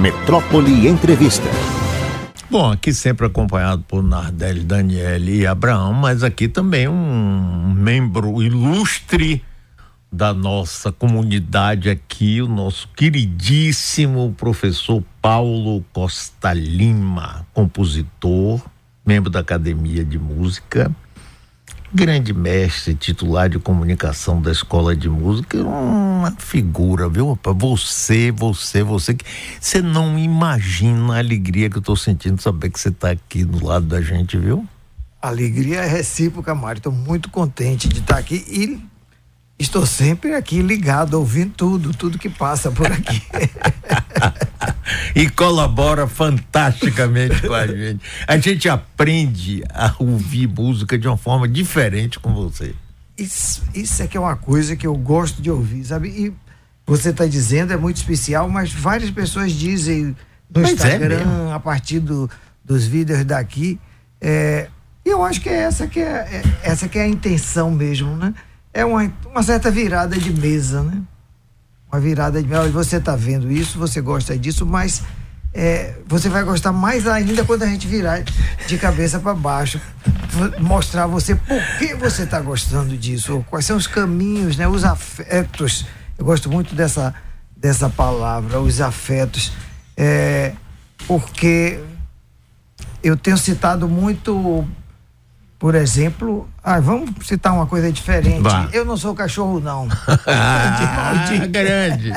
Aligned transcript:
Metrópole 0.00 0.86
Entrevista. 0.86 1.48
Bom, 2.48 2.70
aqui 2.70 2.94
sempre 2.94 3.26
acompanhado 3.26 3.82
por 3.82 4.00
Nardelli, 4.00 4.60
Daniel 4.60 5.28
e 5.28 5.44
Abraão, 5.44 5.92
mas 5.92 6.22
aqui 6.22 6.46
também 6.46 6.86
um 6.86 7.74
membro 7.76 8.40
ilustre 8.40 9.44
da 10.10 10.32
nossa 10.32 10.92
comunidade 10.92 11.90
aqui, 11.90 12.40
o 12.40 12.46
nosso 12.46 12.88
queridíssimo 12.96 14.32
professor 14.38 15.02
Paulo 15.20 15.84
Costa 15.92 16.52
Lima, 16.52 17.44
compositor, 17.52 18.62
membro 19.04 19.28
da 19.28 19.40
Academia 19.40 20.04
de 20.04 20.16
Música, 20.18 20.94
grande 21.92 22.34
mestre 22.34 22.94
titular 22.94 23.48
de 23.48 23.58
comunicação 23.58 24.40
da 24.40 24.52
Escola 24.52 24.94
de 24.94 25.08
Música, 25.08 25.58
uma 25.58 26.30
figura, 26.38 27.08
viu? 27.08 27.38
Você, 27.42 28.30
você, 28.30 28.82
você 28.82 29.16
você 29.60 29.82
não 29.82 30.18
imagina 30.18 31.14
a 31.14 31.18
alegria 31.18 31.70
que 31.70 31.76
eu 31.76 31.80
estou 31.80 31.96
sentindo 31.96 32.40
saber 32.40 32.70
que 32.70 32.78
você 32.78 32.90
está 32.90 33.10
aqui 33.10 33.44
do 33.44 33.64
lado 33.64 33.86
da 33.86 34.00
gente, 34.00 34.36
viu? 34.36 34.66
Alegria 35.20 35.80
é 35.80 35.86
recíproca, 35.86 36.54
Mário. 36.54 36.78
Estou 36.78 36.92
muito 36.92 37.30
contente 37.30 37.88
de 37.88 38.00
estar 38.00 38.18
aqui 38.18 38.44
e 38.48 38.80
estou 39.58 39.84
sempre 39.84 40.34
aqui 40.34 40.62
ligado, 40.62 41.14
ouvindo 41.14 41.52
tudo, 41.54 41.92
tudo 41.92 42.18
que 42.18 42.28
passa 42.28 42.70
por 42.70 42.86
aqui. 42.86 43.22
e 45.14 45.28
colabora 45.28 46.06
fantasticamente 46.06 47.46
com 47.46 47.54
a 47.54 47.66
gente. 47.66 48.00
A 48.26 48.38
gente 48.38 48.68
aprende 48.68 49.62
a 49.70 49.94
ouvir 49.98 50.46
música 50.46 50.96
de 50.98 51.08
uma 51.08 51.16
forma 51.16 51.48
diferente 51.48 52.18
com 52.18 52.32
você. 52.32 52.74
Isso, 53.16 53.62
isso 53.74 54.02
é 54.02 54.06
que 54.06 54.16
é 54.16 54.20
uma 54.20 54.36
coisa 54.36 54.76
que 54.76 54.86
eu 54.86 54.94
gosto 54.94 55.42
de 55.42 55.50
ouvir, 55.50 55.84
sabe? 55.84 56.08
E 56.08 56.32
você 56.86 57.10
está 57.10 57.26
dizendo 57.26 57.72
é 57.72 57.76
muito 57.76 57.96
especial, 57.96 58.48
mas 58.48 58.72
várias 58.72 59.10
pessoas 59.10 59.52
dizem 59.52 60.16
no 60.48 60.62
mas 60.62 60.70
é 60.70 60.72
Instagram, 60.72 61.48
é 61.50 61.52
a 61.52 61.60
partir 61.60 61.98
do, 61.98 62.30
dos 62.64 62.86
vídeos 62.86 63.24
daqui. 63.24 63.78
É, 64.20 64.68
e 65.04 65.10
eu 65.10 65.24
acho 65.24 65.40
que 65.40 65.48
é 65.48 65.54
essa 65.54 65.86
que 65.86 66.00
é, 66.00 66.04
é, 66.04 66.42
essa 66.62 66.88
que 66.88 66.98
é 66.98 67.02
a 67.02 67.08
intenção 67.08 67.70
mesmo, 67.70 68.16
né? 68.16 68.32
É 68.78 68.84
uma, 68.84 69.12
uma 69.26 69.42
certa 69.42 69.72
virada 69.72 70.16
de 70.16 70.32
mesa, 70.32 70.84
né? 70.84 71.02
Uma 71.90 72.00
virada 72.00 72.40
de 72.40 72.48
mesa. 72.48 72.70
Você 72.70 72.98
está 72.98 73.16
vendo 73.16 73.50
isso, 73.50 73.76
você 73.76 74.00
gosta 74.00 74.38
disso, 74.38 74.64
mas 74.64 75.02
é, 75.52 75.96
você 76.06 76.28
vai 76.28 76.44
gostar 76.44 76.70
mais 76.70 77.04
ainda 77.08 77.44
quando 77.44 77.64
a 77.64 77.66
gente 77.66 77.88
virar 77.88 78.22
de 78.68 78.78
cabeça 78.78 79.18
para 79.18 79.34
baixo, 79.34 79.80
mostrar 80.60 81.08
você 81.08 81.34
por 81.34 81.60
que 81.76 81.92
você 81.96 82.22
está 82.22 82.40
gostando 82.40 82.96
disso, 82.96 83.44
quais 83.50 83.66
são 83.66 83.76
os 83.76 83.88
caminhos, 83.88 84.56
né? 84.56 84.68
Os 84.68 84.84
afetos. 84.84 85.84
Eu 86.16 86.24
gosto 86.24 86.48
muito 86.48 86.72
dessa 86.76 87.12
dessa 87.56 87.90
palavra, 87.90 88.60
os 88.60 88.80
afetos, 88.80 89.50
é, 89.96 90.52
porque 91.08 91.80
eu 93.02 93.16
tenho 93.16 93.36
citado 93.36 93.88
muito 93.88 94.64
por 95.58 95.74
exemplo, 95.74 96.48
ah, 96.62 96.78
vamos 96.78 97.10
citar 97.26 97.52
uma 97.52 97.66
coisa 97.66 97.90
diferente. 97.90 98.42
Bah. 98.42 98.68
Eu 98.72 98.84
não 98.84 98.96
sou 98.96 99.14
cachorro, 99.14 99.58
não. 99.58 99.88
ah, 100.26 101.46
grande. 101.50 102.12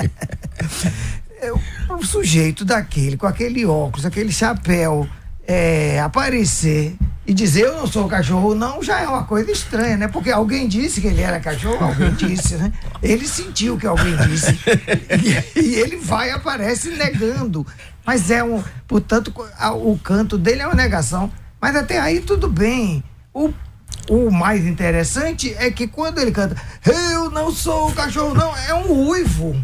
Eu, 1.41 1.59
um 1.89 2.03
sujeito 2.03 2.63
daquele, 2.63 3.17
com 3.17 3.25
aquele 3.25 3.65
óculos, 3.65 4.05
aquele 4.05 4.31
chapéu, 4.31 5.07
é, 5.47 5.99
aparecer 5.99 6.95
e 7.25 7.33
dizer 7.33 7.61
eu 7.61 7.77
não 7.77 7.87
sou 7.87 8.07
cachorro, 8.07 8.53
não, 8.53 8.83
já 8.83 8.99
é 8.99 9.07
uma 9.07 9.23
coisa 9.23 9.51
estranha, 9.51 9.97
né? 9.97 10.07
Porque 10.07 10.29
alguém 10.29 10.67
disse 10.67 11.01
que 11.01 11.07
ele 11.07 11.21
era 11.21 11.39
cachorro, 11.39 11.83
alguém 11.83 12.13
disse, 12.13 12.55
né? 12.57 12.71
Ele 13.01 13.27
sentiu 13.27 13.77
que 13.77 13.87
alguém 13.87 14.15
disse. 14.27 14.59
E, 15.55 15.59
e 15.59 15.75
ele 15.75 15.97
vai 15.97 16.29
e 16.29 16.31
aparece 16.31 16.89
negando. 16.91 17.65
Mas 18.05 18.29
é 18.29 18.43
um. 18.43 18.63
Portanto, 18.87 19.33
o 19.75 19.97
canto 19.97 20.37
dele 20.37 20.61
é 20.61 20.67
uma 20.67 20.75
negação. 20.75 21.31
Mas 21.59 21.75
até 21.75 21.99
aí 21.99 22.21
tudo 22.21 22.49
bem. 22.49 23.03
O, 23.33 23.53
o 24.09 24.29
mais 24.29 24.65
interessante 24.65 25.53
é 25.57 25.71
que 25.71 25.87
quando 25.87 26.19
ele 26.19 26.31
canta, 26.31 26.55
eu 26.85 27.29
não 27.29 27.51
sou 27.51 27.89
o 27.89 27.93
cachorro, 27.93 28.33
não, 28.33 28.55
é 28.55 28.73
um 28.73 29.07
uivo. 29.07 29.55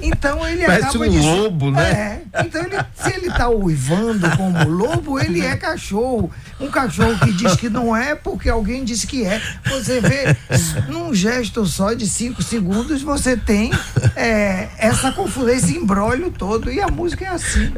Então 0.00 0.46
ele 0.46 0.64
Parece 0.64 0.88
acaba 0.88 1.06
um 1.06 1.10
de... 1.10 1.18
lobo, 1.18 1.70
né? 1.70 2.22
É. 2.32 2.42
Então 2.44 2.62
ele, 2.62 2.76
se 2.94 3.12
ele 3.12 3.26
está 3.28 3.48
uivando 3.48 4.30
como 4.36 4.68
lobo, 4.68 5.18
ele 5.18 5.40
é 5.40 5.56
cachorro. 5.56 6.30
Um 6.60 6.70
cachorro 6.70 7.18
que 7.18 7.32
diz 7.32 7.56
que 7.56 7.68
não 7.68 7.96
é 7.96 8.14
porque 8.14 8.48
alguém 8.48 8.84
disse 8.84 9.06
que 9.06 9.24
é. 9.24 9.40
Você 9.68 10.00
vê, 10.00 10.36
num 10.88 11.14
gesto 11.14 11.64
só 11.66 11.92
de 11.92 12.06
cinco 12.06 12.42
segundos, 12.42 13.02
você 13.02 13.36
tem 13.36 13.70
é, 14.14 14.68
essa 14.78 15.12
confusão, 15.12 15.50
esse 15.50 15.76
embrólio 15.76 16.30
todo. 16.30 16.70
E 16.70 16.80
a 16.80 16.88
música 16.88 17.24
é 17.24 17.28
assim. 17.28 17.72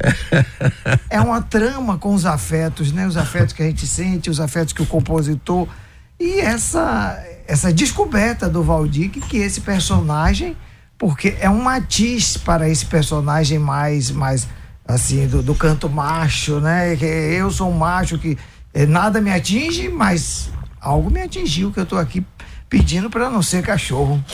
É 1.08 1.20
uma 1.20 1.40
trama 1.40 1.98
com 1.98 2.14
os 2.14 2.26
afetos, 2.26 2.92
né? 2.92 3.06
Os 3.06 3.16
afetos 3.16 3.52
que 3.52 3.62
a 3.62 3.66
gente 3.66 3.86
sente, 3.86 4.28
os 4.28 4.40
afetos 4.40 4.72
que 4.72 4.82
o 4.82 4.86
compositor. 4.86 5.68
E 6.18 6.40
essa, 6.40 7.20
essa 7.46 7.72
descoberta 7.72 8.48
do 8.48 8.62
Valdir 8.62 9.10
que 9.10 9.38
esse 9.38 9.60
personagem 9.60 10.56
porque 11.02 11.34
é 11.40 11.50
um 11.50 11.60
matiz 11.60 12.36
para 12.36 12.68
esse 12.68 12.86
personagem 12.86 13.58
mais, 13.58 14.08
mais 14.12 14.46
assim, 14.86 15.26
do, 15.26 15.42
do 15.42 15.52
canto 15.52 15.90
macho, 15.90 16.60
né? 16.60 16.94
Eu 16.94 17.50
sou 17.50 17.68
um 17.68 17.76
macho 17.76 18.16
que 18.18 18.38
eh, 18.72 18.86
nada 18.86 19.20
me 19.20 19.32
atinge, 19.32 19.88
mas 19.88 20.48
algo 20.80 21.10
me 21.10 21.20
atingiu 21.20 21.72
que 21.72 21.80
eu 21.80 21.82
estou 21.82 21.98
aqui 21.98 22.24
pedindo 22.68 23.10
para 23.10 23.28
não 23.28 23.42
ser 23.42 23.64
cachorro. 23.64 24.24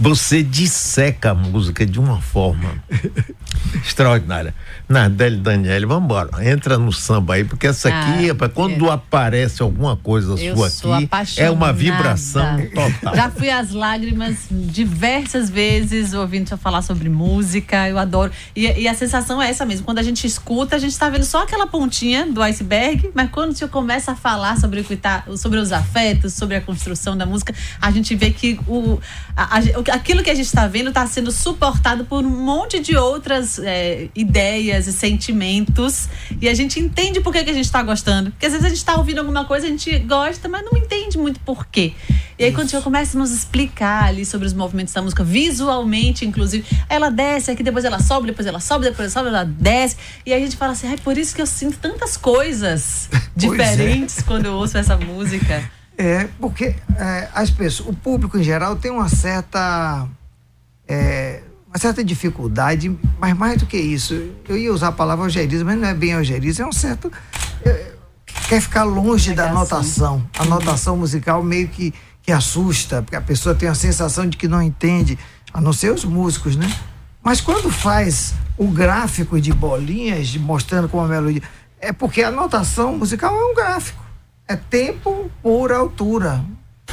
Você 0.00 0.42
disseca 0.42 1.32
a 1.32 1.34
música 1.34 1.84
de 1.84 1.98
uma 1.98 2.20
forma 2.20 2.82
extraordinária. 3.84 4.54
Nardelli 4.88 5.36
Daniele, 5.38 5.86
vamos 5.86 6.04
embora. 6.04 6.48
Entra 6.48 6.78
no 6.78 6.92
samba 6.92 7.34
aí, 7.34 7.44
porque 7.44 7.66
essa 7.66 7.88
aqui, 7.88 8.30
ah, 8.30 8.48
quando 8.48 8.86
é. 8.86 8.92
aparece 8.92 9.60
alguma 9.60 9.96
coisa 9.96 10.36
sua 10.70 10.98
aqui, 10.98 11.40
é 11.40 11.50
uma 11.50 11.72
vibração 11.72 12.58
total. 12.74 13.16
Já 13.16 13.30
fui 13.30 13.50
às 13.50 13.72
lágrimas 13.72 14.46
diversas 14.50 15.50
vezes 15.50 16.14
ouvindo 16.14 16.48
você 16.48 16.56
falar 16.56 16.82
sobre 16.82 17.08
música, 17.08 17.88
eu 17.88 17.98
adoro. 17.98 18.32
E, 18.54 18.66
e, 18.66 18.88
a 18.88 18.94
sensação 18.94 19.42
é 19.42 19.50
essa 19.50 19.66
mesmo. 19.66 19.84
Quando 19.84 19.98
a 19.98 20.02
gente 20.02 20.26
escuta, 20.26 20.76
a 20.76 20.78
gente 20.78 20.92
está 20.92 21.10
vendo 21.10 21.24
só 21.24 21.42
aquela 21.42 21.66
pontinha 21.66 22.26
do 22.26 22.40
iceberg, 22.40 23.10
mas 23.14 23.30
quando 23.30 23.54
você 23.54 23.66
começa 23.66 24.12
a 24.12 24.16
falar 24.16 24.58
sobre, 24.58 24.80
o 24.80 24.84
que 24.84 24.96
tá, 24.96 25.24
sobre 25.36 25.58
os 25.58 25.72
afetos, 25.72 26.34
sobre 26.34 26.56
a 26.56 26.60
construção 26.60 27.16
da 27.16 27.26
música, 27.26 27.54
a 27.80 27.90
gente 27.90 28.14
vê 28.14 28.30
que 28.30 28.58
o, 28.66 28.98
a, 29.36 29.58
a, 29.58 29.87
aquilo 29.90 30.22
que 30.22 30.30
a 30.30 30.34
gente 30.34 30.46
está 30.46 30.66
vendo 30.66 30.88
está 30.88 31.06
sendo 31.06 31.30
suportado 31.30 32.04
por 32.04 32.24
um 32.24 32.28
monte 32.28 32.80
de 32.80 32.96
outras 32.96 33.58
é, 33.58 34.08
ideias 34.14 34.86
e 34.86 34.92
sentimentos 34.92 36.08
e 36.40 36.48
a 36.48 36.54
gente 36.54 36.80
entende 36.80 37.20
por 37.20 37.32
que, 37.32 37.44
que 37.44 37.50
a 37.50 37.54
gente 37.54 37.64
está 37.64 37.82
gostando. 37.82 38.30
Porque 38.30 38.46
às 38.46 38.52
vezes 38.52 38.66
a 38.66 38.68
gente 38.68 38.78
está 38.78 38.96
ouvindo 38.96 39.18
alguma 39.18 39.44
coisa, 39.44 39.66
a 39.66 39.70
gente 39.70 39.98
gosta, 40.00 40.48
mas 40.48 40.64
não 40.64 40.78
entende 40.78 41.18
muito 41.18 41.40
por 41.40 41.66
quê. 41.66 41.92
E 42.38 42.44
aí, 42.44 42.50
Isso. 42.50 42.58
quando 42.58 42.70
você 42.70 42.80
começa 42.80 43.16
a 43.16 43.18
nos 43.18 43.32
explicar 43.32 44.04
ali 44.04 44.24
sobre 44.24 44.46
os 44.46 44.52
movimentos 44.52 44.94
da 44.94 45.02
música, 45.02 45.24
visualmente, 45.24 46.24
inclusive, 46.24 46.64
ela 46.88 47.10
desce 47.10 47.50
aqui, 47.50 47.62
depois 47.62 47.84
ela 47.84 47.98
sobe, 47.98 48.28
depois 48.28 48.46
ela 48.46 48.60
sobe, 48.60 48.84
depois 48.84 49.16
ela 49.16 49.24
sobe, 49.24 49.28
ela 49.28 49.44
desce. 49.44 49.96
E 50.24 50.32
aí 50.32 50.40
a 50.40 50.44
gente 50.44 50.56
fala 50.56 50.72
assim, 50.72 50.92
é 50.92 50.96
por 50.96 51.18
isso 51.18 51.34
que 51.34 51.42
eu 51.42 51.46
sinto 51.46 51.78
tantas 51.78 52.16
coisas 52.16 53.08
é. 53.12 53.20
diferentes 53.34 54.18
é. 54.18 54.22
quando 54.22 54.46
eu 54.46 54.54
ouço 54.54 54.78
essa 54.78 54.96
música. 54.96 55.77
É, 55.98 56.28
porque 56.40 56.76
é, 56.96 57.28
as 57.34 57.50
pessoas, 57.50 57.88
o 57.88 57.92
público 57.92 58.38
em 58.38 58.42
geral 58.42 58.76
tem 58.76 58.90
uma 58.90 59.08
certa. 59.08 60.06
É, 60.86 61.42
uma 61.66 61.76
certa 61.76 62.02
dificuldade, 62.02 62.96
mas 63.18 63.36
mais 63.36 63.58
do 63.58 63.66
que 63.66 63.76
isso, 63.76 64.14
eu 64.48 64.56
ia 64.56 64.72
usar 64.72 64.88
a 64.88 64.92
palavra 64.92 65.26
algeriza, 65.26 65.62
mas 65.64 65.76
não 65.76 65.86
é 65.86 65.92
bem 65.92 66.14
algeriza, 66.14 66.62
é 66.62 66.66
um 66.66 66.72
certo. 66.72 67.12
É, 67.62 67.92
quer 68.48 68.62
ficar 68.62 68.84
longe 68.84 69.34
da 69.34 69.52
notação. 69.52 70.26
A 70.38 70.46
notação 70.46 70.96
musical 70.96 71.42
meio 71.42 71.68
que, 71.68 71.92
que 72.22 72.32
assusta, 72.32 73.02
porque 73.02 73.16
a 73.16 73.20
pessoa 73.20 73.54
tem 73.54 73.68
a 73.68 73.74
sensação 73.74 74.26
de 74.26 74.38
que 74.38 74.48
não 74.48 74.62
entende, 74.62 75.18
a 75.52 75.60
não 75.60 75.74
ser 75.74 75.92
os 75.92 76.04
músicos, 76.06 76.56
né? 76.56 76.72
Mas 77.22 77.42
quando 77.42 77.70
faz 77.70 78.32
o 78.56 78.66
gráfico 78.66 79.40
de 79.40 79.52
bolinhas, 79.52 80.36
mostrando 80.36 80.88
como 80.88 81.04
a 81.04 81.08
melodia. 81.08 81.42
É 81.80 81.92
porque 81.92 82.22
a 82.22 82.30
notação 82.30 82.96
musical 82.98 83.34
é 83.34 83.44
um 83.44 83.54
gráfico. 83.54 84.07
É 84.48 84.56
tempo 84.56 85.30
por 85.42 85.70
altura. 85.70 86.42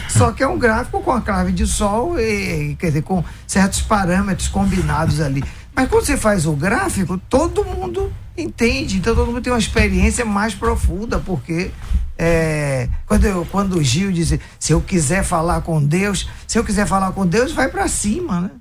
Só 0.09 0.31
que 0.31 0.43
é 0.43 0.47
um 0.47 0.59
gráfico 0.59 1.01
com 1.01 1.11
a 1.11 1.21
clave 1.21 1.51
de 1.51 1.65
sol 1.65 2.19
e, 2.19 2.75
quer 2.77 2.87
dizer, 2.87 3.01
com 3.03 3.23
certos 3.47 3.81
parâmetros 3.81 4.49
combinados 4.49 5.21
ali. 5.21 5.43
Mas 5.73 5.89
quando 5.89 6.05
você 6.05 6.17
faz 6.17 6.45
o 6.45 6.53
gráfico, 6.53 7.17
todo 7.29 7.63
mundo 7.63 8.11
entende, 8.37 8.97
então 8.97 9.15
todo 9.15 9.27
mundo 9.27 9.41
tem 9.41 9.51
uma 9.51 9.59
experiência 9.59 10.25
mais 10.25 10.53
profunda, 10.53 11.19
porque 11.19 11.71
é, 12.17 12.87
quando, 13.05 13.25
eu, 13.25 13.47
quando 13.51 13.77
o 13.77 13.83
Gil 13.83 14.11
diz, 14.11 14.37
se 14.59 14.73
eu 14.73 14.81
quiser 14.81 15.23
falar 15.23 15.61
com 15.61 15.83
Deus, 15.83 16.29
se 16.47 16.57
eu 16.57 16.63
quiser 16.63 16.87
falar 16.87 17.11
com 17.11 17.25
Deus, 17.25 17.51
vai 17.51 17.69
para 17.69 17.87
cima, 17.87 18.41
né? 18.41 18.51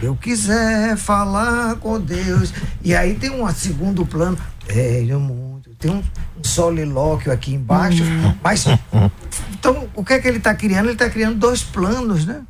Eu 0.00 0.16
quiser 0.16 0.96
falar 0.96 1.76
com 1.76 2.00
Deus. 2.00 2.52
E 2.82 2.94
aí 2.94 3.14
tem 3.14 3.30
um 3.30 3.48
segundo 3.52 4.04
plano. 4.04 4.36
É, 4.66 5.00
muito. 5.02 5.51
Tem 5.82 5.90
um, 5.90 5.98
um 5.98 6.44
solilóquio 6.44 7.32
aqui 7.32 7.52
embaixo, 7.52 8.04
uhum. 8.04 8.34
mas 8.42 8.64
então, 9.50 9.88
o 9.94 10.04
que 10.04 10.12
é 10.12 10.20
que 10.20 10.28
ele 10.28 10.38
está 10.38 10.54
criando? 10.54 10.86
Ele 10.86 10.92
está 10.92 11.10
criando 11.10 11.36
dois 11.38 11.62
planos, 11.64 12.24
né? 12.24 12.42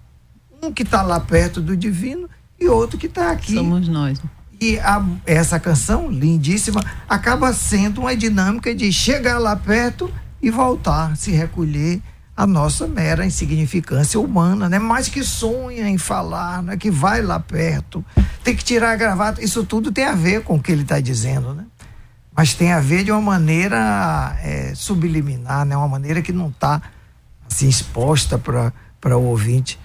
Um 0.62 0.70
que 0.70 0.82
está 0.82 1.00
lá 1.00 1.18
perto 1.18 1.60
do 1.60 1.74
divino 1.74 2.28
e 2.60 2.68
outro 2.68 2.98
que 2.98 3.06
está 3.06 3.30
aqui. 3.30 3.54
Somos 3.54 3.88
nós. 3.88 4.20
E 4.60 4.78
a, 4.78 5.04
essa 5.26 5.58
canção, 5.58 6.10
lindíssima, 6.10 6.84
acaba 7.08 7.52
sendo 7.54 8.02
uma 8.02 8.14
dinâmica 8.14 8.74
de 8.74 8.92
chegar 8.92 9.38
lá 9.38 9.56
perto 9.56 10.12
e 10.40 10.50
voltar, 10.50 11.16
se 11.16 11.32
recolher 11.32 12.00
a 12.36 12.46
nossa 12.46 12.86
mera 12.86 13.26
insignificância 13.26 14.20
humana, 14.20 14.68
né? 14.68 14.78
Mais 14.78 15.08
que 15.08 15.22
sonha 15.24 15.88
em 15.88 15.98
falar, 15.98 16.62
né? 16.62 16.76
Que 16.76 16.90
vai 16.90 17.22
lá 17.22 17.40
perto, 17.40 18.04
tem 18.44 18.54
que 18.54 18.64
tirar 18.64 18.92
a 18.92 18.96
gravata. 18.96 19.42
Isso 19.42 19.64
tudo 19.64 19.90
tem 19.90 20.04
a 20.04 20.14
ver 20.14 20.42
com 20.42 20.56
o 20.56 20.62
que 20.62 20.70
ele 20.70 20.82
está 20.82 21.00
dizendo, 21.00 21.54
né? 21.54 21.64
Mas 22.34 22.54
tem 22.54 22.72
a 22.72 22.80
ver 22.80 23.04
de 23.04 23.12
uma 23.12 23.20
maneira 23.20 24.36
é, 24.42 24.72
subliminar, 24.74 25.64
né? 25.66 25.76
Uma 25.76 25.88
maneira 25.88 26.22
que 26.22 26.32
não 26.32 26.48
está 26.48 26.80
assim 27.50 27.68
exposta 27.68 28.38
para 28.38 29.18
o 29.18 29.22
ouvinte. 29.24 29.78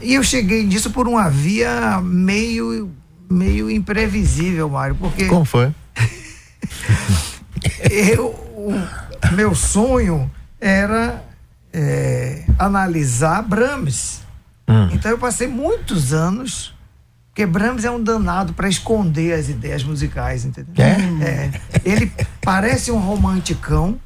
E 0.00 0.14
eu 0.14 0.22
cheguei 0.22 0.64
nisso 0.64 0.90
por 0.90 1.08
uma 1.08 1.30
via 1.30 2.00
meio 2.02 2.90
meio 3.28 3.68
imprevisível, 3.70 4.68
Mário, 4.68 4.94
porque 4.94 5.26
como 5.26 5.44
foi? 5.44 5.74
eu 7.90 8.28
o 8.56 9.34
meu 9.34 9.54
sonho 9.54 10.30
era 10.60 11.24
é, 11.72 12.44
analisar 12.58 13.42
Brahms. 13.42 14.20
Hum. 14.68 14.90
Então 14.92 15.10
eu 15.10 15.18
passei 15.18 15.46
muitos 15.46 16.12
anos, 16.12 16.74
porque 17.36 17.44
Brahms 17.44 17.84
é 17.84 17.90
um 17.90 18.02
danado 18.02 18.54
para 18.54 18.66
esconder 18.66 19.34
as 19.34 19.50
ideias 19.50 19.84
musicais, 19.84 20.46
entendeu? 20.46 20.72
É? 20.82 21.22
é? 21.22 21.60
Ele 21.84 22.10
parece 22.40 22.90
um 22.90 22.98
romanticão, 22.98 24.00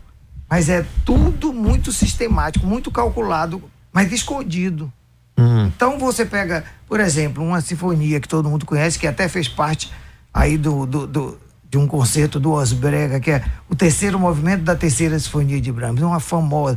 mas 0.48 0.68
é 0.68 0.84
tudo 1.04 1.52
muito 1.52 1.92
sistemático, 1.92 2.66
muito 2.66 2.90
calculado, 2.90 3.62
mas 3.92 4.10
escondido. 4.10 4.92
Hum. 5.38 5.66
Então 5.66 5.96
você 5.96 6.26
pega, 6.26 6.64
por 6.88 6.98
exemplo, 6.98 7.44
uma 7.44 7.60
sinfonia 7.60 8.18
que 8.18 8.26
todo 8.26 8.50
mundo 8.50 8.66
conhece, 8.66 8.98
que 8.98 9.06
até 9.06 9.28
fez 9.28 9.46
parte 9.46 9.92
aí 10.34 10.58
do, 10.58 10.84
do, 10.84 11.06
do 11.06 11.38
de 11.70 11.78
um 11.78 11.86
concerto 11.86 12.40
do 12.40 12.50
Osbrega, 12.50 13.20
que 13.20 13.30
é 13.30 13.44
o 13.68 13.76
terceiro 13.76 14.18
movimento 14.18 14.64
da 14.64 14.74
terceira 14.74 15.16
sinfonia 15.20 15.60
de 15.60 15.70
Brahms, 15.70 16.02
uma 16.02 16.18
famosa. 16.18 16.76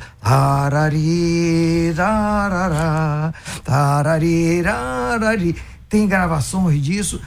Tem 5.93 6.07
gravações 6.07 6.81
disso. 6.81 7.21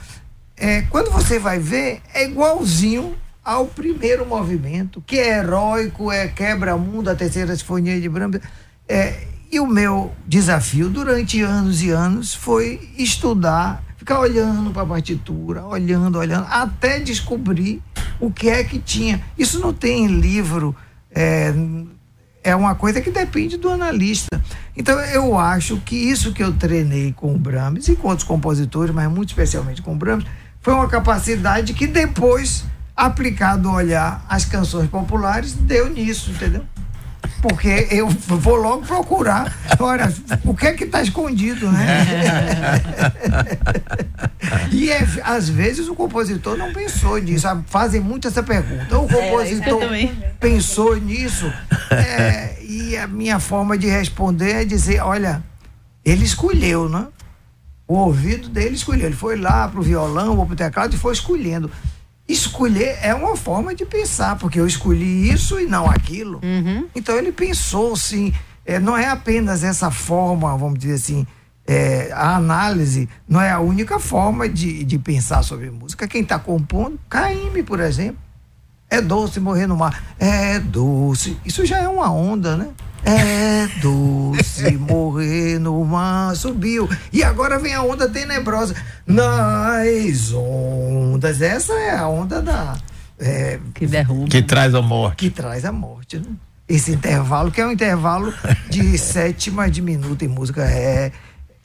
É, 0.57 0.81
quando 0.81 1.09
você 1.09 1.39
vai 1.39 1.57
ver, 1.57 2.01
é 2.13 2.25
igualzinho 2.25 3.15
ao 3.41 3.65
primeiro 3.65 4.25
movimento, 4.25 5.01
que 5.07 5.17
é 5.17 5.37
heróico, 5.37 6.11
é 6.11 6.27
quebra-mundo, 6.27 7.09
a 7.09 7.15
terceira 7.15 7.55
sinfonia 7.55 7.97
de 8.01 8.09
Brahms. 8.09 8.41
É, 8.85 9.25
e 9.49 9.57
o 9.57 9.65
meu 9.65 10.11
desafio 10.27 10.89
durante 10.89 11.41
anos 11.41 11.81
e 11.81 11.91
anos 11.91 12.33
foi 12.33 12.91
estudar 12.97 13.81
ficar 13.95 14.19
olhando 14.19 14.69
para 14.71 14.81
a 14.81 14.85
partitura, 14.85 15.63
olhando, 15.65 16.19
olhando, 16.19 16.47
até 16.49 16.99
descobrir 16.99 17.81
o 18.19 18.29
que 18.29 18.49
é 18.49 18.65
que 18.65 18.79
tinha. 18.79 19.23
Isso 19.37 19.61
não 19.61 19.71
tem 19.73 20.03
em 20.03 20.19
livro, 20.19 20.75
é, 21.09 21.53
é 22.47 22.55
uma 22.55 22.75
coisa 22.75 23.01
que 23.01 23.11
depende 23.11 23.57
do 23.57 23.69
analista. 23.69 24.41
Então 24.75 24.97
eu 25.01 25.37
acho 25.37 25.77
que 25.81 25.97
isso 25.97 26.31
que 26.31 26.41
eu 26.41 26.53
treinei 26.53 27.11
com 27.11 27.35
o 27.35 27.37
Brahms 27.37 27.89
e 27.89 27.95
com 27.95 28.07
outros 28.07 28.25
compositores, 28.25 28.95
mas 28.95 29.11
muito 29.11 29.29
especialmente 29.29 29.81
com 29.81 29.93
o 29.93 29.97
Brahms, 29.97 30.25
foi 30.61 30.73
uma 30.73 30.87
capacidade 30.87 31.73
que 31.73 31.85
depois, 31.85 32.63
aplicado 32.95 33.69
olhar 33.69 34.25
as 34.29 34.45
canções 34.45 34.89
populares, 34.89 35.51
deu 35.51 35.89
nisso, 35.89 36.31
entendeu? 36.31 36.63
Porque 37.41 37.87
eu 37.91 38.07
vou 38.09 38.55
logo 38.55 38.85
procurar. 38.85 39.55
Olha, 39.79 40.13
o 40.43 40.55
que 40.55 40.67
é 40.67 40.73
que 40.73 40.83
está 40.83 41.01
escondido, 41.01 41.71
né? 41.71 42.05
e 44.71 44.89
é, 44.89 45.07
às 45.23 45.47
vezes 45.47 45.87
o 45.87 45.95
compositor 45.95 46.57
não 46.57 46.73
pensou 46.73 47.17
nisso. 47.17 47.47
Fazem 47.67 48.01
muito 48.01 48.27
essa 48.27 48.41
pergunta. 48.41 48.97
O 48.97 49.05
é, 49.05 49.07
compositor 49.07 49.83
é, 49.83 50.07
pensou 50.39 50.95
nisso. 50.95 51.51
É, 51.91 52.57
e 52.63 52.97
a 52.97 53.07
minha 53.07 53.39
forma 53.39 53.77
de 53.77 53.87
responder 53.87 54.61
é 54.61 54.65
dizer: 54.65 55.01
olha, 55.01 55.43
ele 56.03 56.25
escolheu, 56.25 56.89
né? 56.89 57.07
O 57.87 57.95
ouvido 57.95 58.49
dele 58.49 58.75
escolheu. 58.75 59.05
Ele 59.05 59.15
foi 59.15 59.37
lá 59.37 59.67
para 59.67 59.79
o 59.79 59.83
violão 59.83 60.37
ou 60.37 60.45
para 60.45 60.53
o 60.53 60.57
teclado 60.57 60.93
e 60.93 60.97
foi 60.97 61.13
escolhendo 61.13 61.71
escolher 62.27 62.97
é 63.01 63.13
uma 63.13 63.35
forma 63.35 63.73
de 63.73 63.85
pensar, 63.85 64.37
porque 64.37 64.59
eu 64.59 64.67
escolhi 64.67 65.31
isso 65.31 65.59
e 65.59 65.65
não 65.65 65.89
aquilo. 65.89 66.41
Uhum. 66.43 66.87
Então 66.95 67.17
ele 67.17 67.31
pensou, 67.31 67.95
sim, 67.95 68.33
é, 68.65 68.79
não 68.79 68.97
é 68.97 69.07
apenas 69.07 69.63
essa 69.63 69.89
forma, 69.89 70.55
vamos 70.57 70.79
dizer 70.79 70.95
assim, 70.95 71.25
é, 71.65 72.11
a 72.13 72.35
análise 72.35 73.09
não 73.27 73.41
é 73.41 73.51
a 73.51 73.59
única 73.59 73.99
forma 73.99 74.47
de, 74.47 74.83
de 74.83 74.97
pensar 74.97 75.43
sobre 75.43 75.69
música. 75.69 76.07
Quem 76.07 76.21
está 76.21 76.39
compondo, 76.39 76.99
Caíme, 77.09 77.63
por 77.63 77.79
exemplo, 77.79 78.19
é 78.89 79.01
doce 79.01 79.39
morrer 79.39 79.67
no 79.67 79.75
mar. 79.75 80.15
É 80.17 80.59
doce. 80.59 81.37
Isso 81.45 81.65
já 81.65 81.79
é 81.79 81.87
uma 81.87 82.11
onda, 82.11 82.55
né? 82.55 82.69
É 83.07 83.69
doce 83.81 84.75
morrer 84.77 85.59
no 85.59 85.85
mar. 85.85 86.35
Subiu. 86.35 86.89
E 87.13 87.23
agora 87.23 87.57
vem 87.57 87.73
a 87.73 87.81
onda 87.81 88.09
tenebrosa. 88.09 88.75
Nas 89.05 90.33
ondas. 90.33 91.41
Essa 91.41 91.71
é 91.73 91.95
a 91.95 92.05
onda 92.05 92.41
da. 92.41 92.77
É, 93.17 93.59
que 93.73 93.87
derruba. 93.87 94.27
Que 94.27 94.41
traz 94.41 94.75
a 94.75 94.81
morte. 94.81 95.15
Que 95.15 95.29
traz 95.29 95.63
a 95.63 95.71
morte, 95.71 96.17
né? 96.17 96.25
Esse 96.67 96.91
intervalo, 96.91 97.49
que 97.49 97.61
é 97.61 97.65
um 97.65 97.71
intervalo 97.71 98.33
de 98.69 98.97
sétima 98.99 99.71
de 99.71 99.81
minuto 99.81 100.25
em 100.25 100.27
música. 100.27 100.65
É. 100.65 101.13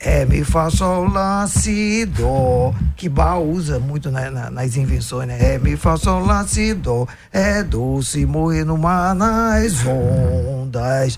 É, 0.05 0.25
mi, 0.25 0.43
fá, 0.43 0.69
sol, 0.69 1.07
lá, 1.07 1.47
si, 1.47 2.05
dó. 2.05 2.75
Que 2.93 3.07
Bach 3.07 3.39
usa 3.39 3.79
muito 3.79 4.11
na, 4.11 4.29
na, 4.29 4.49
nas 4.49 4.75
invenções, 4.75 5.29
né? 5.29 5.53
É, 5.53 5.57
mi, 5.57 5.77
fá, 5.77 5.95
sol, 5.95 6.25
lá, 6.25 6.45
si, 6.45 6.73
dó. 6.73 7.07
É 7.31 7.63
doce 7.63 8.25
morrer 8.25 8.65
no 8.65 8.77
mar 8.77 9.15
nas 9.15 9.85
ondas. 9.85 11.17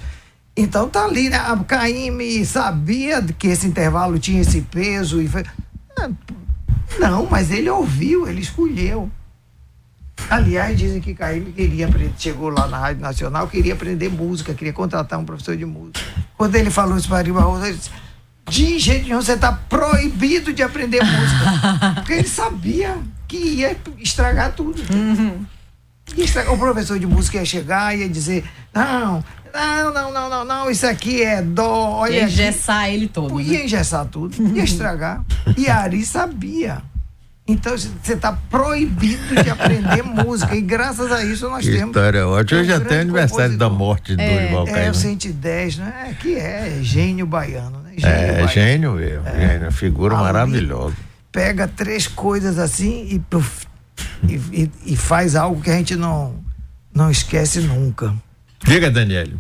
Então 0.55 0.87
tá 0.87 1.03
ali, 1.03 1.29
né? 1.29 1.37
A 1.37 1.57
Caíme 1.57 2.45
sabia 2.45 3.23
que 3.23 3.47
esse 3.47 3.65
intervalo 3.65 4.19
tinha 4.19 4.41
esse 4.41 4.61
peso 4.61 5.19
e 5.19 5.27
foi... 5.27 5.43
Ah, 5.99 6.09
não, 6.99 7.25
mas 7.25 7.49
ele 7.49 7.69
ouviu, 7.71 8.27
ele 8.27 8.41
escolheu. 8.41 9.09
Aliás, 10.29 10.77
dizem 10.77 11.01
que 11.01 11.15
Caíme 11.15 11.51
queria 11.51 11.87
aprender, 11.87 12.13
chegou 12.19 12.49
lá 12.49 12.67
na 12.67 12.77
Rádio 12.77 13.01
Nacional, 13.01 13.47
queria 13.47 13.73
aprender 13.73 14.09
música, 14.09 14.53
queria 14.53 14.73
contratar 14.73 15.19
um 15.19 15.25
professor 15.25 15.57
de 15.57 15.65
música. 15.65 15.99
Quando 16.37 16.55
ele 16.55 16.69
falou 16.69 16.95
isso 16.97 17.09
para 17.09 17.33
Barroso, 17.33 17.65
ele 17.65 17.77
disse, 17.77 17.89
de 18.49 18.79
jeito 18.79 19.05
nenhum, 19.05 19.21
você 19.21 19.33
está 19.33 19.51
proibido 19.51 20.53
de 20.53 20.61
aprender 20.61 21.01
música. 21.03 21.93
Porque 21.95 22.13
ele 22.13 22.27
sabia 22.27 22.97
que 23.27 23.37
ia 23.37 23.75
estragar 23.99 24.53
tudo. 24.53 24.81
Uhum. 24.93 25.45
Estragar. 26.17 26.53
O 26.53 26.57
professor 26.57 26.99
de 26.99 27.07
música 27.07 27.37
ia 27.37 27.45
chegar 27.45 27.95
e 27.95 28.01
ia 28.01 28.09
dizer: 28.09 28.45
não, 28.73 29.23
não, 29.53 29.93
não, 29.93 30.13
não, 30.13 30.29
não, 30.29 30.45
não, 30.45 30.69
isso 30.69 30.85
aqui 30.85 31.23
é 31.23 31.41
dó. 31.41 31.99
Olha 31.99 32.17
ia 32.17 32.23
engessar 32.25 32.89
ele 32.89 33.07
todo. 33.07 33.39
Ia 33.41 33.59
né? 33.59 33.65
engessar 33.65 34.05
tudo, 34.05 34.35
ia 34.55 34.63
estragar. 34.63 35.23
E 35.57 35.67
a 35.67 35.77
Ari 35.79 36.05
sabia. 36.05 36.81
Então 37.47 37.77
você 37.77 38.13
está 38.13 38.33
proibido 38.49 39.43
de 39.43 39.49
aprender 39.49 40.01
música 40.05 40.55
e 40.55 40.61
graças 40.61 41.11
a 41.11 41.23
isso 41.23 41.47
nós 41.47 41.63
que 41.63 41.71
temos. 41.71 41.95
História 41.95 42.27
ótima. 42.27 42.61
Hoje 42.61 42.69
já 42.69 42.79
tem 42.79 42.99
aniversário 42.99 43.55
da 43.55 43.69
morte 43.69 44.15
de 44.15 44.23
é, 44.23 44.47
Dorival 44.49 44.67
É, 44.67 44.89
o 44.89 44.93
110, 44.95 45.77
né? 45.77 46.07
É, 46.09 46.13
que 46.13 46.35
é 46.35 46.79
gênio 46.81 47.27
baiano, 47.27 47.79
né? 47.81 47.84
Gênio 47.97 48.15
é, 48.15 48.31
baiano. 48.31 48.47
gênio 48.47 48.91
mesmo. 48.93 49.27
É. 49.27 49.47
Gênio, 49.47 49.71
figura 49.71 50.15
maravilhosa. 50.15 50.95
Pega 51.31 51.67
três 51.67 52.07
coisas 52.07 52.57
assim 52.57 53.07
e, 53.09 53.19
puff, 53.19 53.67
e, 54.27 54.35
e, 54.35 54.71
e, 54.85 54.95
faz 54.95 55.35
algo 55.35 55.61
que 55.61 55.69
a 55.69 55.75
gente 55.75 55.95
não, 55.95 56.35
não 56.93 57.09
esquece 57.09 57.59
nunca. 57.59 58.13
Diga, 58.65 58.89
Daniele. 58.89 59.37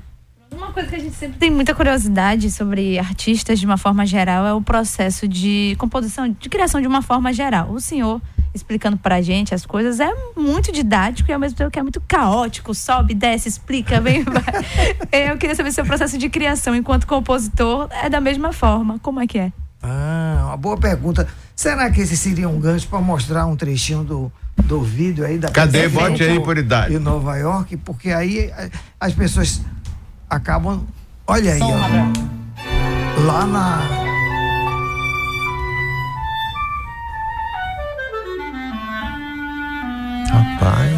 Uma 0.51 0.71
coisa 0.71 0.89
que 0.89 0.95
a 0.95 0.99
gente 0.99 1.15
sempre 1.15 1.37
tem 1.37 1.49
muita 1.49 1.73
curiosidade 1.75 2.51
sobre 2.51 2.97
artistas 2.99 3.59
de 3.59 3.65
uma 3.65 3.77
forma 3.77 4.05
geral 4.05 4.45
é 4.45 4.53
o 4.53 4.61
processo 4.61 5.27
de 5.27 5.75
composição, 5.77 6.29
de 6.29 6.49
criação 6.49 6.79
de 6.79 6.87
uma 6.87 7.01
forma 7.01 7.33
geral. 7.33 7.71
O 7.71 7.79
senhor 7.79 8.21
explicando 8.55 8.97
pra 8.97 9.21
gente 9.21 9.53
as 9.53 9.65
coisas 9.65 9.99
é 9.99 10.09
muito 10.35 10.71
didático 10.71 11.29
e 11.29 11.33
ao 11.33 11.39
mesmo 11.39 11.57
tempo 11.57 11.69
que 11.69 11.77
é 11.77 11.83
muito 11.83 12.01
caótico, 12.01 12.73
sobe, 12.73 13.13
desce, 13.13 13.49
explica, 13.49 13.99
vem, 13.99 14.23
vai. 14.25 15.29
Eu 15.29 15.37
queria 15.37 15.55
saber 15.55 15.71
se 15.71 15.81
o 15.81 15.85
processo 15.85 16.17
de 16.17 16.29
criação 16.29 16.73
enquanto 16.73 17.05
compositor 17.05 17.89
é 17.91 18.09
da 18.09 18.21
mesma 18.21 18.53
forma. 18.53 18.97
Como 18.99 19.19
é 19.19 19.27
que 19.27 19.37
é? 19.37 19.51
Ah, 19.83 20.45
uma 20.45 20.57
boa 20.57 20.77
pergunta. 20.77 21.27
Será 21.55 21.91
que 21.91 22.01
esse 22.01 22.17
seria 22.17 22.49
um 22.49 22.59
gancho 22.59 22.87
para 22.87 22.99
mostrar 22.99 23.45
um 23.45 23.55
trechinho 23.55 24.03
do, 24.03 24.31
do 24.63 24.81
vídeo 24.81 25.25
aí 25.25 25.37
da 25.37 25.49
Cadê? 25.49 25.87
Bote 25.87 26.23
aí 26.23 26.39
por 26.39 26.57
idade. 26.57 26.95
Em 26.95 26.99
Nova 26.99 27.37
York, 27.37 27.77
porque 27.77 28.09
aí 28.09 28.51
as 28.99 29.13
pessoas 29.13 29.61
acabam. 30.29 30.85
Olha 31.27 31.53
aí, 31.53 31.61
ó. 31.61 33.21
Lá 33.21 33.45
na. 33.45 34.04
Rapaz. 40.35 40.91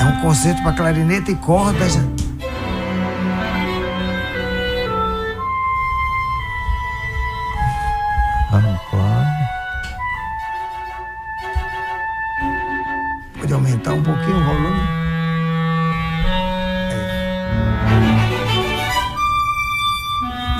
É 0.00 0.04
um 0.04 0.20
concerto 0.20 0.62
para 0.62 0.72
clarineta 0.72 1.30
e 1.30 1.36
cordas. 1.36 1.96
Rapaz. 8.50 9.24
aumentar 13.54 13.92
um 13.92 14.02
pouquinho 14.02 14.36
o 14.36 14.44
volume. 14.44 14.80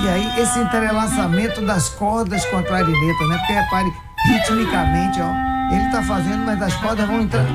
É. 0.01 0.03
E 0.03 0.09
aí, 0.09 0.39
esse 0.41 0.59
entrelaçamento 0.59 1.61
das 1.61 1.89
cordas 1.89 2.45
com 2.45 2.57
a 2.57 2.63
clarineta, 2.63 3.27
né? 3.27 3.37
Porque 3.37 3.53
repare, 3.53 3.93
ritmicamente, 4.27 5.19
ó, 5.21 5.54
ele 5.71 5.89
tá 5.91 6.01
fazendo, 6.03 6.45
mas 6.45 6.61
as 6.61 6.75
cordas 6.75 7.07
vão 7.07 7.21
entrar. 7.21 7.45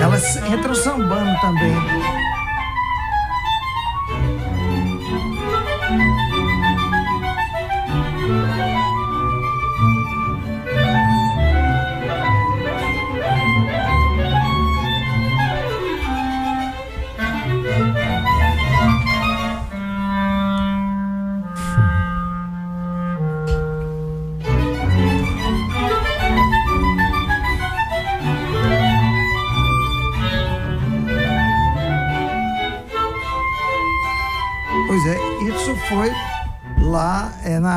Elas 0.00 0.36
entram 0.36 0.74
sambando 0.74 1.40
também. 1.40 2.15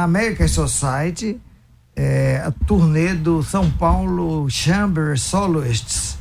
American 0.09 0.47
Society, 0.47 1.39
é, 1.95 2.41
a 2.43 2.51
turnê 2.65 3.13
do 3.13 3.43
São 3.43 3.69
Paulo 3.69 4.49
Chamber 4.49 5.19
Soloists, 5.19 6.17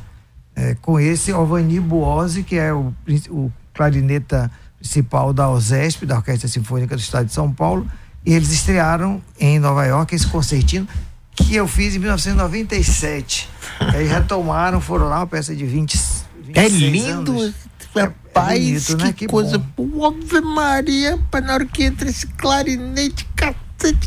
é, 0.55 0.75
com 0.81 0.99
esse 0.99 1.31
Alvani 1.31 1.79
Buozzi, 1.79 2.43
que 2.43 2.55
é 2.55 2.71
o, 2.71 2.93
o 3.29 3.51
clarineta 3.73 4.51
principal 4.77 5.33
da 5.33 5.49
OSESP, 5.49 6.05
da 6.05 6.17
Orquestra 6.17 6.47
Sinfônica 6.47 6.95
do 6.95 6.99
Estado 6.99 7.25
de 7.25 7.33
São 7.33 7.51
Paulo, 7.51 7.89
e 8.25 8.33
eles 8.33 8.51
estrearam 8.51 9.21
em 9.39 9.57
Nova 9.57 9.85
York 9.85 10.13
esse 10.13 10.27
concertino 10.27 10.87
que 11.35 11.55
eu 11.55 11.67
fiz 11.67 11.95
em 11.95 11.99
1997. 11.99 13.49
aí 13.79 14.05
retomaram, 14.05 14.79
foram 14.79 15.07
lá, 15.07 15.19
uma 15.19 15.27
peça 15.27 15.55
de 15.55 15.65
20, 15.65 15.97
26 16.45 16.55
É 16.55 16.67
lindo, 16.67 17.31
anos. 17.39 17.55
rapaz, 17.95 18.57
é 18.57 18.59
bonito, 18.59 18.97
que, 18.97 19.03
né? 19.03 19.13
Que 19.13 19.27
coisa. 19.27 19.57
bom. 19.57 20.05
Ave 20.05 20.41
Maria, 20.41 21.11
rapaz, 21.15 21.45
na 21.45 21.53
hora 21.53 21.65
que 21.65 21.83
entra 21.83 22.09
esse 22.09 22.27
clarinete, 22.27 23.25
cacete, 23.35 23.59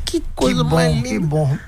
que 0.04 0.22
coisa 0.34 0.62
que 0.62 0.68
bom, 0.68 0.76
mais 0.76 1.02
que 1.02 1.08
linda. 1.08 1.26
bom. 1.26 1.58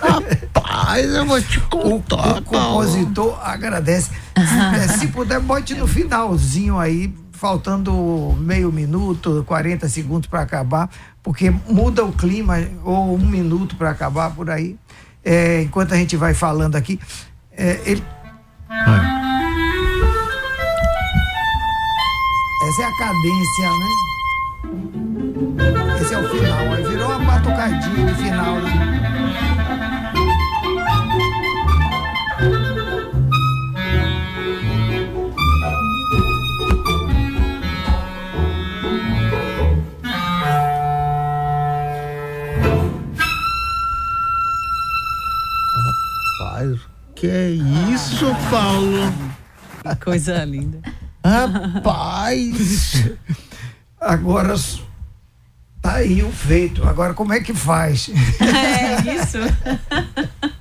Rapaz, 0.00 1.06
eu 1.06 1.26
vou 1.26 1.40
te 1.42 1.58
O, 1.58 1.62
contar, 1.62 2.38
o 2.38 2.42
compositor 2.42 3.36
agradece. 3.42 4.10
Se, 4.36 4.98
se 4.98 5.08
puder, 5.08 5.40
bote 5.40 5.74
no 5.74 5.88
finalzinho 5.88 6.78
aí, 6.78 7.12
faltando 7.32 8.36
meio 8.38 8.70
minuto, 8.70 9.42
40 9.46 9.88
segundos 9.88 10.28
para 10.28 10.42
acabar, 10.42 10.88
porque 11.22 11.50
muda 11.50 12.04
o 12.04 12.12
clima, 12.12 12.58
ou 12.84 13.14
um 13.14 13.26
minuto 13.26 13.74
para 13.76 13.90
acabar 13.90 14.30
por 14.30 14.50
aí. 14.50 14.76
É, 15.24 15.62
enquanto 15.62 15.94
a 15.94 15.96
gente 15.96 16.16
vai 16.16 16.32
falando 16.32 16.76
aqui, 16.76 17.00
é, 17.52 17.80
ele, 17.84 18.02
Paulo. 18.68 19.02
essa 22.68 22.82
é 22.82 22.84
a 22.84 22.96
cadência, 22.96 23.70
né? 23.78 23.88
Esse 26.08 26.14
é 26.14 26.18
o 26.20 26.28
final. 26.30 26.72
Aí 26.72 26.82
virou 26.84 27.06
uma 27.06 27.18
batucadinha 27.18 28.06
de 28.06 28.14
final, 28.14 28.54
né? 28.62 28.72
Rapaz, 46.38 46.80
que 47.14 47.26
é 47.26 47.50
isso, 47.50 48.34
Paulo? 48.50 49.12
Que 49.82 49.96
coisa 50.02 50.42
linda. 50.46 50.80
Rapaz! 51.22 53.10
Agora 54.00 54.56
aí 55.94 56.22
o 56.22 56.30
feito. 56.30 56.86
Agora 56.86 57.14
como 57.14 57.32
é 57.32 57.40
que 57.40 57.52
faz? 57.54 58.10
É 58.40 59.14
isso. 59.14 59.38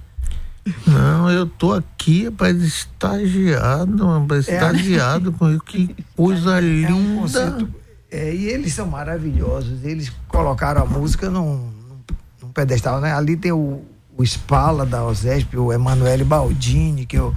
Não, 0.85 1.29
eu 1.29 1.45
tô 1.45 1.73
aqui, 1.73 2.25
rapaz, 2.25 2.61
estagiado, 2.61 4.05
rapaz, 4.05 4.47
É. 4.49 4.53
estagiado 4.55 5.31
com 5.31 5.49
isso. 5.49 5.61
Que 5.61 5.95
coisa 6.15 6.59
linda. 6.59 6.91
É 6.91 6.93
um 6.93 7.17
conceito. 7.21 7.69
é, 8.11 8.33
e 8.35 8.47
eles 8.47 8.73
são 8.73 8.85
maravilhosos. 8.87 9.83
Eles 9.83 10.11
colocaram 10.27 10.81
a 10.81 10.85
música 10.85 11.29
num, 11.29 11.55
num, 11.55 11.99
num 12.43 12.49
pedestal, 12.49 12.99
né? 12.99 13.13
Ali 13.13 13.37
tem 13.37 13.51
o, 13.53 13.81
o 14.17 14.23
Spala 14.25 14.85
da 14.85 15.05
OSESP, 15.05 15.57
o 15.57 15.71
Emanuele 15.71 16.23
Baldini, 16.25 17.05
que 17.05 17.17
eu. 17.17 17.33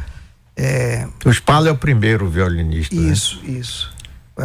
É, 0.56 1.06
O 1.24 1.30
Spala 1.32 1.68
é 1.68 1.72
o 1.72 1.76
primeiro 1.76 2.28
violinista. 2.28 2.94
né? 2.96 3.12
isso, 3.12 3.40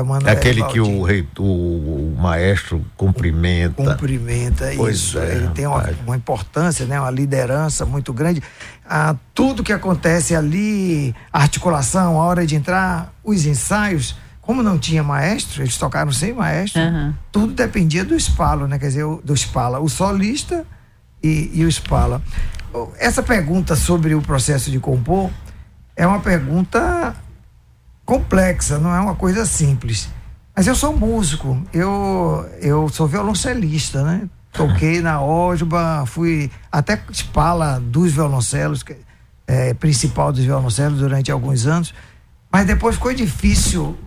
isso. 0.03 0.25
O 0.25 0.29
É 0.29 0.31
aquele 0.31 0.63
que 0.65 0.79
o, 0.79 1.01
rei, 1.03 1.27
o, 1.37 1.43
o 1.43 2.15
maestro 2.19 2.83
cumprimenta. 2.97 3.73
cumprimenta 3.83 4.71
Pois 4.75 4.97
isso. 4.97 5.19
é, 5.19 5.35
Ele 5.35 5.47
tem 5.49 5.67
uma, 5.67 5.83
uma 6.05 6.15
importância, 6.15 6.85
né? 6.85 6.99
uma 6.99 7.11
liderança 7.11 7.85
muito 7.85 8.11
grande. 8.13 8.41
Ah, 8.87 9.15
tudo 9.33 9.63
que 9.63 9.73
acontece 9.73 10.35
ali, 10.35 11.13
a 11.31 11.41
articulação, 11.41 12.19
a 12.21 12.25
hora 12.25 12.45
de 12.45 12.55
entrar, 12.55 13.13
os 13.23 13.45
ensaios, 13.45 14.15
como 14.41 14.61
não 14.61 14.77
tinha 14.77 15.03
maestro, 15.03 15.63
eles 15.63 15.77
tocaram 15.77 16.11
sem 16.11 16.33
maestro, 16.33 16.79
Aham. 16.81 17.15
tudo 17.31 17.53
dependia 17.53 18.05
do 18.05 18.15
espalo, 18.15 18.67
né? 18.67 18.77
Quer 18.77 18.87
dizer, 18.87 19.03
o- 19.03 19.19
do 19.23 19.33
Spala, 19.35 19.79
o 19.79 19.89
solista 19.89 20.63
e, 21.23 21.49
e 21.53 21.65
o 21.65 21.71
Spala. 21.71 22.21
O- 22.71 22.89
Essa 22.99 23.23
pergunta 23.23 23.75
sobre 23.75 24.13
o 24.13 24.21
processo 24.21 24.69
de 24.69 24.77
compor 24.79 25.31
é 25.95 26.05
uma 26.05 26.19
pergunta 26.19 27.15
complexa, 28.05 28.77
não 28.77 28.93
é 28.93 28.99
uma 28.99 29.15
coisa 29.15 29.45
simples. 29.45 30.09
Mas 30.55 30.67
eu 30.67 30.75
sou 30.75 30.95
músico, 30.95 31.61
eu, 31.73 32.47
eu 32.61 32.87
sou 32.89 33.07
violoncelista, 33.07 34.03
né? 34.03 34.29
Toquei 34.53 35.01
na 35.01 35.21
Osba, 35.21 36.05
fui 36.05 36.49
até 36.71 37.01
Spala 37.11 37.79
dos 37.79 38.13
violoncelos, 38.13 38.85
é, 39.45 39.73
principal 39.73 40.31
dos 40.31 40.45
violoncelos 40.45 40.99
durante 40.99 41.29
alguns 41.29 41.65
anos. 41.65 41.93
Mas 42.49 42.65
depois 42.65 42.95
ficou 42.95 43.13
difícil 43.13 43.97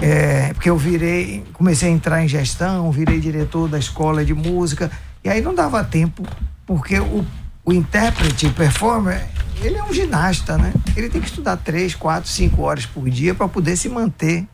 é, 0.00 0.54
porque 0.54 0.70
eu 0.70 0.78
virei, 0.78 1.44
comecei 1.52 1.90
a 1.90 1.92
entrar 1.92 2.24
em 2.24 2.28
gestão, 2.28 2.90
virei 2.90 3.20
diretor 3.20 3.68
da 3.68 3.78
escola 3.78 4.24
de 4.24 4.32
música, 4.32 4.90
e 5.22 5.28
aí 5.28 5.42
não 5.42 5.54
dava 5.54 5.84
tempo, 5.84 6.22
porque 6.66 6.98
o, 6.98 7.24
o 7.70 7.72
intérprete, 7.72 8.46
o 8.46 8.52
performer, 8.52 9.24
ele 9.62 9.76
é 9.76 9.84
um 9.84 9.92
ginasta, 9.92 10.58
né? 10.58 10.72
Ele 10.96 11.08
tem 11.08 11.20
que 11.20 11.28
estudar 11.28 11.56
três, 11.56 11.94
quatro, 11.94 12.28
cinco 12.28 12.62
horas 12.62 12.84
por 12.84 13.08
dia 13.08 13.32
para 13.32 13.46
poder 13.46 13.76
se 13.76 13.88
manter. 13.88 14.46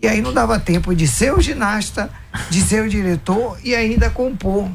E 0.00 0.08
aí 0.08 0.20
não 0.20 0.32
dava 0.32 0.58
tempo 0.58 0.92
de 0.92 1.06
ser 1.06 1.32
o 1.32 1.40
ginasta, 1.40 2.10
de 2.50 2.60
ser 2.60 2.82
o 2.82 2.88
diretor 2.88 3.56
e 3.62 3.74
ainda 3.74 4.10
compor, 4.10 4.68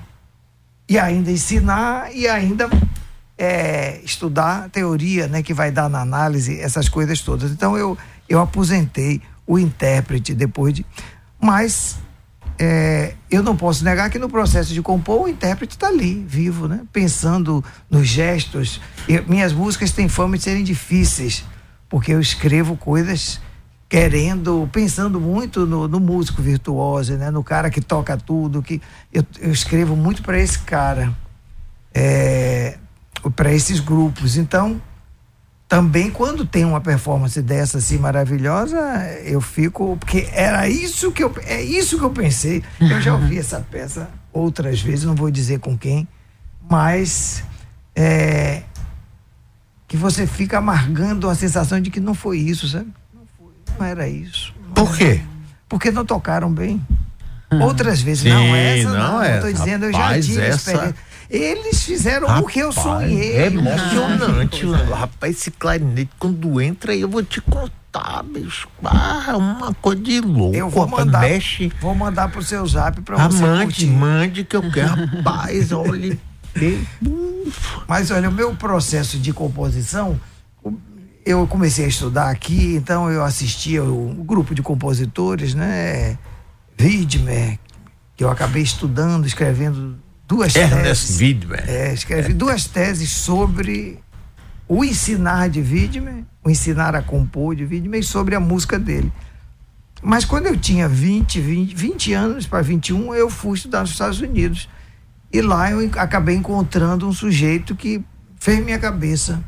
e 0.87 0.97
ainda 0.97 1.29
ensinar 1.29 2.15
e 2.15 2.25
ainda 2.29 2.69
é, 3.37 3.99
estudar 4.01 4.69
teoria, 4.69 5.27
né, 5.27 5.43
que 5.43 5.53
vai 5.53 5.69
dar 5.69 5.89
na 5.89 5.99
análise 5.99 6.57
essas 6.61 6.87
coisas 6.87 7.19
todas. 7.19 7.51
Então 7.51 7.77
eu 7.77 7.97
eu 8.29 8.39
aposentei 8.39 9.21
o 9.45 9.59
intérprete 9.59 10.33
depois 10.33 10.73
de, 10.73 10.85
mas 11.39 11.97
é, 12.59 13.13
eu 13.29 13.43
não 13.43 13.55
posso 13.55 13.83
negar 13.83 14.09
que 14.09 14.17
no 14.17 14.29
processo 14.29 14.73
de 14.73 14.81
compor 14.81 15.23
o 15.23 15.27
intérprete 15.27 15.75
está 15.75 15.87
ali, 15.87 16.25
vivo, 16.27 16.67
né, 16.67 16.81
pensando 16.91 17.63
nos 17.89 18.07
gestos. 18.07 18.81
E 19.07 19.19
minhas 19.21 19.53
músicas 19.53 19.91
têm 19.91 20.09
fama 20.09 20.37
de 20.37 20.43
serem 20.43 20.63
difíceis, 20.63 21.43
porque 21.89 22.11
eu 22.11 22.19
escrevo 22.19 22.75
coisas 22.75 23.39
querendo, 23.89 24.67
pensando 24.71 25.19
muito 25.19 25.65
no, 25.65 25.87
no 25.87 25.99
músico 25.99 26.41
virtuoso, 26.41 27.13
né, 27.13 27.31
no 27.31 27.43
cara 27.43 27.69
que 27.69 27.81
toca 27.81 28.17
tudo, 28.17 28.61
que 28.61 28.81
eu, 29.13 29.23
eu 29.39 29.51
escrevo 29.51 29.95
muito 29.95 30.21
para 30.23 30.39
esse 30.39 30.59
cara 30.59 31.15
é, 31.93 32.77
para 33.35 33.51
esses 33.51 33.79
grupos. 33.79 34.37
Então, 34.37 34.81
também 35.67 36.09
quando 36.09 36.45
tem 36.45 36.63
uma 36.63 36.79
performance 36.79 37.41
dessa 37.41 37.79
assim 37.79 37.97
maravilhosa, 37.97 38.77
eu 39.25 39.41
fico 39.41 39.97
porque 39.99 40.27
era 40.31 40.67
isso 40.69 41.11
que 41.11 41.23
eu 41.23 41.33
é 41.45 41.61
isso 41.61 41.97
que 41.97 42.03
eu 42.05 42.09
pensei. 42.09 42.63
Eu 42.79 43.01
já 43.01 43.13
ouvi 43.13 43.37
essa 43.37 43.59
peça 43.69 44.09
outras 44.31 44.79
vezes, 44.81 45.03
não 45.05 45.15
vou 45.15 45.29
dizer 45.29 45.59
com 45.59 45.77
quem, 45.77 46.07
mas 46.69 47.43
é, 47.95 48.61
que 49.87 49.97
você 49.97 50.25
fica 50.25 50.57
amargando 50.59 51.29
a 51.29 51.35
sensação 51.35 51.81
de 51.81 51.89
que 51.89 51.99
não 51.99 52.13
foi 52.13 52.37
isso, 52.39 52.67
sabe? 52.67 52.87
Não 53.13 53.23
foi, 53.37 53.51
não 53.79 53.85
era 53.85 54.07
isso. 54.07 54.53
não 54.67 54.73
Por 54.73 54.87
era- 54.89 54.97
quê? 54.97 55.21
Porque 55.67 55.91
não 55.91 56.05
tocaram 56.05 56.51
bem. 56.51 56.81
Outras 57.61 58.01
vezes, 58.01 58.23
Sim, 58.23 58.29
não, 58.29 58.55
essa 58.55 58.89
não 58.89 59.11
não, 59.13 59.23
é. 59.23 59.37
eu 59.37 59.41
tô 59.41 59.51
dizendo, 59.51 59.85
eu 59.85 59.91
já 59.93 59.97
Rapaz, 59.99 60.25
tive 60.25 60.41
essa- 60.41 60.55
experiência. 60.71 60.95
Eles 61.29 61.83
fizeram 61.83 62.27
Rapaz, 62.27 62.41
porque 62.43 62.59
eu 62.61 62.71
sonhei. 62.71 63.35
É 63.35 63.47
emocionante, 63.47 64.65
rapaz. 64.93 65.35
Esse 65.37 65.51
clarinete, 65.51 66.11
quando 66.17 66.61
entra 66.61 66.93
aí, 66.93 67.01
eu 67.01 67.09
vou 67.09 67.21
te 67.21 67.41
contar, 67.41 68.23
bicho. 68.23 68.67
Ah, 68.83 69.25
é 69.29 69.35
uma 69.35 69.73
coisa 69.73 70.01
de 70.01 70.21
louco. 70.21 70.55
Eu 70.55 70.69
vou 70.69 70.85
rapaz, 70.85 71.05
mandar, 71.05 71.21
mexe. 71.21 71.71
vou 71.81 71.93
mandar 71.93 72.31
pro 72.31 72.41
seu 72.41 72.65
zap 72.65 73.01
pra 73.01 73.17
Ah, 73.25 73.27
você 73.29 73.41
mande, 73.41 73.63
curtir. 73.65 73.87
mande 73.87 74.43
que 74.45 74.55
eu 74.55 74.71
quero. 74.71 75.05
Rapaz, 75.05 75.71
olha. 75.73 76.17
Mas 77.87 78.09
olha, 78.11 78.29
o 78.29 78.31
meu 78.33 78.55
processo 78.55 79.17
de 79.19 79.31
composição, 79.33 80.19
o- 80.63 80.73
eu 81.25 81.45
comecei 81.47 81.85
a 81.85 81.87
estudar 81.87 82.29
aqui, 82.29 82.75
então 82.75 83.11
eu 83.11 83.23
assistia 83.23 83.83
o, 83.83 84.11
o 84.11 84.23
grupo 84.23 84.55
de 84.55 84.61
compositores, 84.61 85.53
né? 85.53 86.17
Widmer, 86.79 87.59
que 88.15 88.23
eu 88.23 88.29
acabei 88.29 88.63
estudando, 88.63 89.25
escrevendo 89.25 89.97
duas 90.27 90.55
Ernest 90.55 91.07
teses. 91.07 91.19
Widmer. 91.19 91.63
É, 91.67 91.93
escrevi 91.93 92.33
duas 92.33 92.65
teses 92.65 93.09
sobre 93.09 93.99
o 94.67 94.83
ensinar 94.83 95.49
de 95.49 95.61
Widmer, 95.61 96.25
o 96.43 96.49
ensinar 96.49 96.95
a 96.95 97.01
compor 97.01 97.55
de 97.55 97.63
Widmer 97.63 98.01
e 98.01 98.03
sobre 98.03 98.35
a 98.35 98.39
música 98.39 98.77
dele. 98.77 99.11
Mas 100.01 100.25
quando 100.25 100.47
eu 100.47 100.57
tinha 100.57 100.87
20, 100.87 101.39
20, 101.39 101.75
20 101.75 102.13
anos 102.13 102.45
para 102.45 102.61
21, 102.61 103.15
eu 103.15 103.29
fui 103.29 103.57
estudar 103.57 103.81
nos 103.81 103.91
Estados 103.91 104.19
Unidos. 104.19 104.69
E 105.31 105.41
lá 105.41 105.71
eu 105.71 105.89
acabei 105.97 106.35
encontrando 106.35 107.07
um 107.07 107.13
sujeito 107.13 107.75
que 107.75 108.03
fez 108.39 108.63
minha 108.63 108.77
cabeça. 108.77 109.43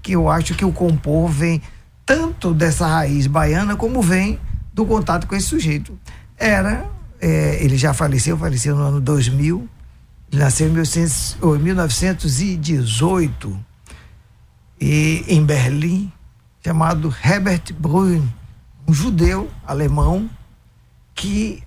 Que 0.00 0.12
eu 0.12 0.28
acho 0.28 0.54
que 0.54 0.64
o 0.64 0.72
compor 0.72 1.28
vem 1.28 1.60
tanto 2.06 2.54
dessa 2.54 2.86
raiz 2.86 3.26
baiana 3.26 3.76
como 3.76 4.00
vem 4.00 4.40
do 4.72 4.86
contato 4.86 5.26
com 5.26 5.34
esse 5.34 5.48
sujeito. 5.48 5.98
Era, 6.36 6.88
é, 7.20 7.62
ele 7.62 7.76
já 7.76 7.92
faleceu, 7.92 8.38
faleceu 8.38 8.74
no 8.74 8.82
ano 8.82 9.00
2000. 9.00 9.68
Nasceu 10.32 10.66
em 10.66 10.70
1900 10.70 11.38
ou 11.40 11.56
em 11.56 11.60
1918 11.60 13.58
e 14.80 15.24
em 15.26 15.44
Berlim, 15.44 16.12
chamado 16.64 17.14
Herbert 17.24 17.72
Brun, 17.78 18.22
um 18.86 18.92
judeu 18.92 19.50
alemão 19.66 20.28
que 21.14 21.62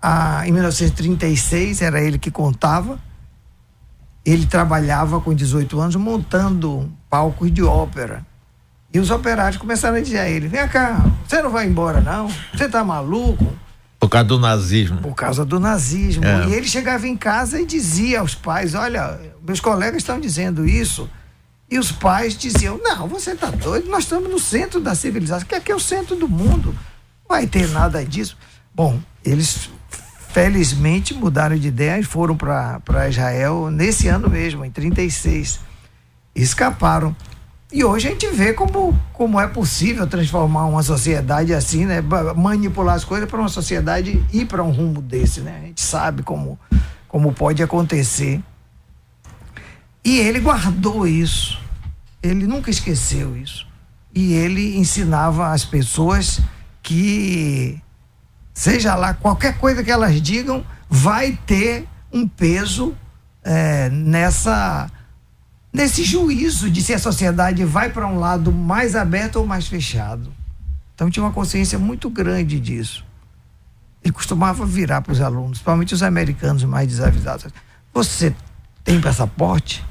ah, 0.00 0.46
em 0.46 0.52
1936 0.52 1.80
era 1.80 2.00
ele 2.00 2.18
que 2.18 2.30
contava. 2.30 2.98
Ele 4.24 4.46
trabalhava 4.46 5.20
com 5.20 5.32
18 5.32 5.80
anos 5.80 5.96
montando 5.96 6.92
palcos 7.08 7.52
de 7.52 7.62
ópera. 7.62 8.26
E 8.92 8.98
os 8.98 9.10
operários 9.10 9.56
começaram 9.56 9.96
a 9.96 10.00
dizer 10.00 10.18
a 10.18 10.28
ele: 10.28 10.48
Vem 10.48 10.66
cá, 10.68 11.04
você 11.26 11.40
não 11.40 11.50
vai 11.50 11.66
embora, 11.66 12.00
não? 12.00 12.28
Você 12.52 12.68
tá 12.68 12.84
maluco? 12.84 13.46
Por 14.02 14.08
causa 14.08 14.24
do 14.26 14.38
nazismo. 14.40 14.98
Por 14.98 15.14
causa 15.14 15.44
do 15.44 15.60
nazismo. 15.60 16.24
É. 16.24 16.48
E 16.48 16.54
ele 16.54 16.66
chegava 16.66 17.06
em 17.06 17.16
casa 17.16 17.60
e 17.60 17.64
dizia 17.64 18.18
aos 18.18 18.34
pais: 18.34 18.74
Olha, 18.74 19.20
meus 19.46 19.60
colegas 19.60 19.98
estão 19.98 20.18
dizendo 20.18 20.66
isso. 20.66 21.08
E 21.70 21.78
os 21.78 21.92
pais 21.92 22.36
diziam: 22.36 22.80
Não, 22.82 23.06
você 23.06 23.30
está 23.30 23.48
doido, 23.48 23.88
nós 23.88 24.02
estamos 24.02 24.28
no 24.28 24.40
centro 24.40 24.80
da 24.80 24.96
civilização, 24.96 25.46
que 25.46 25.54
aqui 25.54 25.70
é 25.70 25.74
o 25.74 25.78
centro 25.78 26.16
do 26.16 26.28
mundo. 26.28 26.76
Não 27.20 27.36
vai 27.36 27.46
ter 27.46 27.68
nada 27.68 28.04
disso. 28.04 28.36
Bom, 28.74 29.00
eles 29.24 29.70
felizmente 30.30 31.14
mudaram 31.14 31.56
de 31.56 31.68
ideia 31.68 32.00
e 32.00 32.02
foram 32.02 32.36
para 32.36 33.08
Israel 33.08 33.70
nesse 33.70 34.08
ano 34.08 34.28
mesmo, 34.28 34.64
em 34.64 34.70
36. 34.70 35.60
Escaparam. 36.34 37.14
E 37.72 37.82
hoje 37.82 38.08
a 38.08 38.10
gente 38.10 38.26
vê 38.28 38.52
como, 38.52 38.98
como 39.14 39.40
é 39.40 39.48
possível 39.48 40.06
transformar 40.06 40.66
uma 40.66 40.82
sociedade 40.82 41.54
assim, 41.54 41.86
né? 41.86 42.02
Manipular 42.36 42.94
as 42.94 43.02
coisas 43.02 43.26
para 43.26 43.40
uma 43.40 43.48
sociedade 43.48 44.22
ir 44.30 44.44
para 44.44 44.62
um 44.62 44.70
rumo 44.70 45.00
desse, 45.00 45.40
né? 45.40 45.58
A 45.62 45.66
gente 45.66 45.80
sabe 45.80 46.22
como, 46.22 46.60
como 47.08 47.32
pode 47.32 47.62
acontecer. 47.62 48.42
E 50.04 50.18
ele 50.18 50.38
guardou 50.38 51.06
isso. 51.06 51.58
Ele 52.22 52.46
nunca 52.46 52.70
esqueceu 52.70 53.34
isso. 53.38 53.66
E 54.14 54.34
ele 54.34 54.76
ensinava 54.76 55.50
às 55.50 55.64
pessoas 55.64 56.42
que, 56.82 57.80
seja 58.52 58.94
lá, 58.94 59.14
qualquer 59.14 59.56
coisa 59.56 59.82
que 59.82 59.90
elas 59.90 60.20
digam, 60.20 60.62
vai 60.90 61.38
ter 61.46 61.88
um 62.12 62.28
peso 62.28 62.94
eh, 63.42 63.88
nessa 63.88 64.90
nesse 65.72 66.04
juízo 66.04 66.70
de 66.70 66.82
se 66.82 66.92
a 66.92 66.98
sociedade 66.98 67.64
vai 67.64 67.90
para 67.90 68.06
um 68.06 68.18
lado 68.18 68.52
mais 68.52 68.94
aberto 68.94 69.36
ou 69.36 69.46
mais 69.46 69.66
fechado. 69.66 70.32
Então 70.94 71.10
tinha 71.10 71.24
uma 71.24 71.32
consciência 71.32 71.78
muito 71.78 72.10
grande 72.10 72.60
disso. 72.60 73.04
Ele 74.04 74.12
costumava 74.12 74.66
virar 74.66 75.00
para 75.00 75.12
os 75.12 75.20
alunos, 75.20 75.50
principalmente 75.58 75.94
os 75.94 76.02
americanos 76.02 76.64
mais 76.64 76.88
desavisados. 76.88 77.46
Você 77.94 78.34
tem 78.84 79.00
passaporte? 79.00 79.84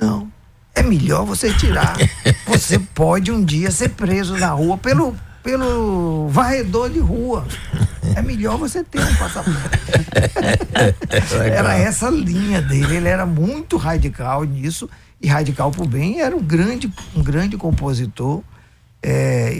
Não. 0.00 0.30
É 0.74 0.82
melhor 0.82 1.24
você 1.24 1.52
tirar. 1.54 1.96
Você 2.46 2.78
pode 2.78 3.30
um 3.30 3.44
dia 3.44 3.70
ser 3.70 3.90
preso 3.90 4.36
na 4.36 4.50
rua 4.50 4.76
pelo, 4.76 5.16
pelo 5.44 6.26
varredor 6.28 6.90
de 6.90 6.98
rua. 6.98 7.46
É 8.16 8.22
melhor 8.22 8.56
você 8.56 8.82
ter 8.82 9.00
um 9.00 9.14
passaporte. 9.16 9.78
Era 11.52 11.74
essa 11.76 12.08
linha 12.10 12.60
dele, 12.62 12.96
ele 12.96 13.08
era 13.08 13.26
muito 13.26 13.76
radical 13.76 14.44
nisso, 14.44 14.88
e 15.20 15.26
radical 15.28 15.70
por 15.70 15.86
bem, 15.86 16.20
era 16.20 16.34
um 16.36 16.42
grande, 16.42 16.92
um 17.14 17.22
grande 17.22 17.56
compositor. 17.56 18.42
é, 19.02 19.58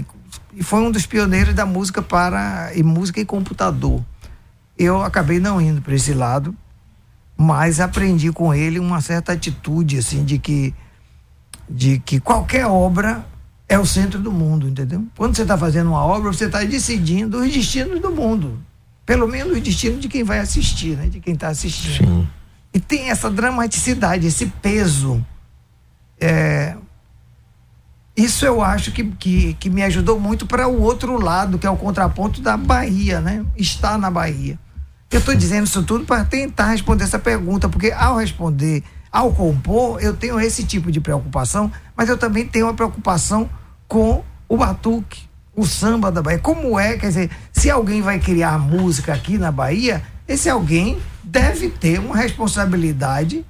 e- 0.56 0.62
foi 0.62 0.80
um 0.80 0.90
dos 0.90 1.04
pioneiros 1.04 1.52
da 1.54 1.66
música 1.66 2.00
para 2.00 2.70
e 2.74 2.82
música 2.82 3.20
e 3.20 3.24
computador. 3.24 4.02
Eu 4.78 5.02
acabei 5.02 5.38
não 5.40 5.60
indo 5.60 5.82
para 5.82 5.94
esse 5.94 6.14
lado, 6.14 6.54
mas 7.36 7.80
aprendi 7.80 8.30
com 8.32 8.54
ele 8.54 8.78
uma 8.78 9.00
certa 9.00 9.32
atitude 9.32 9.98
assim 9.98 10.24
de 10.24 10.38
que 10.38 10.72
de 11.68 11.98
que 11.98 12.20
qualquer 12.20 12.66
obra 12.66 13.24
é 13.74 13.78
o 13.78 13.84
centro 13.84 14.20
do 14.20 14.30
mundo, 14.30 14.68
entendeu? 14.68 15.04
Quando 15.16 15.34
você 15.34 15.42
está 15.42 15.58
fazendo 15.58 15.88
uma 15.88 16.04
obra, 16.04 16.32
você 16.32 16.44
está 16.46 16.62
decidindo 16.62 17.38
os 17.38 17.52
destinos 17.52 18.00
do 18.00 18.10
mundo. 18.10 18.60
Pelo 19.04 19.26
menos 19.26 19.56
o 19.56 19.60
destino 19.60 19.98
de 19.98 20.08
quem 20.08 20.22
vai 20.22 20.38
assistir, 20.38 20.96
né? 20.96 21.08
De 21.08 21.18
quem 21.20 21.34
está 21.34 21.48
assistindo. 21.48 22.06
Sim. 22.06 22.28
E 22.72 22.78
tem 22.78 23.10
essa 23.10 23.28
dramaticidade, 23.28 24.26
esse 24.26 24.46
peso. 24.46 25.24
É, 26.20 26.76
Isso 28.16 28.46
eu 28.46 28.62
acho 28.62 28.92
que, 28.92 29.04
que, 29.04 29.54
que 29.54 29.68
me 29.68 29.82
ajudou 29.82 30.20
muito 30.20 30.46
para 30.46 30.68
o 30.68 30.80
outro 30.80 31.20
lado, 31.20 31.58
que 31.58 31.66
é 31.66 31.70
o 31.70 31.76
contraponto 31.76 32.40
da 32.40 32.56
Bahia, 32.56 33.20
né? 33.20 33.44
Estar 33.56 33.98
na 33.98 34.08
Bahia. 34.08 34.56
Eu 35.10 35.18
estou 35.18 35.34
dizendo 35.34 35.66
isso 35.66 35.82
tudo 35.82 36.04
para 36.04 36.24
tentar 36.24 36.68
responder 36.68 37.02
essa 37.02 37.18
pergunta, 37.18 37.68
porque 37.68 37.90
ao 37.90 38.16
responder, 38.16 38.84
ao 39.10 39.32
compor, 39.32 40.00
eu 40.00 40.14
tenho 40.14 40.38
esse 40.38 40.62
tipo 40.62 40.92
de 40.92 41.00
preocupação, 41.00 41.70
mas 41.96 42.08
eu 42.08 42.16
também 42.16 42.46
tenho 42.46 42.66
uma 42.66 42.74
preocupação 42.74 43.50
com 43.88 44.24
o 44.48 44.56
batuque, 44.56 45.22
o 45.54 45.64
samba 45.64 46.10
da 46.10 46.22
Bahia. 46.22 46.38
Como 46.38 46.78
é, 46.78 46.96
quer 46.96 47.08
dizer, 47.08 47.30
se 47.52 47.70
alguém 47.70 48.02
vai 48.02 48.18
criar 48.18 48.58
música 48.58 49.12
aqui 49.12 49.38
na 49.38 49.50
Bahia, 49.50 50.02
esse 50.26 50.48
alguém 50.48 50.98
deve 51.22 51.68
ter 51.68 51.98
uma 51.98 52.16
responsabilidade 52.16 53.44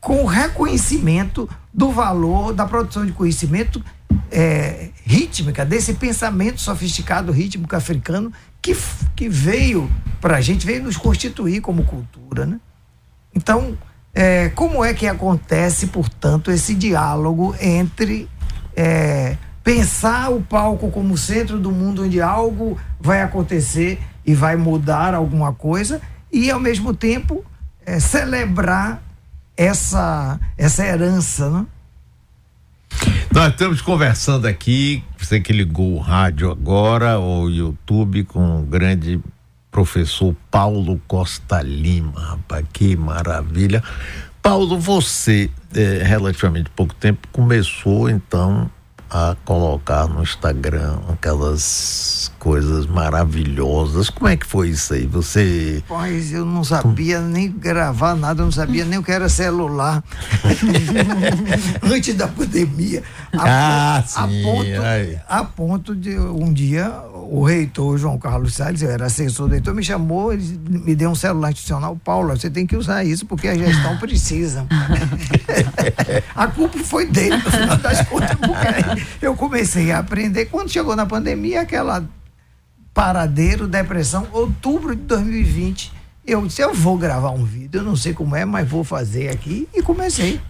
com 0.00 0.24
o 0.24 0.26
reconhecimento 0.26 1.48
do 1.72 1.90
valor 1.90 2.52
da 2.52 2.66
produção 2.66 3.06
de 3.06 3.12
conhecimento 3.12 3.82
é, 4.30 4.90
rítmica, 5.04 5.64
desse 5.64 5.94
pensamento 5.94 6.60
sofisticado 6.60 7.30
rítmico 7.30 7.76
africano 7.76 8.32
que, 8.60 8.76
que 9.14 9.28
veio 9.28 9.90
para 10.20 10.38
a 10.38 10.40
gente, 10.40 10.66
veio 10.66 10.82
nos 10.82 10.96
constituir 10.96 11.60
como 11.60 11.84
cultura. 11.84 12.46
Né? 12.46 12.58
Então, 13.34 13.76
é, 14.14 14.48
como 14.50 14.84
é 14.84 14.92
que 14.92 15.06
acontece, 15.06 15.86
portanto, 15.88 16.50
esse 16.50 16.74
diálogo 16.74 17.54
entre 17.60 18.28
é, 18.76 19.36
pensar 19.62 20.30
o 20.30 20.40
palco 20.42 20.90
como 20.90 21.16
centro 21.16 21.58
do 21.58 21.70
mundo 21.70 22.04
onde 22.04 22.20
algo 22.20 22.78
vai 23.00 23.22
acontecer 23.22 24.00
e 24.24 24.34
vai 24.34 24.56
mudar 24.56 25.14
alguma 25.14 25.52
coisa 25.52 26.00
e, 26.32 26.50
ao 26.50 26.60
mesmo 26.60 26.94
tempo, 26.94 27.44
é, 27.84 28.00
celebrar 28.00 29.02
essa, 29.56 30.40
essa 30.56 30.84
herança, 30.84 31.50
né? 31.50 31.66
Nós 33.32 33.48
estamos 33.48 33.80
conversando 33.80 34.46
aqui, 34.46 35.02
você 35.16 35.40
que 35.40 35.52
ligou 35.52 35.94
o 35.94 35.98
rádio 35.98 36.50
agora, 36.50 37.18
ou 37.18 37.44
o 37.44 37.50
YouTube, 37.50 38.24
com 38.24 38.60
o 38.60 38.62
grande 38.62 39.18
professor 39.70 40.36
Paulo 40.50 41.00
Costa 41.08 41.62
Lima, 41.62 42.20
rapaz, 42.20 42.66
que 42.72 42.94
maravilha. 42.94 43.82
Paulo, 44.42 44.78
você, 44.78 45.48
eh, 45.74 46.02
relativamente 46.04 46.68
pouco 46.70 46.94
tempo, 46.94 47.28
começou 47.32 48.10
então 48.10 48.68
a 49.08 49.36
colocar 49.44 50.06
no 50.08 50.22
Instagram 50.22 50.98
aquelas 51.10 52.32
coisas 52.38 52.86
maravilhosas. 52.86 54.08
Como 54.08 54.26
é 54.26 54.38
que 54.38 54.46
foi 54.46 54.70
isso 54.70 54.94
aí? 54.94 55.06
Você. 55.06 55.84
Pois 55.86 56.32
eu 56.32 56.46
não 56.46 56.64
sabia 56.64 57.20
nem 57.20 57.50
gravar 57.52 58.14
nada, 58.16 58.40
eu 58.40 58.46
não 58.46 58.52
sabia 58.52 58.86
nem 58.86 58.98
o 58.98 59.02
que 59.02 59.12
era 59.12 59.28
celular. 59.28 60.02
Antes 61.84 62.14
da 62.14 62.26
pandemia. 62.26 63.02
A, 63.36 63.98
Ah, 63.98 64.02
po- 64.02 64.18
a 64.20 64.28
sim, 64.28 64.42
ponto, 64.42 64.82
aí. 64.82 65.18
a 65.28 65.44
ponto 65.44 65.94
de 65.94 66.18
um 66.18 66.50
dia 66.52 66.90
o 67.30 67.44
reitor 67.44 67.96
João 67.98 68.18
Carlos 68.18 68.54
Salles, 68.54 68.82
eu 68.82 68.90
era 68.90 69.06
assessor 69.06 69.48
do 69.48 69.54
reitor, 69.54 69.74
me 69.74 69.82
chamou, 69.82 70.32
ele 70.32 70.58
me 70.68 70.94
deu 70.94 71.10
um 71.10 71.14
celular 71.14 71.50
institucional, 71.50 71.96
Paulo, 71.96 72.36
você 72.36 72.50
tem 72.50 72.66
que 72.66 72.76
usar 72.76 73.04
isso 73.04 73.26
porque 73.26 73.48
a 73.48 73.54
gestão 73.54 73.96
precisa. 73.98 74.66
a 76.34 76.46
culpa 76.48 76.78
foi 76.78 77.06
dele, 77.06 77.36
no 77.36 77.50
final 77.50 77.76
das 77.78 78.06
contas, 78.08 78.36
porque 78.36 79.26
eu 79.26 79.34
comecei 79.34 79.92
a 79.92 79.98
aprender. 79.98 80.46
Quando 80.46 80.70
chegou 80.70 80.96
na 80.96 81.06
pandemia, 81.06 81.60
aquela 81.62 82.04
paradeiro, 82.92 83.66
depressão, 83.66 84.26
outubro 84.32 84.94
de 84.94 85.02
2020, 85.02 85.92
eu 86.26 86.46
disse, 86.46 86.62
eu 86.62 86.74
vou 86.74 86.96
gravar 86.96 87.30
um 87.30 87.44
vídeo, 87.44 87.80
eu 87.80 87.84
não 87.84 87.96
sei 87.96 88.12
como 88.12 88.36
é, 88.36 88.44
mas 88.44 88.68
vou 88.68 88.84
fazer 88.84 89.28
aqui, 89.28 89.68
e 89.74 89.82
comecei. 89.82 90.40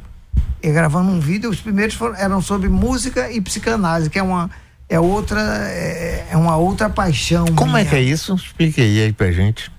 E 0.63 0.71
gravando 0.71 1.11
um 1.11 1.21
vídeo, 1.21 1.51
os 1.51 1.61
primeiros 1.61 1.95
foram, 1.95 2.15
eram 2.17 2.41
sobre 2.41 2.69
música 2.69 3.31
e 3.31 3.41
psicanálise, 3.41 4.11
que 4.11 4.19
é 4.19 4.23
uma 4.23 4.51
é 4.89 5.01
outra 5.01 5.41
é, 5.69 6.29
é 6.31 6.37
uma 6.37 6.57
outra 6.57 6.91
paixão. 6.91 7.47
Como 7.55 7.73
minha. 7.73 7.83
é 7.83 7.85
que 7.85 7.95
é 7.95 8.03
isso? 8.03 8.35
Explique 8.35 8.81
aí, 8.81 9.03
aí 9.03 9.13
pra 9.13 9.31
gente. 9.33 9.71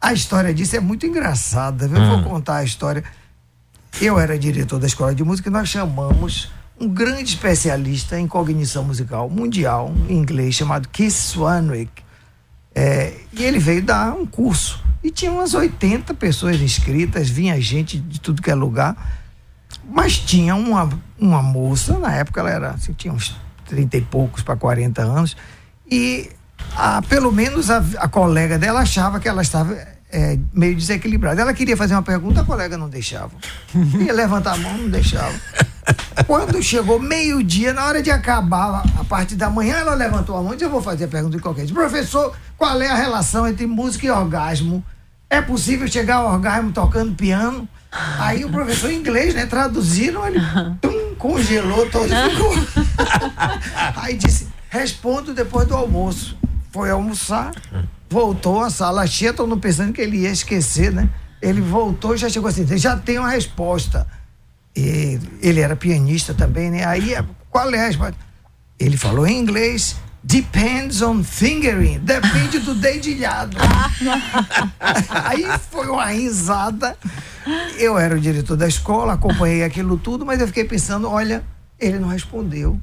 A 0.00 0.12
história 0.12 0.52
disso 0.54 0.76
é 0.76 0.80
muito 0.80 1.06
engraçada. 1.06 1.84
Eu 1.84 2.00
hum. 2.00 2.22
vou 2.22 2.30
contar 2.30 2.56
a 2.56 2.64
história. 2.64 3.04
Eu 4.00 4.18
era 4.18 4.38
diretor 4.38 4.78
da 4.78 4.86
escola 4.86 5.14
de 5.14 5.22
música 5.22 5.48
e 5.48 5.52
nós 5.52 5.68
chamamos 5.68 6.50
um 6.80 6.88
grande 6.88 7.30
especialista 7.30 8.18
em 8.18 8.26
cognição 8.26 8.82
musical 8.82 9.28
mundial, 9.28 9.92
em 10.08 10.16
inglês, 10.16 10.54
chamado 10.54 10.88
Keith 10.88 11.10
Swanwick. 11.10 11.90
É, 12.74 13.12
e 13.32 13.42
ele 13.42 13.58
veio 13.58 13.82
dar 13.82 14.14
um 14.14 14.24
curso. 14.24 14.82
E 15.02 15.10
tinha 15.10 15.30
umas 15.30 15.52
80 15.52 16.14
pessoas 16.14 16.60
inscritas, 16.60 17.28
vinha 17.28 17.60
gente 17.60 17.98
de 17.98 18.20
tudo 18.20 18.40
que 18.40 18.50
é 18.50 18.54
lugar. 18.54 18.96
Mas 19.84 20.18
tinha 20.18 20.54
uma, 20.54 20.88
uma 21.18 21.42
moça, 21.42 21.98
na 21.98 22.14
época 22.14 22.40
ela 22.40 22.50
era, 22.50 22.70
assim, 22.70 22.92
tinha 22.92 23.12
uns 23.12 23.36
30 23.70 23.96
e 23.96 24.00
poucos 24.02 24.42
para 24.42 24.56
40 24.56 25.00
anos, 25.02 25.36
e 25.88 26.30
a, 26.76 27.00
pelo 27.02 27.32
menos 27.32 27.70
a, 27.70 27.78
a, 27.98 28.08
colega 28.08 28.58
dela 28.58 28.80
achava 28.80 29.20
que 29.20 29.28
ela 29.28 29.42
estava 29.42 29.76
é, 30.10 30.38
meio 30.52 30.74
desequilibrada. 30.76 31.40
Ela 31.40 31.54
queria 31.54 31.76
fazer 31.76 31.94
uma 31.94 32.02
pergunta, 32.02 32.40
a 32.40 32.44
colega 32.44 32.76
não 32.76 32.88
deixava. 32.88 33.30
Ia 33.74 34.12
levantar 34.12 34.54
a 34.54 34.56
mão, 34.56 34.76
não 34.76 34.88
deixava. 34.90 35.34
Quando 36.26 36.62
chegou 36.62 36.98
meio-dia, 36.98 37.72
na 37.72 37.86
hora 37.86 38.02
de 38.02 38.10
acabar 38.10 38.84
a 38.98 39.04
parte 39.04 39.34
da 39.34 39.48
manhã, 39.48 39.76
ela 39.76 39.94
levantou 39.94 40.36
a 40.36 40.42
mão 40.42 40.52
e 40.52 40.56
disse: 40.56 40.64
Eu 40.64 40.70
vou 40.70 40.82
fazer 40.82 41.04
a 41.04 41.08
pergunta 41.08 41.36
de 41.36 41.42
qualquer 41.42 41.62
jeito. 41.62 41.74
Professor, 41.74 42.36
qual 42.58 42.80
é 42.82 42.88
a 42.88 42.94
relação 42.94 43.46
entre 43.46 43.66
música 43.66 44.06
e 44.06 44.10
orgasmo? 44.10 44.84
É 45.28 45.40
possível 45.40 45.86
chegar 45.88 46.16
ao 46.16 46.32
orgasmo 46.32 46.72
tocando 46.72 47.14
piano? 47.14 47.68
Aí 48.18 48.44
o 48.44 48.50
professor 48.50 48.90
em 48.90 48.96
inglês, 48.96 49.34
né, 49.34 49.46
traduziram, 49.46 50.26
ele 50.26 50.38
tum, 50.80 50.99
congelou 51.20 51.88
todo 51.88 52.08
ficou. 52.08 52.54
Aí 54.02 54.16
disse: 54.16 54.48
respondo 54.68 55.32
depois 55.32 55.68
do 55.68 55.76
almoço. 55.76 56.36
Foi 56.72 56.88
almoçar, 56.90 57.52
voltou 58.08 58.62
à 58.62 58.70
sala 58.70 59.06
cheia, 59.06 59.32
todo 59.32 59.48
mundo 59.48 59.60
pensando 59.60 59.92
que 59.92 60.00
ele 60.00 60.18
ia 60.18 60.30
esquecer, 60.30 60.92
né? 60.92 61.08
Ele 61.42 61.60
voltou 61.60 62.14
e 62.14 62.18
já 62.18 62.28
chegou 62.28 62.48
assim: 62.48 62.66
já 62.76 62.96
tem 62.96 63.18
uma 63.18 63.30
resposta. 63.30 64.06
E 64.74 65.20
ele 65.42 65.60
era 65.60 65.76
pianista 65.76 66.32
também, 66.32 66.70
né? 66.70 66.84
Aí, 66.84 67.14
qual 67.50 67.72
é 67.74 67.78
a 67.78 67.86
resposta? 67.86 68.16
Ele 68.78 68.96
falou 68.96 69.26
em 69.26 69.36
inglês, 69.38 69.96
Depends 70.22 71.00
on 71.00 71.24
fingering. 71.24 71.98
Depende 72.00 72.58
do 72.58 72.74
dedilhado. 72.74 73.56
Aí 75.24 75.46
foi 75.70 75.86
uma 75.88 76.06
risada. 76.06 76.96
Eu 77.78 77.98
era 77.98 78.14
o 78.14 78.20
diretor 78.20 78.56
da 78.56 78.68
escola, 78.68 79.14
acompanhei 79.14 79.64
aquilo 79.64 79.96
tudo, 79.96 80.24
mas 80.26 80.40
eu 80.40 80.46
fiquei 80.46 80.64
pensando: 80.64 81.08
olha, 81.08 81.42
ele 81.78 81.98
não 81.98 82.08
respondeu. 82.08 82.80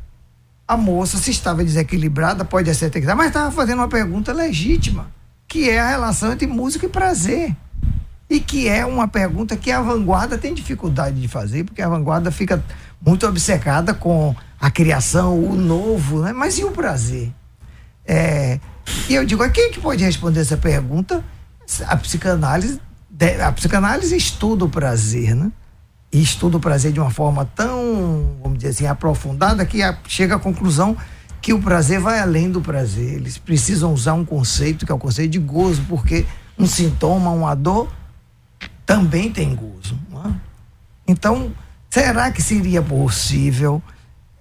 A 0.67 0.75
moça, 0.75 1.17
se 1.17 1.31
estava 1.31 1.63
desequilibrada, 1.63 2.43
pode 2.43 2.73
ser 2.75 2.89
que 2.89 2.99
mas 3.13 3.27
estava 3.27 3.51
fazendo 3.51 3.79
uma 3.79 3.87
pergunta 3.87 4.33
legítima, 4.33 5.09
que 5.47 5.69
é 5.69 5.79
a 5.79 5.89
relação 5.89 6.33
entre 6.33 6.45
música 6.45 6.85
e 6.85 6.89
prazer. 6.89 7.55
E 8.29 8.41
que 8.41 8.67
é 8.67 8.85
uma 8.85 9.07
pergunta 9.07 9.55
que 9.55 9.71
a 9.71 9.81
vanguarda 9.81 10.37
tem 10.37 10.53
dificuldade 10.53 11.21
de 11.21 11.29
fazer, 11.29 11.63
porque 11.63 11.81
a 11.81 11.87
vanguarda 11.87 12.29
fica 12.29 12.61
muito 13.01 13.25
obcecada 13.25 13.93
com 13.93 14.35
a 14.59 14.69
criação, 14.69 15.39
o 15.39 15.55
novo, 15.55 16.21
né? 16.21 16.33
mas 16.33 16.57
e 16.57 16.65
o 16.65 16.71
prazer? 16.71 17.31
É, 18.05 18.59
e 19.09 19.15
eu 19.15 19.25
digo, 19.25 19.49
quem 19.51 19.71
que 19.71 19.79
pode 19.79 20.03
responder 20.03 20.41
essa 20.41 20.57
pergunta? 20.57 21.23
A 21.85 21.95
psicanálise, 21.95 22.81
a 23.43 23.51
psicanálise 23.51 24.15
estuda 24.15 24.65
o 24.65 24.69
prazer, 24.69 25.35
né? 25.35 25.51
E 26.11 26.21
estuda 26.21 26.57
o 26.57 26.59
prazer 26.59 26.91
de 26.91 26.99
uma 26.99 27.09
forma 27.09 27.45
tão, 27.55 28.37
vamos 28.41 28.59
dizer 28.59 28.69
assim, 28.69 28.87
aprofundada 28.87 29.65
que 29.65 29.79
chega 30.07 30.35
à 30.35 30.39
conclusão 30.39 30.95
que 31.41 31.53
o 31.53 31.61
prazer 31.61 31.99
vai 31.99 32.19
além 32.19 32.49
do 32.49 32.61
prazer. 32.61 33.15
Eles 33.15 33.37
precisam 33.37 33.93
usar 33.93 34.13
um 34.13 34.25
conceito 34.25 34.85
que 34.85 34.91
é 34.91 34.95
o 34.95 34.99
conceito 34.99 35.31
de 35.31 35.39
gozo, 35.39 35.83
porque 35.87 36.25
um 36.57 36.65
sintoma, 36.65 37.29
uma 37.29 37.55
dor, 37.55 37.91
também 38.85 39.31
tem 39.31 39.55
gozo. 39.55 39.97
É? 40.25 40.31
Então, 41.07 41.51
será 41.89 42.31
que 42.31 42.41
seria 42.41 42.81
possível 42.81 43.81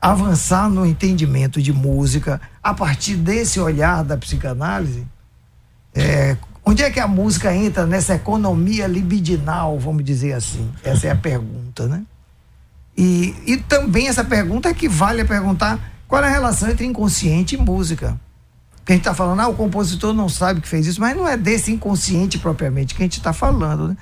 avançar 0.01 0.69
no 0.69 0.87
entendimento 0.87 1.61
de 1.61 1.73
música 1.73 2.41
a 2.63 2.73
partir 2.73 3.17
desse 3.17 3.59
olhar 3.59 4.05
da 4.05 4.17
psicanálise? 4.17 5.07
É, 5.95 6.37
onde 6.67 6.83
é 6.83 6.91
que 6.91 6.99
a 6.99 7.07
música 7.07 7.55
entra 7.55 7.87
nessa 7.87 8.17
economia 8.17 8.89
libidinal, 8.89 9.79
vamos 9.79 10.05
dizer 10.05 10.33
assim? 10.33 10.69
Essa 10.83 11.07
é 11.07 11.11
a 11.13 11.17
pergunta, 11.17 11.87
né? 11.87 12.03
E, 12.99 13.35
e 13.47 13.57
também 13.57 14.09
essa 14.09 14.25
pergunta 14.25 14.69
equivale 14.69 15.21
a 15.21 15.25
perguntar 15.25 15.79
qual 16.09 16.25
é 16.25 16.27
a 16.27 16.31
relação 16.31 16.69
entre 16.69 16.85
inconsciente 16.85 17.55
e 17.55 17.59
música. 17.59 18.19
Porque 18.77 18.93
a 18.93 18.97
gente 18.97 19.03
está 19.03 19.15
falando, 19.15 19.41
ah, 19.41 19.49
o 19.49 19.55
compositor 19.55 20.13
não 20.13 20.29
sabe 20.29 20.61
que 20.61 20.69
fez 20.69 20.87
isso, 20.87 21.01
mas 21.01 21.17
não 21.17 21.29
é 21.29 21.37
desse 21.37 21.71
inconsciente 21.73 22.39
propriamente 22.39 22.95
que 22.95 23.03
a 23.03 23.05
gente 23.05 23.19
está 23.19 23.33
falando, 23.33 23.89
né? 23.89 23.97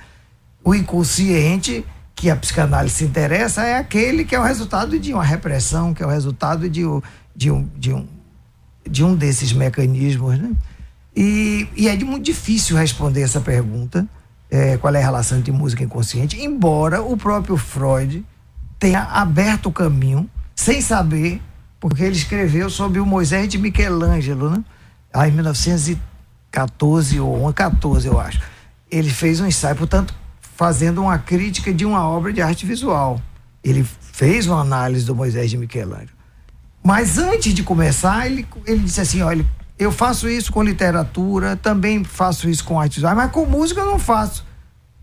O 0.63 0.73
inconsciente 0.73 1.85
que 2.15 2.31
a 2.31 2.35
psicanálise 2.35 2.95
se 2.95 3.03
interessa 3.03 3.63
é 3.63 3.77
aquele 3.77 4.25
que 4.25 4.33
é 4.33 4.39
o 4.39 4.43
resultado 4.43 4.97
de 4.97 5.13
uma 5.13 5.23
repressão, 5.23 5.93
que 5.93 6.01
é 6.01 6.05
o 6.05 6.09
resultado 6.09 6.67
de, 6.69 6.81
de, 7.35 7.51
um, 7.51 7.69
de, 7.75 7.93
um, 7.93 8.07
de 8.89 9.03
um 9.03 9.15
desses 9.15 9.53
mecanismos. 9.53 10.39
Né? 10.39 10.51
E, 11.15 11.67
e 11.75 11.87
é 11.87 11.95
de 11.95 12.03
muito 12.03 12.25
difícil 12.25 12.75
responder 12.75 13.21
essa 13.21 13.39
pergunta, 13.39 14.05
é, 14.49 14.77
qual 14.77 14.93
é 14.93 15.01
a 15.01 15.05
relação 15.05 15.37
entre 15.37 15.51
música 15.51 15.81
e 15.81 15.85
inconsciente, 15.85 16.39
embora 16.39 17.01
o 17.01 17.15
próprio 17.15 17.55
Freud 17.55 18.25
tenha 18.77 19.03
aberto 19.03 19.67
o 19.67 19.71
caminho, 19.71 20.29
sem 20.55 20.81
saber, 20.81 21.41
porque 21.79 22.03
ele 22.03 22.15
escreveu 22.15 22.69
sobre 22.69 22.99
o 22.99 23.05
Moisés 23.05 23.47
de 23.47 23.57
Michelangelo, 23.57 24.49
né? 24.49 24.63
Em 25.27 25.31
1914 25.31 27.19
ou 27.19 27.53
14, 27.53 28.07
eu 28.07 28.19
acho. 28.19 28.41
Ele 28.91 29.09
fez 29.09 29.39
um 29.39 29.45
ensaio, 29.45 29.75
portanto, 29.75 30.13
fazendo 30.55 31.01
uma 31.01 31.17
crítica 31.17 31.73
de 31.73 31.85
uma 31.85 32.07
obra 32.07 32.33
de 32.33 32.41
arte 32.41 32.65
visual. 32.65 33.21
Ele 33.63 33.83
fez 33.83 34.47
uma 34.47 34.61
análise 34.61 35.05
do 35.05 35.15
Moisés 35.15 35.49
de 35.49 35.57
Michelangelo. 35.57 36.09
Mas 36.83 37.17
antes 37.17 37.53
de 37.53 37.63
começar, 37.63 38.27
ele, 38.27 38.45
ele 38.65 38.79
disse 38.79 39.01
assim: 39.01 39.21
olha, 39.21 39.45
eu 39.77 39.91
faço 39.91 40.29
isso 40.29 40.51
com 40.51 40.63
literatura, 40.63 41.55
também 41.55 42.03
faço 42.03 42.49
isso 42.49 42.63
com 42.63 42.79
arte 42.79 42.95
visual, 42.95 43.15
mas 43.15 43.31
com 43.31 43.45
música 43.45 43.81
eu 43.81 43.85
não 43.85 43.99
faço. 43.99 44.45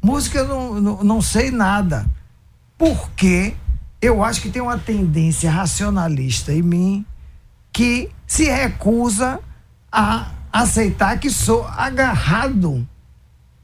Música 0.02 0.38
eu 0.38 0.48
não, 0.48 0.80
não, 0.80 1.04
não 1.04 1.22
sei 1.22 1.50
nada. 1.50 2.06
Porque 2.78 3.54
eu 4.00 4.24
acho 4.24 4.40
que 4.40 4.50
tem 4.50 4.62
uma 4.62 4.78
tendência 4.78 5.50
racionalista 5.50 6.52
em 6.52 6.62
mim 6.62 7.06
que 7.72 8.10
se 8.26 8.44
recusa 8.44 9.40
a 9.90 10.32
aceitar 10.52 11.18
que 11.18 11.30
sou 11.30 11.66
agarrado 11.66 12.86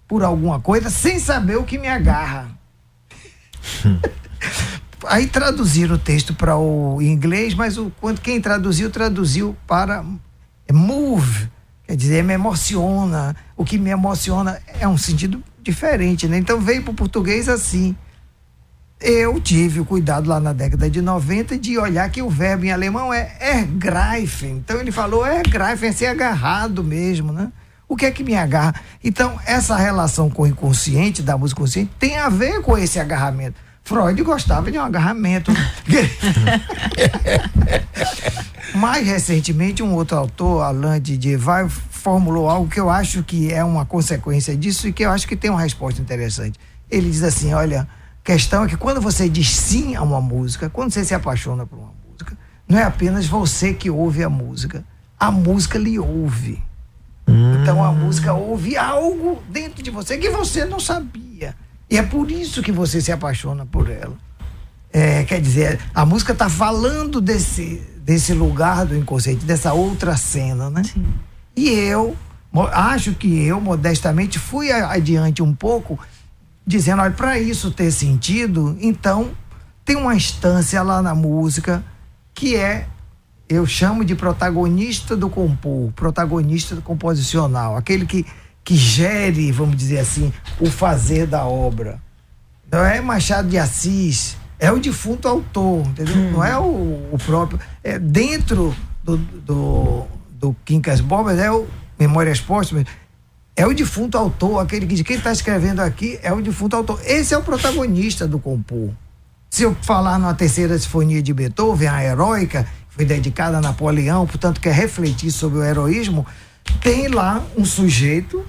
por 0.06 0.22
alguma 0.22 0.60
coisa 0.60 0.88
sem 0.90 1.18
saber 1.18 1.56
o 1.56 1.64
que 1.64 1.78
me 1.78 1.88
agarra. 1.88 2.48
Aí 5.06 5.26
traduziram 5.26 5.94
o 5.94 5.98
texto 5.98 6.34
para 6.34 6.56
o 6.56 7.00
inglês, 7.00 7.54
mas 7.54 7.78
o, 7.78 7.92
quando 8.00 8.20
quem 8.20 8.40
traduziu, 8.40 8.90
traduziu 8.90 9.56
para 9.66 10.04
move, 10.72 11.48
quer 11.84 11.96
dizer, 11.96 12.24
me 12.24 12.34
emociona. 12.34 13.34
O 13.56 13.64
que 13.64 13.78
me 13.78 13.90
emociona 13.90 14.60
é 14.80 14.86
um 14.86 14.98
sentido 14.98 15.42
diferente, 15.62 16.26
né? 16.28 16.38
Então 16.38 16.60
veio 16.60 16.82
para 16.82 16.92
o 16.92 16.94
português 16.94 17.48
assim. 17.48 17.96
Eu 19.00 19.40
tive 19.40 19.78
o 19.80 19.84
cuidado 19.84 20.28
lá 20.28 20.40
na 20.40 20.52
década 20.52 20.90
de 20.90 21.00
90 21.00 21.56
de 21.56 21.78
olhar 21.78 22.10
que 22.10 22.20
o 22.20 22.28
verbo 22.28 22.64
em 22.64 22.72
alemão 22.72 23.14
é 23.14 23.36
ergreifen. 23.40 24.56
Então 24.56 24.80
ele 24.80 24.90
falou 24.90 25.24
ergreifen, 25.26 25.90
é 25.90 25.92
ser 25.92 26.06
agarrado 26.06 26.82
mesmo, 26.82 27.32
né? 27.32 27.52
O 27.88 27.96
que 27.96 28.04
é 28.04 28.10
que 28.10 28.22
me 28.22 28.36
agarra? 28.36 28.74
Então, 29.02 29.40
essa 29.46 29.74
relação 29.74 30.28
com 30.28 30.42
o 30.42 30.46
inconsciente, 30.46 31.22
da 31.22 31.38
música 31.38 31.60
consciente, 31.60 31.90
tem 31.98 32.18
a 32.18 32.28
ver 32.28 32.60
com 32.60 32.76
esse 32.76 33.00
agarramento. 33.00 33.58
Freud 33.88 34.22
gostava 34.22 34.70
de 34.70 34.78
um 34.78 34.82
agarramento. 34.82 35.50
Mais 38.76 39.06
recentemente, 39.06 39.82
um 39.82 39.94
outro 39.94 40.18
autor, 40.18 40.62
Alain 40.62 41.00
Didier, 41.00 41.40
formulou 41.90 42.50
algo 42.50 42.68
que 42.68 42.78
eu 42.78 42.90
acho 42.90 43.22
que 43.22 43.50
é 43.50 43.64
uma 43.64 43.86
consequência 43.86 44.54
disso 44.54 44.88
e 44.88 44.92
que 44.92 45.06
eu 45.06 45.10
acho 45.10 45.26
que 45.26 45.34
tem 45.34 45.50
uma 45.50 45.62
resposta 45.62 46.02
interessante. 46.02 46.60
Ele 46.90 47.10
diz 47.10 47.22
assim: 47.22 47.54
olha, 47.54 47.88
a 48.22 48.22
questão 48.22 48.64
é 48.64 48.68
que 48.68 48.76
quando 48.76 49.00
você 49.00 49.26
diz 49.26 49.48
sim 49.48 49.96
a 49.96 50.02
uma 50.02 50.20
música, 50.20 50.68
quando 50.68 50.92
você 50.92 51.02
se 51.02 51.14
apaixona 51.14 51.64
por 51.64 51.78
uma 51.78 51.94
música, 52.06 52.36
não 52.68 52.78
é 52.78 52.82
apenas 52.82 53.24
você 53.24 53.72
que 53.72 53.88
ouve 53.88 54.22
a 54.22 54.28
música, 54.28 54.84
a 55.18 55.30
música 55.30 55.78
lhe 55.78 55.98
ouve. 55.98 56.62
Hum. 57.26 57.62
Então 57.62 57.82
a 57.82 57.90
música 57.90 58.34
ouve 58.34 58.76
algo 58.76 59.42
dentro 59.48 59.82
de 59.82 59.90
você 59.90 60.18
que 60.18 60.28
você 60.28 60.66
não 60.66 60.78
sabia. 60.78 61.27
E 61.90 61.96
é 61.96 62.02
por 62.02 62.30
isso 62.30 62.62
que 62.62 62.72
você 62.72 63.00
se 63.00 63.10
apaixona 63.10 63.64
por 63.64 63.90
ela. 63.90 64.16
É, 64.92 65.24
quer 65.24 65.40
dizer, 65.40 65.80
a 65.94 66.04
música 66.04 66.32
está 66.32 66.48
falando 66.48 67.20
desse, 67.20 67.82
desse 67.98 68.32
lugar 68.32 68.86
do 68.86 68.96
inconsciente, 68.96 69.44
dessa 69.44 69.72
outra 69.72 70.16
cena, 70.16 70.70
né? 70.70 70.82
Sim. 70.84 71.06
E 71.56 71.68
eu 71.70 72.16
acho 72.72 73.12
que 73.12 73.42
eu, 73.44 73.60
modestamente, 73.60 74.38
fui 74.38 74.70
adiante 74.72 75.42
um 75.42 75.54
pouco, 75.54 75.98
dizendo: 76.66 77.02
olha, 77.02 77.12
para 77.12 77.38
isso 77.38 77.70
ter 77.70 77.90
sentido, 77.90 78.76
então 78.80 79.30
tem 79.84 79.96
uma 79.96 80.14
instância 80.14 80.82
lá 80.82 81.02
na 81.02 81.14
música 81.14 81.82
que 82.34 82.56
é, 82.56 82.86
eu 83.48 83.66
chamo 83.66 84.04
de 84.04 84.14
protagonista 84.14 85.16
do 85.16 85.28
compor, 85.28 85.92
protagonista 85.92 86.74
do 86.74 86.82
composicional, 86.82 87.76
aquele 87.76 88.06
que, 88.06 88.24
que 88.68 88.76
gere, 88.76 89.50
vamos 89.50 89.78
dizer 89.78 89.98
assim, 89.98 90.30
o 90.60 90.70
fazer 90.70 91.26
da 91.26 91.46
obra. 91.46 91.98
Não 92.70 92.84
é 92.84 93.00
Machado 93.00 93.48
de 93.48 93.56
Assis, 93.56 94.36
é 94.58 94.70
o 94.70 94.78
defunto 94.78 95.26
autor, 95.26 95.86
entendeu? 95.86 96.14
Hum. 96.14 96.32
Não 96.32 96.44
é 96.44 96.58
o, 96.58 97.08
o, 97.10 97.18
próprio. 97.24 97.58
É 97.82 97.98
dentro 97.98 98.76
do, 99.02 99.16
do, 99.16 100.06
do 100.32 100.56
Quincas 100.66 101.00
Bobas, 101.00 101.38
é 101.38 101.50
o 101.50 101.66
Memórias 101.98 102.42
Póstumas, 102.42 102.84
é 103.56 103.66
o 103.66 103.72
defunto 103.72 104.18
autor, 104.18 104.60
aquele 104.60 104.86
que 104.86 105.02
quem 105.02 105.16
está 105.16 105.32
escrevendo 105.32 105.80
aqui 105.80 106.20
é 106.22 106.30
o 106.30 106.42
defunto 106.42 106.76
autor. 106.76 107.00
Esse 107.06 107.32
é 107.32 107.38
o 107.38 107.42
protagonista 107.42 108.28
do 108.28 108.38
compor. 108.38 108.90
Se 109.48 109.62
eu 109.62 109.74
falar 109.80 110.18
na 110.18 110.34
terceira 110.34 110.78
sinfonia 110.78 111.22
de 111.22 111.32
Beethoven, 111.32 111.88
a 111.88 112.04
heróica, 112.04 112.66
foi 112.90 113.06
dedicada 113.06 113.56
a 113.56 113.60
Napoleão, 113.62 114.26
portanto 114.26 114.60
quer 114.60 114.74
refletir 114.74 115.30
sobre 115.30 115.60
o 115.60 115.64
heroísmo, 115.64 116.26
tem 116.82 117.08
lá 117.08 117.42
um 117.56 117.64
sujeito, 117.64 118.44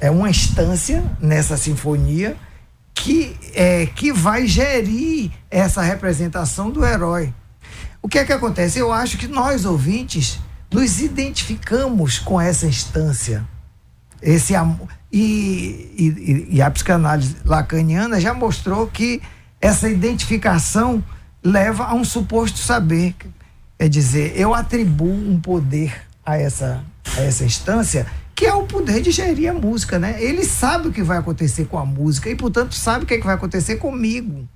é 0.00 0.10
uma 0.10 0.30
instância 0.30 1.02
nessa 1.20 1.56
sinfonia 1.56 2.36
que 2.94 3.36
é 3.54 3.86
que 3.86 4.12
vai 4.12 4.46
gerir 4.46 5.30
essa 5.50 5.82
representação 5.82 6.70
do 6.70 6.84
herói. 6.84 7.34
O 8.00 8.08
que 8.08 8.18
é 8.18 8.24
que 8.24 8.32
acontece? 8.32 8.78
Eu 8.78 8.92
acho 8.92 9.18
que 9.18 9.26
nós 9.26 9.64
ouvintes 9.64 10.38
nos 10.70 11.00
identificamos 11.00 12.18
com 12.18 12.40
essa 12.40 12.66
instância. 12.66 13.44
Esse 14.22 14.54
amor. 14.54 14.88
E, 15.12 15.92
e, 15.96 16.56
e 16.56 16.62
a 16.62 16.70
psicanálise 16.70 17.36
lacaniana 17.44 18.20
já 18.20 18.32
mostrou 18.32 18.86
que 18.86 19.20
essa 19.60 19.88
identificação 19.88 21.02
leva 21.42 21.84
a 21.84 21.94
um 21.94 22.04
suposto 22.04 22.58
saber. 22.58 23.14
É 23.78 23.88
dizer, 23.88 24.32
eu 24.36 24.54
atribuo 24.54 25.12
um 25.12 25.40
poder 25.40 25.94
a 26.24 26.36
essa, 26.36 26.84
a 27.16 27.20
essa 27.20 27.44
instância 27.44 28.06
que 28.34 28.46
é 28.46 28.54
o 28.54 28.64
poder 28.64 29.00
de 29.00 29.10
gerir 29.10 29.50
a 29.50 29.54
música, 29.54 29.98
né? 29.98 30.22
Ele 30.22 30.44
sabe 30.44 30.88
o 30.88 30.92
que 30.92 31.02
vai 31.02 31.18
acontecer 31.18 31.66
com 31.66 31.78
a 31.78 31.84
música 31.84 32.28
e, 32.28 32.34
portanto, 32.34 32.74
sabe 32.74 33.04
o 33.04 33.06
que, 33.06 33.14
é 33.14 33.18
que 33.18 33.26
vai 33.26 33.34
acontecer 33.34 33.76
comigo. 33.76 34.48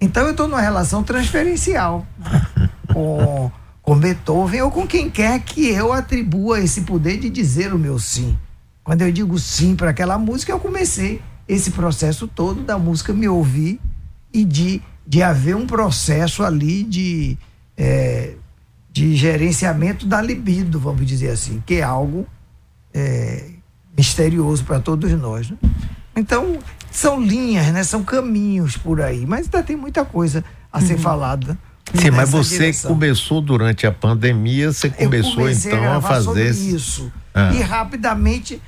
Então, 0.00 0.24
eu 0.24 0.32
estou 0.32 0.48
numa 0.48 0.60
relação 0.60 1.02
transferencial 1.04 2.06
com 2.92 3.50
com 3.82 3.98
Beethoven 3.98 4.62
ou 4.62 4.70
com 4.70 4.86
quem 4.86 5.10
quer 5.10 5.40
que 5.40 5.68
eu 5.68 5.92
atribua 5.92 6.60
esse 6.60 6.82
poder 6.82 7.18
de 7.18 7.28
dizer 7.28 7.74
o 7.74 7.78
meu 7.78 7.98
sim. 7.98 8.38
Quando 8.84 9.02
eu 9.02 9.12
digo 9.12 9.38
sim 9.38 9.74
para 9.74 9.90
aquela 9.90 10.16
música, 10.16 10.52
eu 10.52 10.60
comecei 10.60 11.20
esse 11.48 11.72
processo 11.72 12.28
todo 12.28 12.62
da 12.62 12.78
música 12.78 13.12
me 13.12 13.28
ouvir 13.28 13.80
e 14.32 14.44
de, 14.44 14.80
de 15.06 15.22
haver 15.22 15.56
um 15.56 15.66
processo 15.66 16.44
ali 16.44 16.84
de, 16.84 17.36
é, 17.76 18.34
de 18.90 19.16
gerenciamento 19.16 20.06
da 20.06 20.22
libido, 20.22 20.78
vamos 20.78 21.04
dizer 21.04 21.30
assim, 21.30 21.62
que 21.66 21.74
é 21.74 21.82
algo 21.82 22.26
é, 22.94 23.50
misterioso 23.96 24.64
para 24.64 24.80
todos 24.80 25.10
nós. 25.12 25.50
Né? 25.50 25.56
Então, 26.16 26.58
são 26.90 27.20
linhas, 27.20 27.66
né? 27.72 27.82
são 27.84 28.02
caminhos 28.02 28.76
por 28.76 29.00
aí, 29.00 29.26
mas 29.26 29.46
ainda 29.46 29.62
tem 29.62 29.76
muita 29.76 30.04
coisa 30.04 30.44
a 30.72 30.80
ser 30.80 30.94
uhum. 30.94 30.98
falada 30.98 31.58
Sim, 31.94 32.10
mas 32.10 32.30
você 32.30 32.58
direção. 32.58 32.92
começou 32.92 33.40
durante 33.40 33.86
a 33.86 33.92
pandemia, 33.92 34.72
você 34.72 34.88
começou 34.88 35.50
então 35.50 35.84
a, 35.84 35.96
a 35.96 36.00
fazer 36.00 36.50
isso. 36.50 37.12
Ah. 37.34 37.52
E 37.52 37.60
rapidamente 37.60 38.60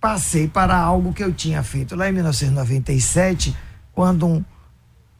passei 0.00 0.46
para 0.46 0.76
algo 0.76 1.12
que 1.12 1.22
eu 1.24 1.32
tinha 1.32 1.62
feito 1.62 1.96
lá 1.96 2.08
em 2.08 2.12
1997, 2.12 3.56
quando 3.92 4.26
um 4.26 4.44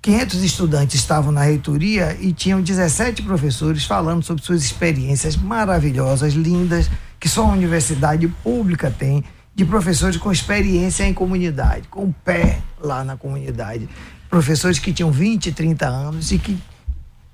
500 0.02 0.42
estudantes 0.42 0.96
estavam 0.96 1.32
na 1.32 1.42
reitoria 1.42 2.14
e 2.20 2.30
tinham 2.30 2.60
17 2.60 3.22
professores 3.22 3.84
falando 3.87 4.22
sobre 4.22 4.44
suas 4.44 4.62
experiências 4.62 5.34
maravilhosas, 5.34 6.34
lindas, 6.34 6.90
que 7.24 7.28
só 7.30 7.46
a 7.46 7.52
universidade 7.52 8.28
pública 8.28 8.90
tem, 8.90 9.24
de 9.54 9.64
professores 9.64 10.18
com 10.18 10.30
experiência 10.30 11.04
em 11.04 11.14
comunidade, 11.14 11.88
com 11.88 12.04
o 12.04 12.14
pé 12.22 12.58
lá 12.78 13.02
na 13.02 13.16
comunidade. 13.16 13.88
Professores 14.28 14.78
que 14.78 14.92
tinham 14.92 15.10
20, 15.10 15.50
30 15.50 15.87
anos 15.87 16.32
e 16.32 16.38
que 16.38 16.58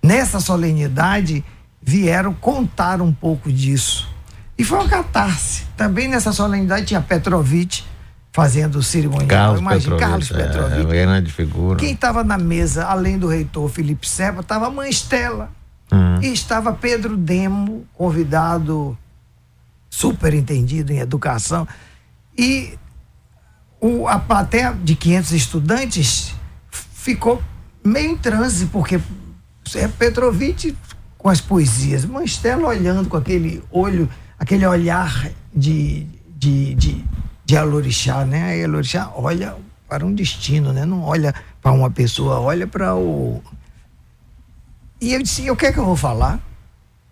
nessa 0.01 0.39
solenidade, 0.39 1.45
vieram 1.83 2.33
contar 2.33 3.03
um 3.03 3.13
pouco 3.13 3.51
disso. 3.53 4.09
E 4.57 4.63
foi 4.63 4.79
uma 4.79 4.89
catarse. 4.89 5.65
Também 5.77 6.07
nessa 6.07 6.33
solenidade 6.33 6.87
tinha 6.87 7.01
Petrovic 7.01 7.83
fazendo 8.31 8.77
o 8.77 8.85
cerimonial. 8.85 9.27
Carlos 9.27 9.61
Imagina, 9.61 9.97
Petrovic, 9.97 10.09
Carlos 10.09 10.29
Petrovic. 10.29 10.81
É, 10.83 11.05
grande 11.05 11.33
figura. 11.33 11.81
Quem 11.81 11.95
estava 11.95 12.23
na 12.23 12.39
mesa, 12.39 12.85
além 12.85 13.19
do 13.19 13.27
reitor 13.27 13.69
Felipe 13.69 14.09
Serpa, 14.09 14.41
estava 14.41 14.69
a 14.69 14.71
mãe 14.71 14.89
Estela. 14.89 15.51
Hum. 15.91 16.21
E 16.23 16.33
estava 16.33 16.73
Pedro 16.73 17.17
Demo, 17.17 17.85
convidado 17.93 18.97
super 19.91 20.33
entendido 20.33 20.93
em 20.93 20.99
educação. 20.99 21.67
E 22.39 22.79
o, 23.81 24.07
a 24.07 24.19
plateia 24.19 24.73
de 24.73 24.95
500 24.95 25.33
estudantes 25.33 26.35
ficou 26.71 27.43
meio 27.85 28.13
em 28.13 28.17
transe, 28.17 28.67
porque 28.67 29.01
é 29.75 29.89
Petrovic 29.89 30.77
com 31.19 31.29
as 31.29 31.41
poesias, 31.41 32.05
Mastella 32.05 32.69
olhando 32.69 33.09
com 33.09 33.17
aquele 33.17 33.63
olho, 33.71 34.09
aquele 34.39 34.67
olhar 34.67 35.31
de, 35.55 36.07
de, 36.37 36.75
de, 36.75 37.05
de 37.45 37.57
Alorixá, 37.57 38.25
né? 38.25 38.53
Aí 38.53 38.65
Alorixá 38.65 39.13
olha 39.15 39.55
para 39.89 40.07
um 40.07 40.15
destino, 40.15 40.73
né? 40.73 40.87
Não 40.87 41.03
olha 41.03 41.35
para 41.61 41.73
uma 41.73 41.91
pessoa, 41.91 42.41
olha 42.41 42.67
para 42.67 42.95
o. 42.95 43.43
E 45.01 45.13
eu 45.13 45.23
disse: 45.23 45.51
o 45.51 45.57
que 45.57 45.67
é 45.67 45.73
que 45.73 45.79
eu 45.79 45.85
vou 45.85 45.97
falar? 45.97 46.41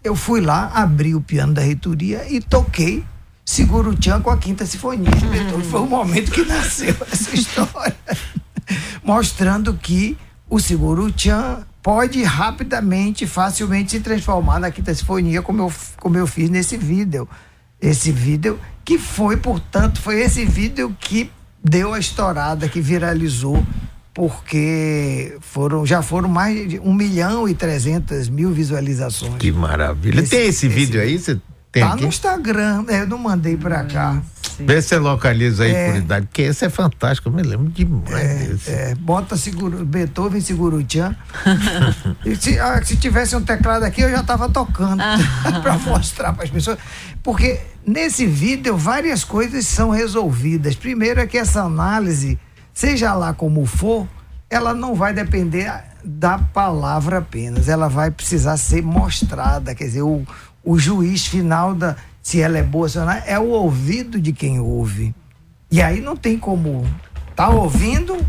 Eu 0.02 0.14
fui 0.14 0.40
lá, 0.40 0.70
abri 0.74 1.14
o 1.14 1.20
piano 1.20 1.52
da 1.52 1.60
reitoria 1.60 2.24
e 2.30 2.40
toquei 2.40 3.04
Seguro 3.44 3.96
Tchan 3.96 4.20
com 4.20 4.30
a 4.30 4.36
Quinta 4.36 4.64
Sinfonia. 4.64 5.10
Hum. 5.10 5.62
Foi 5.64 5.80
o 5.80 5.86
momento 5.86 6.30
que 6.30 6.44
nasceu 6.44 6.94
essa 7.10 7.34
história, 7.34 7.96
mostrando 9.02 9.74
que 9.74 10.16
o 10.48 10.60
Seguro 10.60 11.10
Tchan 11.10 11.66
pode 11.82 12.22
rapidamente, 12.22 13.26
facilmente 13.26 13.92
se 13.92 14.00
transformar 14.00 14.60
na 14.60 14.70
quinta 14.70 14.94
sinfonia, 14.94 15.40
como 15.40 15.62
eu, 15.62 15.72
como 15.96 16.18
eu 16.18 16.26
fiz 16.26 16.50
nesse 16.50 16.76
vídeo. 16.76 17.26
Esse 17.80 18.12
vídeo 18.12 18.58
que 18.84 18.98
foi, 18.98 19.36
portanto, 19.36 20.00
foi 20.00 20.20
esse 20.20 20.44
vídeo 20.44 20.94
que 21.00 21.30
deu 21.64 21.94
a 21.94 21.98
estourada, 21.98 22.68
que 22.68 22.80
viralizou, 22.80 23.64
porque 24.18 25.36
foram, 25.40 25.86
já 25.86 26.02
foram 26.02 26.28
mais 26.28 26.68
de 26.68 26.80
1 26.80 26.92
milhão 26.92 27.48
e 27.48 27.54
300 27.54 28.28
mil 28.28 28.50
visualizações. 28.50 29.36
Que 29.38 29.52
maravilha. 29.52 30.20
Esse, 30.20 30.30
Tem 30.30 30.40
esse, 30.40 30.66
esse 30.66 30.68
vídeo 30.68 31.00
aí? 31.00 31.16
Você 31.16 31.40
tem 31.70 31.84
tá 31.84 31.92
aqui? 31.92 32.02
no 32.02 32.08
Instagram, 32.08 32.84
eu 32.88 33.06
não 33.06 33.16
mandei 33.16 33.56
para 33.56 33.84
cá. 33.84 34.20
Vê 34.58 34.82
se 34.82 34.88
você 34.88 34.98
localiza 34.98 35.62
aí 35.62 35.70
é, 35.70 35.92
por 35.92 35.98
idade, 35.98 36.26
porque 36.26 36.42
esse 36.42 36.64
é 36.64 36.68
fantástico, 36.68 37.28
eu 37.28 37.32
me 37.32 37.44
lembro 37.44 37.68
demais 37.68 38.12
é, 38.12 38.44
desse. 38.48 38.70
É, 38.72 38.94
bota 38.96 39.36
seguro, 39.36 39.84
Beethoven 39.84 40.40
Seguruchan. 40.40 41.14
se, 42.40 42.58
ah, 42.58 42.82
se 42.82 42.96
tivesse 42.96 43.36
um 43.36 43.42
teclado 43.42 43.84
aqui, 43.84 44.00
eu 44.00 44.10
já 44.10 44.20
estava 44.20 44.48
tocando 44.48 45.00
para 45.62 45.78
mostrar 45.78 46.32
para 46.32 46.42
as 46.42 46.50
pessoas. 46.50 46.76
Porque 47.22 47.60
nesse 47.86 48.26
vídeo 48.26 48.76
várias 48.76 49.22
coisas 49.22 49.64
são 49.64 49.90
resolvidas. 49.90 50.74
Primeiro 50.74 51.20
é 51.20 51.26
que 51.28 51.38
essa 51.38 51.62
análise, 51.62 52.36
seja 52.78 53.12
lá 53.12 53.34
como 53.34 53.66
for, 53.66 54.06
ela 54.48 54.72
não 54.72 54.94
vai 54.94 55.12
depender 55.12 55.68
da 56.04 56.38
palavra 56.38 57.18
apenas, 57.18 57.68
ela 57.68 57.88
vai 57.88 58.08
precisar 58.08 58.56
ser 58.56 58.84
mostrada, 58.84 59.74
quer 59.74 59.86
dizer, 59.86 60.02
o, 60.02 60.24
o 60.62 60.78
juiz 60.78 61.26
final 61.26 61.74
da 61.74 61.96
se 62.22 62.40
ela 62.40 62.56
é 62.56 62.62
boa, 62.62 62.88
se 62.88 62.96
não 62.98 63.10
é, 63.10 63.24
é 63.26 63.38
o 63.38 63.48
ouvido 63.48 64.20
de 64.20 64.32
quem 64.32 64.60
ouve. 64.60 65.12
E 65.72 65.82
aí 65.82 66.00
não 66.00 66.16
tem 66.16 66.38
como. 66.38 66.86
Tá 67.34 67.48
ouvindo, 67.48 68.24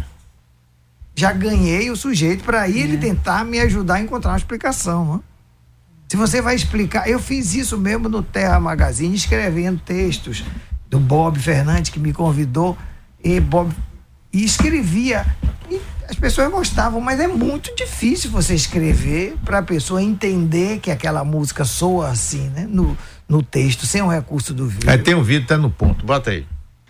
já 1.16 1.32
ganhei 1.32 1.92
o 1.92 1.96
sujeito 1.96 2.44
para 2.44 2.68
ele 2.68 2.96
é. 2.96 3.00
tentar 3.00 3.46
me 3.46 3.60
ajudar 3.60 3.96
a 3.96 4.02
encontrar 4.02 4.32
uma 4.32 4.38
explicação. 4.38 5.18
Né? 5.18 5.20
Se 6.08 6.18
você 6.18 6.42
vai 6.42 6.56
explicar, 6.56 7.08
eu 7.08 7.20
fiz 7.20 7.54
isso 7.54 7.78
mesmo 7.78 8.10
no 8.10 8.24
Terra 8.24 8.60
Magazine, 8.60 9.16
escrevendo 9.16 9.80
textos 9.80 10.44
do 10.90 11.00
Bob 11.00 11.38
Fernandes 11.38 11.92
que 11.92 12.00
me 12.00 12.12
convidou 12.12 12.76
e 13.24 13.40
Bob 13.40 13.72
e 14.32 14.44
escrevia 14.44 15.26
e 15.70 15.80
as 16.08 16.16
pessoas 16.16 16.52
gostavam, 16.52 17.00
mas 17.00 17.20
é 17.20 17.28
muito 17.28 17.76
difícil 17.76 18.32
você 18.32 18.56
escrever 18.56 19.36
para 19.46 19.60
a 19.60 19.64
pessoa 19.64 20.02
entender 20.02 20.80
que 20.80 20.90
aquela 20.90 21.24
música 21.24 21.64
soa 21.64 22.10
assim, 22.10 22.50
né? 22.50 22.66
No, 22.68 22.98
no 23.28 23.44
texto, 23.44 23.86
sem 23.86 24.02
o 24.02 24.08
recurso 24.08 24.54
do 24.54 24.68
vídeo. 24.68 24.90
Aí 24.90 24.98
tem 24.98 25.14
um 25.14 25.24
vídeo, 25.24 25.48
tá 25.48 25.58
no 25.58 25.70
ponto. 25.70 26.06
Bota 26.06 26.32
aí. 26.32 26.46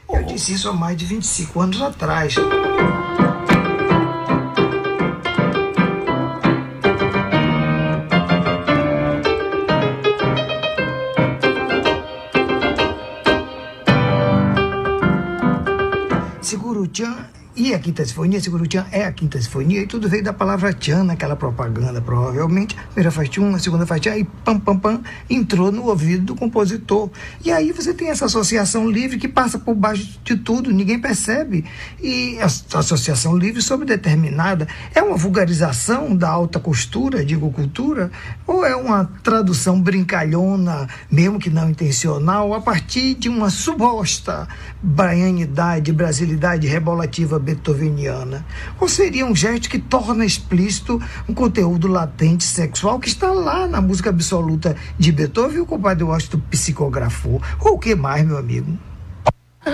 Eu 0.10 0.24
disse 0.24 0.54
isso 0.54 0.70
há 0.70 0.74
mais 0.74 0.98
de 0.98 1.06
25 1.06 1.60
anos 1.60 1.82
atrás. 1.82 2.36
A 17.74 17.80
Quinta 17.80 18.06
Sinfonia, 18.06 18.40
Seguro 18.40 18.68
Tchan 18.68 18.86
é 18.92 19.06
a 19.06 19.12
Quinta 19.12 19.42
Sinfonia, 19.42 19.82
e 19.82 19.88
tudo 19.88 20.08
veio 20.08 20.24
da 20.24 20.34
palavra 20.34 20.74
Tchan 20.74 21.04
naquela 21.04 21.36
propaganda, 21.36 22.02
provavelmente. 22.02 22.76
A 22.78 22.84
primeira 22.88 23.12
faz 23.12 23.30
Tchan, 23.30 23.56
a 23.56 23.60
segunda 23.60 23.86
faz 23.86 24.02
Tchan, 24.02 24.18
e 24.18 24.24
pam, 24.24 24.60
pam, 24.60 24.78
pam, 24.78 25.02
entrou 25.30 25.72
no 25.72 25.86
ouvido 25.86 26.26
do 26.26 26.36
compositor. 26.36 27.10
E 27.44 27.52
aí 27.52 27.72
você 27.72 27.94
tem 27.94 28.10
essa 28.10 28.26
associação 28.26 28.90
livre 28.90 29.18
que 29.18 29.28
passa 29.28 29.60
por 29.60 29.76
baixo 29.76 30.20
de 30.24 30.38
tudo, 30.38 30.72
ninguém 30.72 31.00
percebe. 31.00 31.66
E 32.02 32.38
essa 32.40 32.80
associação 32.80 33.38
livre 33.38 33.62
sobre 33.62 33.86
determinada 33.86 34.68
é 34.94 35.02
uma 35.02 35.18
vulgarização 35.18 36.16
da 36.16 36.30
alta 36.30 36.60
costura, 36.60 37.26
digo 37.26 37.52
cultura, 37.52 38.12
ou 38.46 38.66
é 38.66 38.76
uma 38.76 39.06
tradução 39.24 39.82
brincalhona, 39.82 40.88
mesmo 41.12 41.40
que 41.40 41.50
não 41.50 41.70
intencional, 41.70 42.54
a 42.54 42.62
partir 42.62 43.16
de 43.16 43.28
uma 43.28 43.50
suposta 43.50 44.48
baianidade, 44.82 45.92
brasilidade 45.92 46.68
rebolativa 46.68 47.40
beethoveniana? 47.60 48.46
Ou 48.80 48.88
seria 48.88 49.26
um 49.26 49.36
gesto 49.36 49.70
que 49.70 49.78
torna 49.78 50.26
explícito 50.26 51.02
um 51.28 51.34
conteúdo 51.34 51.88
latente 51.88 52.46
sexual 52.46 53.00
que 53.00 53.10
está 53.10 53.32
lá 53.32 53.68
na 53.68 53.82
música 53.82 54.10
absoluta 54.10 54.76
de 54.98 55.12
Beethoven 55.12 55.58
e 55.58 55.62
o 55.62 55.66
compadre 55.66 56.04
Washington 56.04 56.40
psicografou? 56.50 57.42
Ou 57.60 57.74
o 57.76 57.80
que 57.80 57.94
mais, 57.96 58.26
meu 58.26 58.38
amigo? 58.38 58.78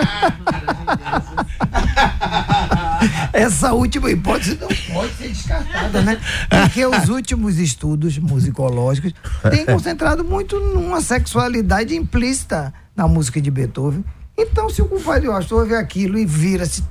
Essa 3.32 3.72
última 3.74 4.10
hipótese 4.10 4.58
não 4.60 4.68
pode 4.68 5.14
ser 5.14 5.28
descartada, 5.28 6.02
né? 6.02 6.20
Porque 6.50 6.84
os 6.86 7.08
últimos 7.10 7.60
estudos 7.60 8.18
musicológicos 8.18 9.14
têm 9.50 9.66
concentrado 9.66 10.24
muito 10.24 10.60
numa 10.60 11.02
sexualidade 11.02 11.96
implícita 11.96 12.74
na 12.96 13.08
música 13.08 13.40
de 13.40 13.52
Beethoven 13.52 14.04
então, 14.38 14.70
se 14.70 14.82
o 14.82 14.88
compadre 14.88 15.30
Washington 15.30 15.56
ouve 15.56 15.76
aquilo 15.76 16.18
e 16.18 16.26
vira-se, 16.26 16.84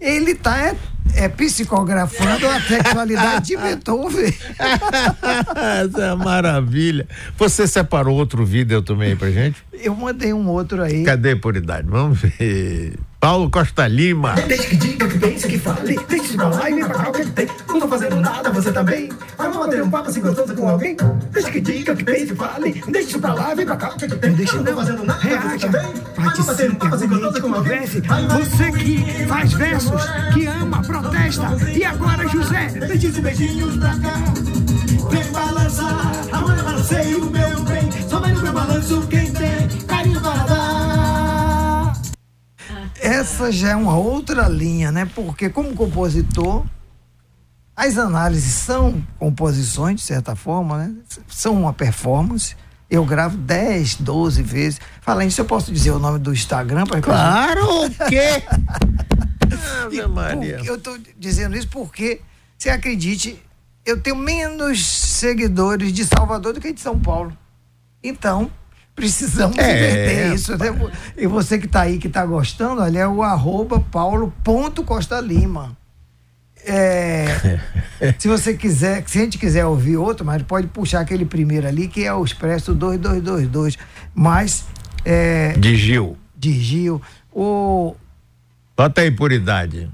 ele 0.00 0.32
está 0.32 0.56
é, 0.58 0.76
é, 1.14 1.28
psicografando 1.28 2.46
a 2.46 2.60
sexualidade 2.60 3.46
de 3.46 3.56
Beethoven. 3.56 4.32
Essa 5.56 6.02
é 6.02 6.14
maravilha. 6.14 7.06
Você 7.36 7.66
separou 7.66 8.16
outro 8.16 8.44
vídeo 8.44 8.82
também 8.82 9.16
pra 9.16 9.30
gente? 9.30 9.62
Eu 9.72 9.94
mandei 9.94 10.32
um 10.32 10.48
outro 10.48 10.82
aí. 10.82 11.02
Cadê 11.04 11.36
por 11.36 11.56
idade? 11.56 11.86
Vamos 11.88 12.20
ver. 12.20 12.98
Paulo 13.22 13.48
Costa 13.48 13.86
Lima. 13.86 14.34
Deixa 14.48 14.64
que 14.64 14.76
diga, 14.76 15.06
que 15.06 15.16
pense, 15.16 15.46
que 15.46 15.56
fale. 15.56 15.96
Deixa 16.08 16.32
de 16.32 16.36
falar 16.36 16.70
e 16.70 16.74
vem 16.74 16.84
pra 16.84 16.94
cá 16.94 17.08
o 17.08 17.12
que 17.12 17.24
tem. 17.26 17.46
Não 17.68 17.80
tô 17.80 17.86
fazendo 17.86 18.16
nada, 18.16 18.50
você 18.50 18.72
também. 18.72 19.08
Vamos 19.38 19.56
bater 19.58 19.80
um 19.80 19.90
papo 19.90 20.08
assim 20.08 20.20
gostoso 20.20 20.52
com 20.56 20.68
alguém. 20.68 20.96
Deixa 21.30 21.50
que 21.52 21.60
diga, 21.60 21.94
que 21.94 22.02
pense, 22.02 22.26
que 22.26 22.34
fale. 22.34 22.82
Deixa 22.88 23.18
pra 23.20 23.32
lá, 23.32 23.54
vem 23.54 23.64
pra 23.64 23.76
cá 23.76 23.90
o 23.90 23.96
que 23.96 24.08
tem. 24.08 24.32
Deixa 24.32 24.56
não 24.56 24.64
tô 24.64 24.74
fazendo 24.74 25.04
nada, 25.04 25.20
reaja. 25.20 25.70
Participe, 26.16 26.84
argumente, 26.84 27.40
converse. 27.40 28.02
Você 28.02 28.72
que 28.72 29.26
faz 29.28 29.52
versos, 29.52 30.02
que 30.34 30.46
ama, 30.46 30.82
protesta. 30.92 31.70
E 31.70 31.84
agora, 31.84 32.28
José, 32.28 32.66
esses 32.92 33.18
beijinhos 33.18 33.76
pra 33.76 33.98
cá. 33.98 34.14
Vem 35.10 35.32
balançar, 35.32 36.12
amanhã 36.32 36.64
balancei 36.64 37.14
o 37.14 37.30
meu 37.30 37.64
bem. 37.64 38.08
Só 38.08 38.20
vai 38.20 38.32
no 38.32 38.42
meu 38.42 38.52
balanço 38.52 39.06
quem 39.08 39.32
tem 39.32 39.68
carinho 39.86 40.20
para 40.20 40.44
dar. 40.44 41.92
Essa 43.00 43.50
já 43.50 43.70
é 43.70 43.76
uma 43.76 43.96
outra 43.96 44.48
linha, 44.48 44.92
né? 44.92 45.06
Porque 45.14 45.48
como 45.48 45.74
compositor, 45.74 46.64
as 47.74 47.96
análises 47.96 48.52
são 48.52 49.02
composições, 49.18 50.00
de 50.00 50.06
certa 50.06 50.36
forma, 50.36 50.78
né? 50.78 50.94
São 51.26 51.54
uma 51.54 51.72
performance. 51.72 52.54
Eu 52.92 53.06
gravo 53.06 53.38
10, 53.38 53.94
12 53.96 54.42
vezes. 54.42 54.78
Falando 55.00 55.26
isso, 55.28 55.40
eu 55.40 55.46
posso 55.46 55.72
dizer 55.72 55.92
o 55.92 55.98
nome 55.98 56.18
do 56.18 56.30
Instagram 56.30 56.84
para 56.84 57.00
Claro, 57.00 57.86
o 57.86 57.90
quê? 58.06 58.42
Ave 59.86 60.06
Maria. 60.06 60.60
Eu 60.62 60.74
estou 60.76 60.98
dizendo 61.18 61.56
isso 61.56 61.68
porque, 61.68 62.20
você 62.58 62.68
acredite, 62.68 63.42
eu 63.86 63.98
tenho 63.98 64.14
menos 64.16 64.84
seguidores 64.84 65.90
de 65.90 66.04
Salvador 66.04 66.52
do 66.52 66.60
que 66.60 66.70
de 66.70 66.82
São 66.82 66.98
Paulo. 66.98 67.34
Então, 68.04 68.50
precisamos 68.94 69.56
É, 69.56 69.72
inverter 69.74 70.34
isso. 70.34 70.58
né? 70.58 70.66
E 71.16 71.26
você 71.26 71.58
que 71.58 71.64
está 71.64 71.80
aí, 71.82 71.98
que 71.98 72.08
está 72.08 72.26
gostando, 72.26 72.82
olha, 72.82 72.98
é 73.00 73.08
o 73.08 73.22
arroba 73.22 73.80
paulo.costa 73.80 75.18
lima. 75.18 75.74
É, 76.64 77.60
se 78.18 78.28
você 78.28 78.54
quiser, 78.54 79.02
se 79.06 79.18
a 79.18 79.22
gente 79.22 79.38
quiser 79.38 79.66
ouvir 79.66 79.96
outro, 79.96 80.24
mas 80.24 80.42
pode 80.42 80.66
puxar 80.68 81.00
aquele 81.00 81.24
primeiro 81.24 81.66
ali, 81.66 81.88
que 81.88 82.04
é 82.04 82.12
o 82.12 82.24
Expresso 82.24 82.74
2222. 82.74 83.78
Mas, 84.14 84.64
é, 85.04 85.52
De 85.54 85.76
Gil. 85.76 86.16
de 86.36 86.52
Gil, 86.52 87.02
o, 87.32 87.94
Bota 88.76 89.00
aí 89.00 89.10
por 89.10 89.32
idade. 89.32 89.90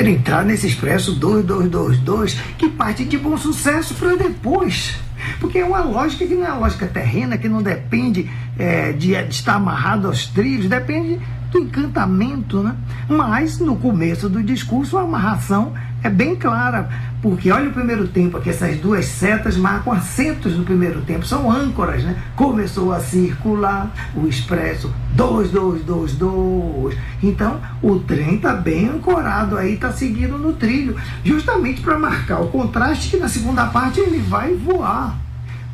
entrar 0.00 0.44
nesse 0.44 0.66
Expresso 0.66 1.12
2222 1.14 2.34
que 2.58 2.68
parte 2.68 3.04
de 3.04 3.16
bom 3.16 3.36
sucesso 3.36 3.94
para 3.94 4.16
depois. 4.16 4.96
Porque 5.38 5.58
é 5.58 5.64
uma 5.64 5.82
lógica 5.84 6.26
que 6.26 6.34
não 6.34 6.44
é 6.44 6.50
uma 6.50 6.58
lógica 6.58 6.86
terrena, 6.86 7.38
que 7.38 7.48
não 7.48 7.62
depende 7.62 8.28
é, 8.58 8.92
de, 8.92 9.14
de 9.24 9.34
estar 9.34 9.54
amarrado 9.54 10.08
aos 10.08 10.26
trilhos, 10.26 10.68
depende 10.68 11.20
do 11.52 11.58
encantamento, 11.58 12.62
né? 12.62 12.74
Mas 13.08 13.58
no 13.58 13.76
começo 13.76 14.28
do 14.28 14.42
discurso 14.42 14.96
a 14.96 15.02
amarração 15.02 15.74
é 16.02 16.10
bem 16.10 16.34
clara, 16.34 16.88
porque 17.20 17.52
olha 17.52 17.68
o 17.68 17.72
primeiro 17.72 18.08
tempo 18.08 18.36
aqui, 18.36 18.50
essas 18.50 18.76
duas 18.78 19.04
setas 19.04 19.56
marcam 19.56 19.92
acentos 19.92 20.56
no 20.56 20.64
primeiro 20.64 21.02
tempo, 21.02 21.24
são 21.24 21.48
âncoras, 21.48 22.02
né? 22.02 22.20
Começou 22.34 22.92
a 22.92 22.98
circular 22.98 23.92
o 24.16 24.26
expresso 24.26 24.92
2222. 25.14 26.96
Então, 27.22 27.60
o 27.80 28.00
trem 28.00 28.38
tá 28.38 28.54
bem 28.54 28.88
ancorado 28.88 29.56
aí, 29.56 29.76
tá 29.76 29.92
seguindo 29.92 30.36
no 30.36 30.54
trilho, 30.54 30.96
justamente 31.24 31.80
para 31.82 31.96
marcar 31.96 32.40
o 32.40 32.48
contraste 32.48 33.10
que 33.10 33.16
na 33.18 33.28
segunda 33.28 33.66
parte 33.66 34.00
ele 34.00 34.18
vai 34.18 34.54
voar 34.54 35.16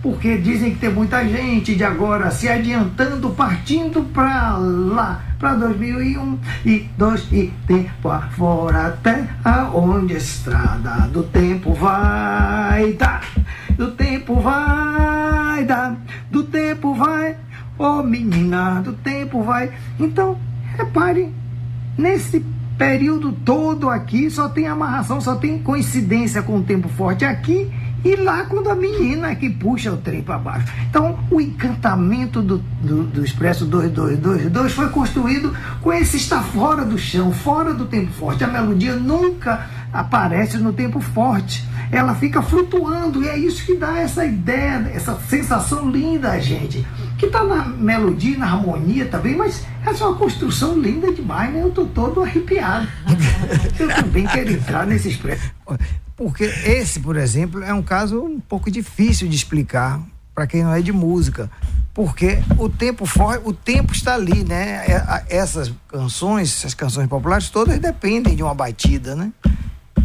porque 0.03 0.39
dizem 0.39 0.73
que 0.73 0.79
tem 0.79 0.93
muita 0.93 1.27
gente 1.27 1.75
de 1.75 1.83
agora 1.83 2.31
se 2.31 2.49
adiantando, 2.49 3.31
partindo 3.31 4.03
para 4.03 4.57
lá, 4.57 5.23
para 5.39 5.55
2001 5.55 6.39
e 6.65 6.89
dois 6.97 7.27
e 7.33 7.53
tempo 7.67 8.09
afora 8.09 8.89
até 8.89 9.29
aonde 9.45 10.15
a 10.15 10.19
estrada 10.19 11.09
do 11.09 11.25
tempo 11.25 11.73
vai 11.75 12.93
dar, 12.93 13.25
do 13.77 13.91
tempo 13.91 14.37
vai 14.41 15.65
dar, 15.65 15.97
do 16.31 16.45
tempo 16.45 16.95
vai, 16.95 17.37
ô 17.77 18.03
menina, 18.03 18.81
do 18.81 18.93
tempo 18.93 19.43
vai. 19.43 19.73
Então, 19.99 20.39
repare, 20.77 21.35
nesse 21.97 22.45
período 22.77 23.33
todo 23.33 23.91
aqui 23.91 24.31
só 24.31 24.49
tem 24.49 24.69
amarração, 24.69 25.21
só 25.21 25.35
tem 25.35 25.59
coincidência 25.59 26.41
com 26.41 26.59
o 26.59 26.63
tempo 26.63 26.89
forte 26.89 27.25
aqui 27.25 27.69
e 28.05 28.17
lá 28.17 28.45
quando 28.45 28.71
a 28.71 28.75
menina 28.75 29.35
que 29.35 29.51
puxa 29.51 29.93
o 29.93 29.97
trem 29.97 30.23
para 30.23 30.39
baixo. 30.39 30.73
Então, 30.89 31.19
o 31.31 31.41
encantamento 31.41 32.41
do, 32.41 32.59
do, 32.81 33.05
do 33.05 33.25
Expresso 33.25 33.65
2222 33.67 34.73
foi 34.73 34.89
construído 34.91 35.55
com 35.81 35.93
esse 35.93 36.17
estar 36.17 36.43
fora 36.43 36.85
do 36.85 36.99
chão, 36.99 37.33
fora 37.33 37.75
do 37.75 37.87
tempo 37.87 38.13
forte. 38.13 38.45
A 38.45 38.49
melodia 38.49 38.95
nunca 38.95 39.67
aparece 39.93 40.59
no 40.59 40.73
tempo 40.73 41.01
forte. 41.01 41.67
Ela 41.91 42.15
fica 42.15 42.43
flutuando 42.43 43.23
e 43.23 43.29
é 43.29 43.39
isso 43.39 43.65
que 43.65 43.75
dá 43.75 43.99
essa 43.99 44.25
ideia, 44.25 44.91
essa 44.95 45.19
sensação 45.29 45.91
linda 45.91 46.39
gente. 46.39 46.87
Que 47.17 47.27
está 47.27 47.43
na 47.43 47.65
melodia, 47.65 48.39
na 48.39 48.47
harmonia 48.47 49.07
também, 49.07 49.35
mas 49.35 49.67
essa 49.85 50.05
é 50.05 50.07
uma 50.07 50.17
construção 50.17 50.79
linda 50.79 51.13
demais, 51.13 51.53
né? 51.53 51.63
Eu 51.63 51.71
tô 51.71 51.87
todo 51.87 52.23
arrepiado. 52.23 52.87
Eu 53.79 53.89
também 53.89 54.27
quero 54.27 54.53
entrar 54.53 54.87
nesse 54.87 55.09
expresso. 55.09 55.51
Porque 56.19 56.43
esse, 56.43 56.99
por 56.99 57.17
exemplo, 57.17 57.63
é 57.63 57.73
um 57.73 57.83
caso 57.83 58.21
um 58.21 58.41
pouco 58.41 58.69
difícil 58.73 59.29
de 59.29 59.37
explicar 59.37 60.03
para 60.35 60.49
quem 60.49 60.65
não 60.65 60.75
é 60.75 60.83
de 60.83 60.91
música. 60.91 61.49
Porque 61.95 62.41
o 62.59 62.69
tempo 62.69 63.07
for, 63.07 63.41
o 63.45 63.53
tempo 63.53 63.93
está 63.93 64.15
ali, 64.15 64.43
né? 64.43 64.85
É, 64.87 65.25
Essas 65.29 65.73
canções, 65.87 66.59
essas 66.59 66.75
canções 66.75 67.07
populares, 67.07 67.49
todas 67.51 67.79
dependem 67.79 68.35
de 68.35 68.43
uma 68.43 68.53
batida, 68.53 69.15
né? 69.15 69.33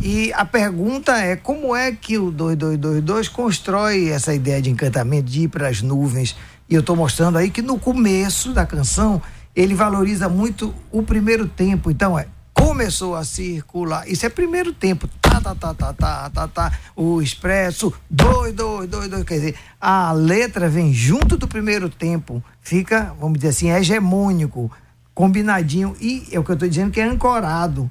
E 0.02 0.32
a 0.34 0.46
pergunta 0.46 1.18
é 1.18 1.36
como 1.36 1.76
é 1.76 1.92
que 1.92 2.20
o 2.20 2.30
2222 2.30 3.28
constrói 3.28 4.10
essa 4.10 4.36
ideia 4.36 4.62
de 4.62 4.70
encantamento, 4.70 5.32
de 5.32 5.42
ir 5.42 5.48
para 5.48 5.68
as 5.68 5.82
nuvens. 5.82 6.36
E 6.70 6.76
eu 6.76 6.82
estou 6.82 6.96
mostrando 6.96 7.40
aí 7.40 7.50
que 7.50 7.62
no 7.64 7.80
começo 7.80 8.54
da 8.54 8.68
canção 8.68 9.20
ele 9.56 9.74
valoriza 9.74 10.30
muito 10.30 10.76
o 10.92 11.02
primeiro 11.02 11.48
tempo. 11.48 11.90
Então 11.90 12.20
é 12.20 12.28
começou 12.54 13.16
a 13.16 13.24
circular. 13.24 14.08
Isso 14.08 14.26
é 14.26 14.30
primeiro 14.30 14.74
tempo. 14.74 15.10
Tá, 15.34 15.42
tá, 15.42 15.56
tá, 15.56 15.74
tá, 15.74 15.94
tá, 15.94 16.30
tá, 16.30 16.48
tá, 16.48 16.80
o 16.96 17.20
expresso, 17.20 17.92
dois, 18.08 18.54
dois, 18.54 18.88
dois, 18.88 19.10
dois. 19.10 19.24
Quer 19.24 19.34
dizer, 19.34 19.56
a 19.82 20.12
letra 20.12 20.70
vem 20.70 20.94
junto 20.94 21.36
do 21.38 21.48
primeiro 21.48 21.90
tempo, 21.90 22.44
fica, 22.62 23.16
vamos 23.20 23.40
dizer 23.40 23.50
assim, 23.50 23.72
hegemônico, 23.72 24.72
combinadinho, 25.14 25.96
e 26.00 26.28
é 26.32 26.40
o 26.40 26.44
que 26.44 26.52
eu 26.52 26.54
estou 26.54 26.70
dizendo 26.70 26.92
que 26.92 27.02
é 27.02 27.06
ancorado. 27.06 27.90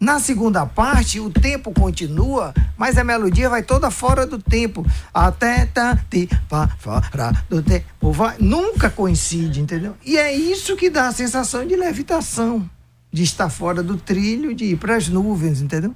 Na 0.00 0.18
segunda 0.18 0.64
parte, 0.64 1.20
o 1.20 1.30
tempo 1.30 1.72
continua, 1.72 2.54
mas 2.76 2.96
a 2.96 3.04
melodia 3.04 3.50
vai 3.50 3.62
toda 3.62 3.90
fora 3.90 4.26
do 4.26 4.38
tempo. 4.38 4.84
Até 5.12 5.66
tanti, 5.66 6.28
pa, 6.48 6.68
fora 6.78 7.44
do 7.48 7.62
tempo. 7.62 8.10
Vai, 8.10 8.36
nunca 8.40 8.90
coincide, 8.90 9.60
entendeu? 9.60 9.94
E 10.04 10.16
é 10.16 10.34
isso 10.34 10.74
que 10.74 10.88
dá 10.88 11.08
a 11.08 11.12
sensação 11.12 11.66
de 11.66 11.76
levitação, 11.76 12.68
de 13.12 13.22
estar 13.22 13.50
fora 13.50 13.82
do 13.82 13.96
trilho, 13.98 14.54
de 14.54 14.64
ir 14.64 14.76
para 14.76 14.96
as 14.96 15.06
nuvens, 15.06 15.60
entendeu? 15.60 15.94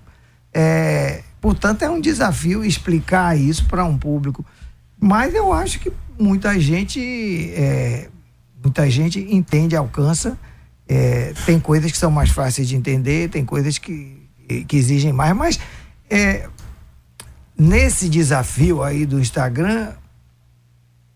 É, 0.58 1.22
portanto, 1.38 1.82
é 1.82 1.90
um 1.90 2.00
desafio 2.00 2.64
explicar 2.64 3.38
isso 3.38 3.66
para 3.66 3.84
um 3.84 3.98
público. 3.98 4.42
Mas 4.98 5.34
eu 5.34 5.52
acho 5.52 5.78
que 5.78 5.92
muita 6.18 6.58
gente, 6.58 6.98
é, 7.54 8.08
muita 8.62 8.88
gente 8.88 9.20
entende, 9.30 9.76
alcança 9.76 10.38
é, 10.88 11.34
tem 11.44 11.60
coisas 11.60 11.92
que 11.92 11.98
são 11.98 12.10
mais 12.10 12.30
fáceis 12.30 12.66
de 12.66 12.74
entender, 12.74 13.28
tem 13.28 13.44
coisas 13.44 13.76
que, 13.76 14.16
que 14.66 14.76
exigem 14.76 15.12
mais, 15.12 15.36
mas 15.36 15.60
é, 16.08 16.48
nesse 17.58 18.08
desafio 18.08 18.82
aí 18.82 19.04
do 19.04 19.20
Instagram, 19.20 19.92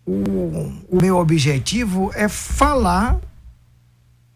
o, 0.04 0.70
o 0.90 0.98
meu 1.00 1.16
objetivo 1.16 2.10
é 2.14 2.28
falar 2.28 3.18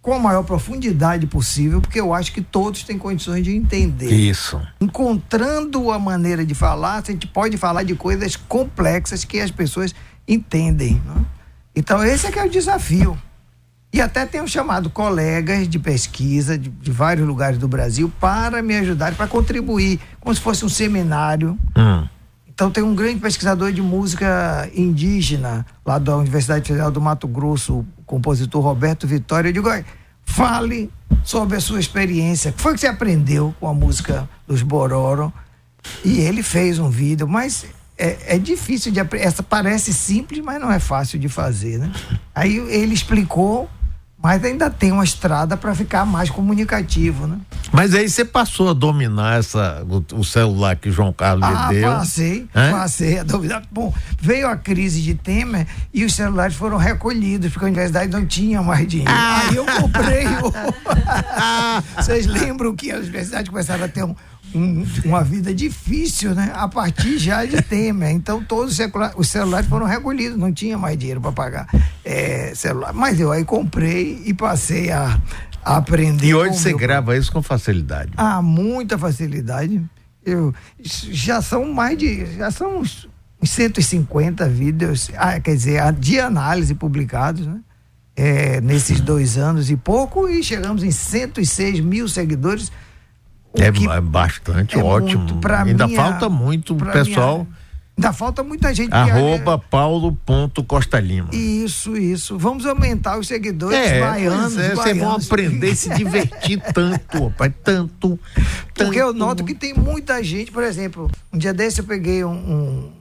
com 0.05 0.13
a 0.13 0.19
maior 0.19 0.43
profundidade 0.43 1.27
possível, 1.27 1.81
porque 1.81 1.99
eu 1.99 2.13
acho 2.13 2.31
que 2.31 2.43
todos 2.43 2.83
têm 2.83 2.99
condições 2.99 3.43
de 3.43 3.57
entender. 3.57 4.13
Isso. 4.13 4.61
Encontrando 4.79 5.91
a 5.91 5.99
maneira 5.99 6.45
de 6.45 6.55
falar, 6.55 6.99
a 6.99 7.11
gente 7.11 7.27
pode 7.27 7.57
falar 7.57 7.85
de 7.85 7.95
coisas 7.95 8.37
complexas 8.37 9.25
que 9.25 9.41
as 9.41 9.51
pessoas 9.51 9.95
entendem. 10.29 11.01
Né? 11.07 11.25
Então, 11.75 12.05
esse 12.05 12.27
é 12.27 12.31
que 12.31 12.39
é 12.39 12.45
o 12.45 12.51
desafio. 12.51 13.19
E 13.95 13.99
até 13.99 14.27
tenho 14.27 14.47
chamado 14.47 14.91
colegas 14.91 15.67
de 15.67 15.79
pesquisa 15.79 16.59
de, 16.59 16.69
de 16.69 16.93
vários 16.93 17.27
lugares 17.27 17.57
do 17.57 17.67
Brasil 17.67 18.13
para 18.21 18.61
me 18.61 18.77
ajudar, 18.77 19.15
para 19.15 19.27
contribuir, 19.27 19.99
como 20.21 20.35
se 20.35 20.41
fosse 20.41 20.67
um 20.67 20.69
seminário. 20.69 21.59
Hum. 21.75 22.07
Então 22.55 22.71
tem 22.71 22.85
um 22.85 22.95
grande 22.95 23.21
pesquisador 23.21 23.73
de 23.73 23.81
música 23.81 24.71
indígena 24.75 25.65
lá 25.85 25.99
da 25.99 26.15
Universidade 26.15 26.69
Federal 26.69 26.91
do 26.91 27.01
Mato 27.01 27.27
Grosso, 27.27 27.87
compositor 28.07 28.63
Roberto 28.63 29.07
Vitória. 29.07 29.49
Eu 29.49 29.53
digo, 29.53 29.69
fale 30.25 30.91
sobre 31.23 31.57
a 31.57 31.61
sua 31.61 31.81
experiência. 31.81 32.51
O 32.51 32.55
que 32.55 32.63
foi 32.63 32.75
que 32.75 32.81
você 32.81 32.87
aprendeu 32.87 33.55
com 33.61 33.69
a 33.69 33.75
música 33.75 34.29
dos 34.47 34.63
Bororo? 34.63 35.33
E 36.05 36.21
ele 36.21 36.43
fez 36.43 36.79
um 36.79 36.89
vídeo, 36.89 37.29
mas 37.29 37.67
é, 37.99 38.35
é 38.35 38.39
difícil 38.39 38.91
de 38.91 39.01
aprender. 39.01 39.27
Essa 39.27 39.43
parece 39.43 39.93
simples, 39.93 40.43
mas 40.45 40.61
não 40.61 40.71
é 40.71 40.79
fácil 40.79 41.19
de 41.19 41.29
fazer, 41.29 41.79
né? 41.79 41.93
Aí 42.35 42.57
ele 42.57 42.95
explicou 42.95 43.69
mas 44.25 44.43
ainda 44.43 44.71
tem 44.71 44.91
uma 44.91 45.05
estrada 45.05 45.55
para 45.55 45.75
ficar 45.75 46.07
mais 46.07 46.31
comunicativo, 46.31 47.27
né? 47.27 47.37
Mas 47.71 47.95
aí 47.95 48.09
você 48.09 48.25
passou 48.25 48.71
a 48.71 48.73
dominar 48.73 49.39
essa, 49.39 49.85
o, 49.87 50.21
o 50.21 50.25
celular 50.25 50.77
que 50.77 50.89
o 50.89 50.93
João 50.93 51.13
Carlos 51.13 51.47
ah, 51.47 51.69
lhe 51.69 51.81
deu. 51.81 51.91
Passei, 51.91 52.49
Hã? 52.55 52.71
passei 52.71 53.19
a 53.19 53.23
dominar. 53.23 53.63
Bom, 53.71 53.93
veio 54.19 54.49
a 54.49 54.57
crise 54.57 55.03
de 55.03 55.15
Temer 55.15 55.67
e 55.93 56.07
os 56.07 56.15
celulares 56.15 56.57
foram 56.57 56.79
recolhidos, 56.79 57.53
porque 57.53 57.67
a 57.67 57.69
universidade 57.69 58.11
não 58.11 58.25
tinha 58.25 58.63
mais 58.63 58.89
dinheiro. 58.89 59.13
Ah. 59.15 59.43
Aí 59.43 59.57
eu 59.57 59.67
comprei 59.67 60.27
o. 60.27 60.55
Vocês 62.01 62.25
lembram 62.25 62.75
que 62.75 62.91
as 62.91 63.01
universidades 63.01 63.51
começaram 63.51 63.85
a 63.85 63.89
ter 63.89 64.05
um 64.05 64.17
um, 64.55 64.87
uma 65.05 65.23
vida 65.23 65.53
difícil, 65.53 66.35
né? 66.35 66.53
A 66.55 66.69
partir 66.69 67.19
já 67.19 67.45
de 67.45 67.61
Temer. 67.61 68.11
Então 68.11 68.43
todos 68.43 68.79
os, 69.17 69.29
celulares 69.29 69.69
foram 69.69 69.87
recolhidos, 69.87 70.39
não 70.39 70.53
tinha 70.53 70.79
mais 70.79 70.97
dinheiro 70.97 71.21
para 71.21 71.33
pagar 71.33 71.69
é, 72.05 72.55
celular. 72.55 72.93
Mas 72.93 73.19
eu 73.19 73.33
aí 73.33 73.45
comprei 73.45 74.23
e 74.25 74.33
passei 74.33 74.91
a, 74.91 75.21
a 75.65 75.77
aprender. 75.77 76.27
E 76.27 76.35
hoje 76.35 76.59
você 76.59 76.69
meu... 76.69 76.79
grava 76.79 77.17
isso 77.17 77.33
com 77.33 77.43
facilidade? 77.43 78.13
Ah, 78.17 78.41
muita 78.41 78.97
facilidade. 78.97 79.83
Eu, 80.25 80.55
já 80.81 81.43
são 81.43 81.73
mais 81.73 81.99
de. 81.99 82.37
Já 82.37 82.51
são 82.51 82.79
uns, 82.79 83.09
uns 83.43 83.51
150 83.51 84.49
vídeos, 84.49 85.11
ah, 85.17 85.39
quer 85.39 85.55
dizer, 85.55 85.93
de 85.93 86.19
análise 86.19 86.75
publicados, 86.75 87.47
né? 87.47 87.61
É, 88.17 88.61
nesses 88.61 89.01
dois 89.01 89.37
anos 89.37 89.71
e 89.71 89.77
pouco, 89.77 90.29
e 90.29 90.41
chegamos 90.41 90.85
em 90.85 90.91
106 90.93 91.81
mil 91.81 92.09
seguidores 92.09 92.71
é, 93.55 94.01
bastante 94.01 94.79
é 94.79 94.83
ótimo. 94.83 95.27
Ainda 95.65 95.87
minha, 95.87 96.01
falta 96.01 96.29
muito 96.29 96.75
pessoal. 96.75 97.39
Minha, 97.39 97.57
ainda 97.97 98.13
falta 98.13 98.43
muita 98.43 98.75
gente. 98.75 98.93
Arroba 98.93 99.55
é... 99.55 99.71
paulo.costa 99.71 100.99
Lima. 100.99 101.29
Isso, 101.33 101.97
isso. 101.97 102.37
Vamos 102.37 102.67
aumentar 102.67 103.19
os 103.19 103.29
seguidores 103.29 103.79
é, 103.79 104.01
baianos. 104.01 104.59
É, 104.59 104.75
vocês 104.75 104.99
vão 104.99 105.13
aprender 105.13 105.71
a 105.71 105.77
se 105.77 105.95
divertir 105.95 106.61
tanto, 106.75 107.25
rapaz, 107.25 107.53
tanto, 107.63 107.91
tanto. 108.01 108.21
Porque 108.75 108.99
eu 108.99 109.13
noto 109.13 109.45
que 109.45 109.55
tem 109.55 109.73
muita 109.73 110.23
gente, 110.23 110.51
por 110.51 110.65
exemplo, 110.65 111.11
um 111.33 111.39
dia 111.39 111.55
desse 111.55 111.81
eu 111.81 111.85
peguei 111.85 112.25
um, 112.25 112.33
um 112.33 112.93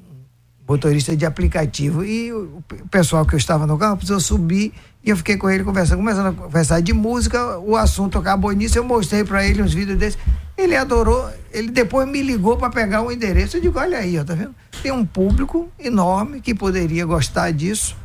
motorista 0.67 1.15
de 1.15 1.25
aplicativo 1.25 2.05
e 2.05 2.31
o 2.31 2.63
pessoal 2.89 3.25
que 3.25 3.33
eu 3.33 3.37
estava 3.37 3.67
no 3.67 3.77
carro 3.77 3.97
precisou 3.97 4.19
subir 4.19 4.73
e 5.03 5.09
eu 5.09 5.17
fiquei 5.17 5.35
com 5.35 5.49
ele 5.49 5.63
conversando, 5.63 5.97
começando 5.97 6.27
a 6.27 6.31
conversar 6.31 6.81
de 6.81 6.93
música, 6.93 7.59
o 7.59 7.75
assunto 7.75 8.17
acabou 8.17 8.51
nisso, 8.51 8.77
eu 8.77 8.83
mostrei 8.83 9.23
para 9.23 9.45
ele 9.45 9.61
uns 9.61 9.73
vídeos 9.73 9.97
desses. 9.97 10.17
Ele 10.57 10.75
adorou, 10.75 11.31
ele 11.51 11.71
depois 11.71 12.07
me 12.07 12.21
ligou 12.21 12.57
para 12.57 12.69
pegar 12.69 13.01
o 13.01 13.11
endereço. 13.11 13.57
Eu 13.57 13.61
digo: 13.61 13.79
olha 13.79 13.97
aí, 13.97 14.19
ó, 14.19 14.23
tá 14.23 14.35
vendo? 14.35 14.55
Tem 14.81 14.91
um 14.91 15.05
público 15.05 15.71
enorme 15.79 16.41
que 16.41 16.53
poderia 16.53 17.05
gostar 17.05 17.51
disso. 17.51 17.95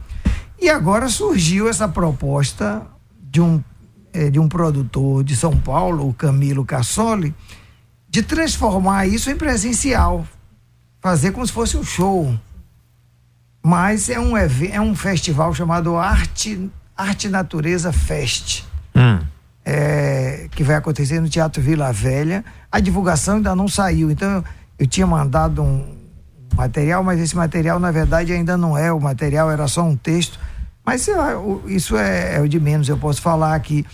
E 0.60 0.68
agora 0.68 1.08
surgiu 1.08 1.68
essa 1.68 1.86
proposta 1.86 2.86
de 3.20 3.40
um, 3.40 3.62
é, 4.12 4.30
de 4.30 4.40
um 4.40 4.48
produtor 4.48 5.22
de 5.22 5.36
São 5.36 5.56
Paulo, 5.58 6.08
o 6.08 6.14
Camilo 6.14 6.64
Cassoli, 6.64 7.34
de 8.08 8.22
transformar 8.22 9.06
isso 9.06 9.30
em 9.30 9.36
presencial. 9.36 10.26
Fazer 11.00 11.32
como 11.32 11.46
se 11.46 11.52
fosse 11.52 11.76
um 11.76 11.84
show. 11.84 12.36
Mas 13.62 14.08
é 14.08 14.18
um, 14.18 14.36
é 14.36 14.80
um 14.80 14.94
festival 14.96 15.54
chamado 15.54 15.96
Arte, 15.96 16.70
Arte 16.96 17.28
Natureza 17.28 17.92
Fest. 17.92 18.64
Hum 18.96 19.27
é, 19.70 20.48
que 20.52 20.64
vai 20.64 20.76
acontecer 20.76 21.20
no 21.20 21.28
Teatro 21.28 21.60
Vila 21.62 21.92
Velha. 21.92 22.42
A 22.72 22.80
divulgação 22.80 23.36
ainda 23.36 23.54
não 23.54 23.68
saiu, 23.68 24.10
então 24.10 24.36
eu, 24.36 24.44
eu 24.78 24.86
tinha 24.86 25.06
mandado 25.06 25.62
um 25.62 25.94
material, 26.56 27.04
mas 27.04 27.20
esse 27.20 27.36
material 27.36 27.78
na 27.78 27.90
verdade 27.90 28.32
ainda 28.32 28.56
não 28.56 28.78
é 28.78 28.90
o 28.90 28.98
material, 28.98 29.50
era 29.50 29.68
só 29.68 29.82
um 29.82 29.94
texto. 29.94 30.40
Mas 30.86 31.06
isso 31.66 31.98
é, 31.98 32.36
é 32.36 32.40
o 32.40 32.48
de 32.48 32.58
menos, 32.58 32.88
eu 32.88 32.96
posso 32.96 33.20
falar 33.20 33.60
que 33.60 33.84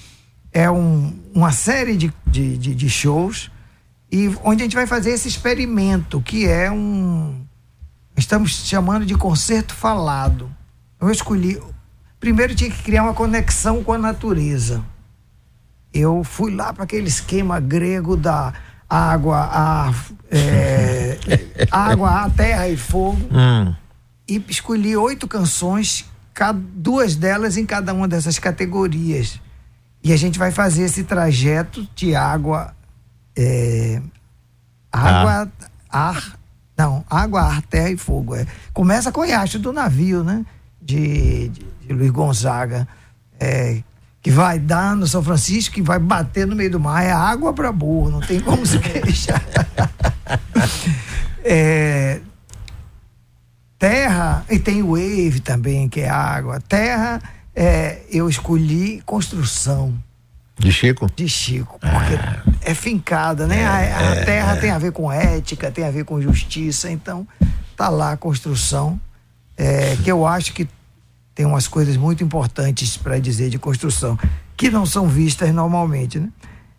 é 0.53 0.71
um, 0.71 1.13
uma 1.35 1.51
série 1.51 1.97
de, 1.97 2.15
de, 2.25 2.57
de, 2.57 2.73
de 2.73 2.89
shows 2.89 3.51
e 4.13 4.33
onde 4.45 4.63
a 4.63 4.67
gente 4.67 4.77
vai 4.77 4.87
fazer 4.87 5.11
esse 5.11 5.27
experimento, 5.27 6.21
que 6.21 6.47
é 6.47 6.71
um. 6.71 7.45
Estamos 8.17 8.65
chamando 8.65 9.05
de 9.05 9.17
concerto 9.17 9.75
falado. 9.75 10.49
Eu 11.01 11.11
escolhi. 11.11 11.61
Primeiro 12.21 12.55
tinha 12.55 12.71
que 12.71 12.81
criar 12.81 13.03
uma 13.03 13.13
conexão 13.13 13.83
com 13.83 13.93
a 13.93 13.99
natureza 13.99 14.85
eu 15.95 16.25
fui 16.25 16.53
lá 16.53 16.73
para 16.73 16.83
aquele 16.83 17.07
esquema 17.07 17.61
grego 17.61 18.17
da 18.17 18.53
água, 18.91 19.49
a, 19.51 19.95
é, 20.29 21.19
água, 21.71 22.29
terra 22.31 22.69
e 22.69 22.77
fogo. 22.77 23.21
Hum. 23.31 23.73
E 24.29 24.45
escolhi 24.49 24.97
oito 24.97 25.29
canções, 25.29 26.05
duas 26.75 27.15
delas 27.15 27.57
em 27.57 27.65
cada 27.65 27.95
uma 27.95 28.09
dessas 28.09 28.39
categorias. 28.41 29.41
E 30.03 30.13
a 30.13 30.17
gente 30.17 30.39
vai 30.39 30.51
fazer 30.51 30.83
esse 30.83 31.05
trajeto 31.05 31.87
de 31.95 32.15
água, 32.15 32.75
é, 33.37 34.03
água, 34.93 35.51
ah. 35.89 36.09
ar, 36.09 36.39
não, 36.77 37.05
água, 37.09 37.41
ar, 37.41 37.63
terra 37.63 37.91
e 37.91 37.97
fogo. 37.97 38.35
É. 38.35 38.47
Começa 38.73 39.13
com 39.13 39.21
o 39.21 39.25
riacho 39.25 39.59
do 39.59 39.73
navio, 39.73 40.25
né? 40.25 40.45
De, 40.83 41.49
de, 41.49 41.67
de 41.87 41.93
Luiz 41.93 42.11
Gonzaga. 42.11 42.87
É, 43.39 43.83
que 44.25 44.31
vai 44.31 44.59
dar 44.59 44.97
no 44.97 45.07
São 45.07 45.23
Francisco, 45.23 45.75
que 45.75 45.83
vai 45.83 45.99
bater 45.99 46.47
no 46.47 46.57
meio 46.57 46.71
do 46.71 46.81
mar, 46.81 47.05
é 47.05 47.13
água 47.13 47.53
para 47.53 47.71
burro, 47.71 48.11
não 48.11 48.21
tem 48.21 48.41
como 48.41 48.65
se 48.65 48.79
queixar. 48.81 49.45
é, 51.45 52.21
terra, 53.79 54.43
e 54.49 54.59
tem 54.59 54.83
wave 54.83 55.41
também, 55.41 55.91
que 55.91 56.01
é 56.01 56.09
água. 56.09 56.59
Terra, 56.59 57.21
é, 57.55 58.01
eu 58.11 58.27
escolhi 58.27 59.03
construção. 59.05 59.95
De 60.59 60.73
Chico? 60.73 61.07
De 61.15 61.29
Chico, 61.29 61.79
porque 61.79 62.15
ah. 62.15 62.43
é 62.63 62.73
fincada, 62.73 63.47
né? 63.47 63.61
É, 63.61 63.67
a, 63.67 63.99
a 63.99 64.15
é, 64.15 64.25
terra 64.25 64.57
é. 64.57 64.57
tem 64.57 64.71
a 64.71 64.79
ver 64.79 64.93
com 64.93 65.13
ética, 65.13 65.71
tem 65.71 65.85
a 65.85 65.91
ver 65.91 66.07
com 66.07 66.19
justiça, 66.23 66.91
então 66.91 67.29
tá 67.77 67.91
lá 67.91 68.13
a 68.13 68.17
construção, 68.17 68.99
é, 69.55 69.99
que 70.03 70.11
eu 70.11 70.27
acho 70.27 70.55
que 70.55 70.67
tem 71.35 71.45
umas 71.45 71.67
coisas 71.67 71.97
muito 71.97 72.23
importantes 72.23 72.97
para 72.97 73.19
dizer 73.19 73.51
de 73.51 73.59
construção, 73.59 74.19
que 74.57 74.71
não 74.71 74.87
são 74.87 75.09
vistas 75.09 75.53
normalmente, 75.53 76.19
né? 76.19 76.29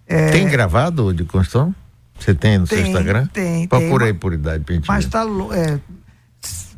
É... 0.07 0.31
Tem 0.31 0.47
gravado 0.47 1.13
de 1.13 1.23
construção? 1.25 1.73
Você 2.17 2.33
tem 2.33 2.57
no 2.57 2.65
seu 2.65 2.77
Tem, 2.77 2.87
Instagram? 2.87 3.27
tem, 3.27 3.67
Procura 3.67 4.05
tem. 4.05 4.13
aí 4.13 4.13
por 4.13 4.33
idade 4.33 4.63
pra 4.63 4.75
gente 4.75 4.87
Mas 4.87 5.03
ver. 5.05 5.11
tá, 5.11 5.25
é, 5.51 5.79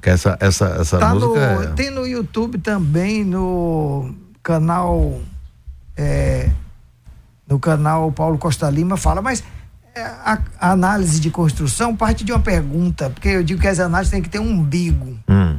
essa, 0.01 0.37
essa, 0.39 0.65
essa 0.79 0.97
tá 0.97 1.13
música 1.13 1.55
no, 1.55 1.63
é- 1.63 1.67
tem 1.73 1.91
no 1.91 2.07
YouTube 2.07 2.57
também, 2.57 3.23
no 3.23 4.15
canal 4.41 5.21
é, 5.95 6.49
no 7.47 7.59
canal 7.59 8.11
Paulo 8.11 8.37
Costa 8.37 8.69
Lima 8.69 8.97
fala, 8.97 9.21
mas 9.21 9.43
é, 9.93 10.01
a, 10.01 10.39
a 10.59 10.71
análise 10.71 11.19
de 11.19 11.29
construção 11.29 11.95
parte 11.95 12.23
de 12.23 12.31
uma 12.31 12.39
pergunta, 12.41 13.09
porque 13.09 13.27
eu 13.29 13.43
digo 13.43 13.59
que 13.61 13.67
as 13.67 13.79
análises 13.79 14.11
têm 14.11 14.21
que 14.21 14.29
ter 14.29 14.39
um 14.39 14.49
umbigo. 14.49 15.17
Hum. 15.27 15.56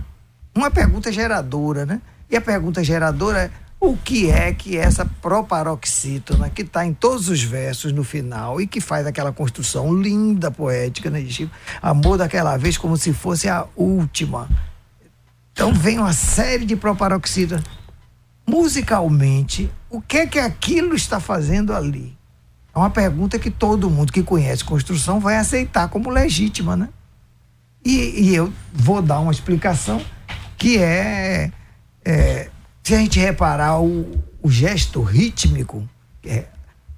Uma 0.58 0.70
pergunta 0.70 1.12
geradora, 1.12 1.86
né? 1.86 2.00
E 2.28 2.36
a 2.36 2.40
pergunta 2.40 2.82
geradora 2.82 3.44
é 3.44 3.50
o 3.80 3.96
que 3.96 4.28
é 4.28 4.52
que 4.52 4.76
essa 4.76 5.04
proparoxítona 5.04 6.50
que 6.50 6.62
está 6.62 6.84
em 6.84 6.92
todos 6.92 7.28
os 7.28 7.42
versos 7.42 7.92
no 7.92 8.02
final 8.02 8.60
e 8.60 8.66
que 8.66 8.80
faz 8.80 9.06
aquela 9.06 9.32
construção 9.32 9.94
linda, 9.94 10.50
poética, 10.50 11.08
né, 11.10 11.24
Chico? 11.24 11.52
Amor 11.80 12.18
daquela 12.18 12.56
vez 12.56 12.76
como 12.76 12.96
se 12.96 13.12
fosse 13.12 13.48
a 13.48 13.66
última. 13.76 14.48
Então 15.52 15.72
vem 15.72 15.98
uma 15.98 16.12
série 16.12 16.64
de 16.64 16.74
proparoxítonas. 16.74 17.64
Musicalmente, 18.44 19.70
o 19.88 20.00
que 20.00 20.18
é 20.18 20.26
que 20.26 20.38
aquilo 20.38 20.94
está 20.94 21.20
fazendo 21.20 21.72
ali? 21.72 22.16
É 22.74 22.78
uma 22.78 22.90
pergunta 22.90 23.38
que 23.38 23.50
todo 23.50 23.90
mundo 23.90 24.12
que 24.12 24.22
conhece 24.22 24.64
construção 24.64 25.20
vai 25.20 25.36
aceitar 25.36 25.88
como 25.88 26.10
legítima, 26.10 26.76
né? 26.76 26.88
E, 27.84 28.28
e 28.28 28.34
eu 28.34 28.52
vou 28.72 29.00
dar 29.00 29.20
uma 29.20 29.32
explicação 29.32 30.02
que 30.58 30.76
é, 30.78 31.52
é, 32.04 32.50
se 32.82 32.94
a 32.94 32.98
gente 32.98 33.20
reparar 33.20 33.80
o, 33.80 34.20
o 34.42 34.50
gesto 34.50 35.00
rítmico, 35.00 35.88
é, 36.24 36.46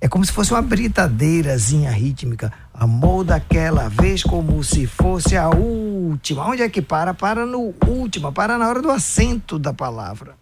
é 0.00 0.08
como 0.08 0.24
se 0.24 0.32
fosse 0.32 0.52
uma 0.52 0.62
britadeirazinha 0.62 1.90
rítmica. 1.90 2.50
Amor 2.72 3.22
daquela 3.22 3.90
vez 3.90 4.22
como 4.22 4.64
se 4.64 4.86
fosse 4.86 5.36
a 5.36 5.50
última. 5.50 6.46
Onde 6.46 6.62
é 6.62 6.68
que 6.70 6.80
para? 6.80 7.12
Para 7.12 7.44
no 7.44 7.74
última, 7.86 8.32
para 8.32 8.56
na 8.56 8.66
hora 8.66 8.80
do 8.80 8.90
acento 8.90 9.58
da 9.58 9.74
palavra. 9.74 10.34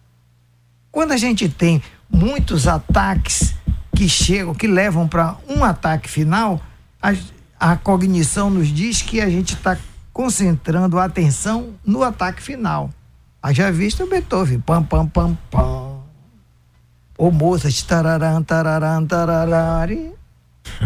Quando 0.89 1.11
a 1.11 1.17
gente 1.17 1.49
tem 1.49 1.83
muitos 2.09 2.67
ataques 2.67 3.53
que 3.93 4.07
chegam, 4.07 4.55
que 4.55 4.65
levam 4.65 5.09
para 5.09 5.35
um 5.47 5.63
ataque 5.63 6.09
final, 6.09 6.61
a, 7.01 7.13
a 7.59 7.75
cognição 7.75 8.49
nos 8.49 8.69
diz 8.69 9.01
que 9.01 9.19
a 9.19 9.29
gente 9.29 9.55
está 9.55 9.77
concentrando 10.13 10.97
a 10.97 11.03
atenção 11.03 11.73
no 11.85 12.01
ataque 12.01 12.41
final. 12.41 12.89
Haja 13.41 13.71
visto 13.71 14.03
o 14.03 14.07
Beethoven, 14.07 14.59
pam, 14.59 14.83
pam, 14.83 15.07
pam, 15.07 15.37
pam. 15.49 15.99
Ou 17.17 17.31
Mozart, 17.31 17.85
tararam, 17.85 18.43
tararam, 18.43 19.05
tararari. 19.05 20.13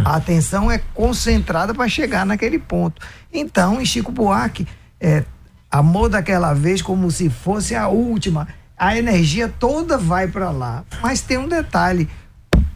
A 0.06 0.16
atenção 0.16 0.72
é 0.72 0.78
concentrada 0.94 1.74
para 1.74 1.88
chegar 1.88 2.26
naquele 2.26 2.60
ponto. 2.60 3.02
Então, 3.32 3.82
em 3.82 3.86
Chico 3.86 4.12
Buarque, 4.12 4.68
é, 5.00 5.24
amor 5.70 6.10
daquela 6.10 6.54
vez 6.54 6.82
como 6.82 7.10
se 7.12 7.30
fosse 7.30 7.76
a 7.76 7.88
última. 7.88 8.48
A 8.78 8.98
energia 8.98 9.48
toda 9.48 9.98
vai 9.98 10.28
para 10.28 10.52
lá. 10.52 10.84
Mas 11.02 11.22
tem 11.22 11.38
um 11.38 11.48
detalhe: 11.48 12.08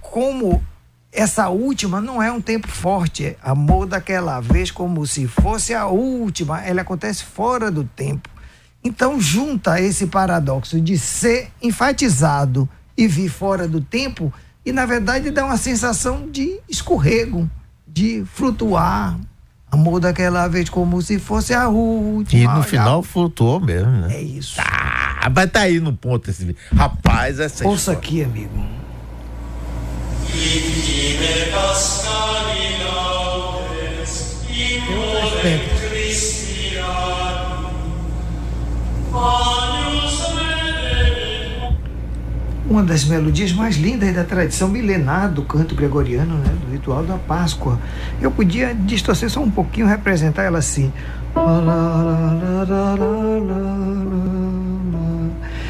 como 0.02 0.64
essa 1.12 1.50
última 1.50 2.02
não 2.02 2.22
é 2.22 2.32
um 2.32 2.42
tempo 2.42 2.68
forte, 2.68 3.26
é 3.26 3.38
amor 3.42 3.86
daquela 3.86 4.40
vez 4.40 4.70
como 4.72 5.06
se 5.06 5.28
fosse 5.28 5.74
a 5.74 5.88
última, 5.88 6.62
ela 6.62 6.82
acontece 6.82 7.24
fora 7.24 7.72
do 7.72 7.84
tempo. 7.84 8.30
Então 8.88 9.20
junta 9.20 9.82
esse 9.82 10.08
paradoxo 10.08 10.80
de 10.80 10.98
ser 10.98 11.52
enfatizado 11.62 12.68
e 12.98 13.06
vir 13.06 13.28
fora 13.28 13.68
do 13.68 13.82
tempo 13.82 14.34
e 14.66 14.72
na 14.72 14.86
verdade 14.86 15.30
dá 15.30 15.46
uma 15.46 15.58
sensação 15.58 16.32
de 16.32 16.58
escorrego, 16.70 17.50
de 17.86 18.24
flutuar. 18.34 19.20
Amor 19.70 20.00
daquela 20.00 20.48
vez 20.48 20.70
como 20.70 21.02
se 21.02 21.20
fosse 21.20 21.54
a 21.54 21.68
última. 21.68 22.42
E 22.42 22.48
no 22.48 22.64
final 22.64 23.04
flutuou 23.04 23.60
mesmo, 23.60 23.92
né? 23.92 24.16
É 24.16 24.22
isso. 24.22 24.56
Ah, 24.62 25.30
mas 25.36 25.52
tá 25.52 25.62
aí 25.62 25.82
no 25.82 25.92
ponto 25.92 26.30
esse 26.30 26.46
vídeo. 26.46 26.62
Rapaz, 26.74 27.42
essa 27.42 27.68
Ouça 27.68 27.92
história. 27.92 28.00
aqui, 28.00 28.24
amigo. 28.24 28.58
Uma 42.70 42.84
das 42.84 43.06
melodias 43.06 43.54
mais 43.54 43.78
lindas 43.78 44.14
da 44.14 44.24
tradição 44.24 44.68
milenar 44.68 45.32
do 45.32 45.42
canto 45.42 45.74
gregoriano, 45.74 46.36
né, 46.36 46.54
do 46.66 46.72
ritual 46.72 47.04
da 47.04 47.16
Páscoa. 47.16 47.80
Eu 48.22 48.30
podia 48.30 48.76
distorcer 48.76 49.30
só 49.30 49.40
um 49.40 49.50
pouquinho, 49.50 49.88
representar 49.88 50.44
ela 50.44 50.60
assim. 50.60 50.92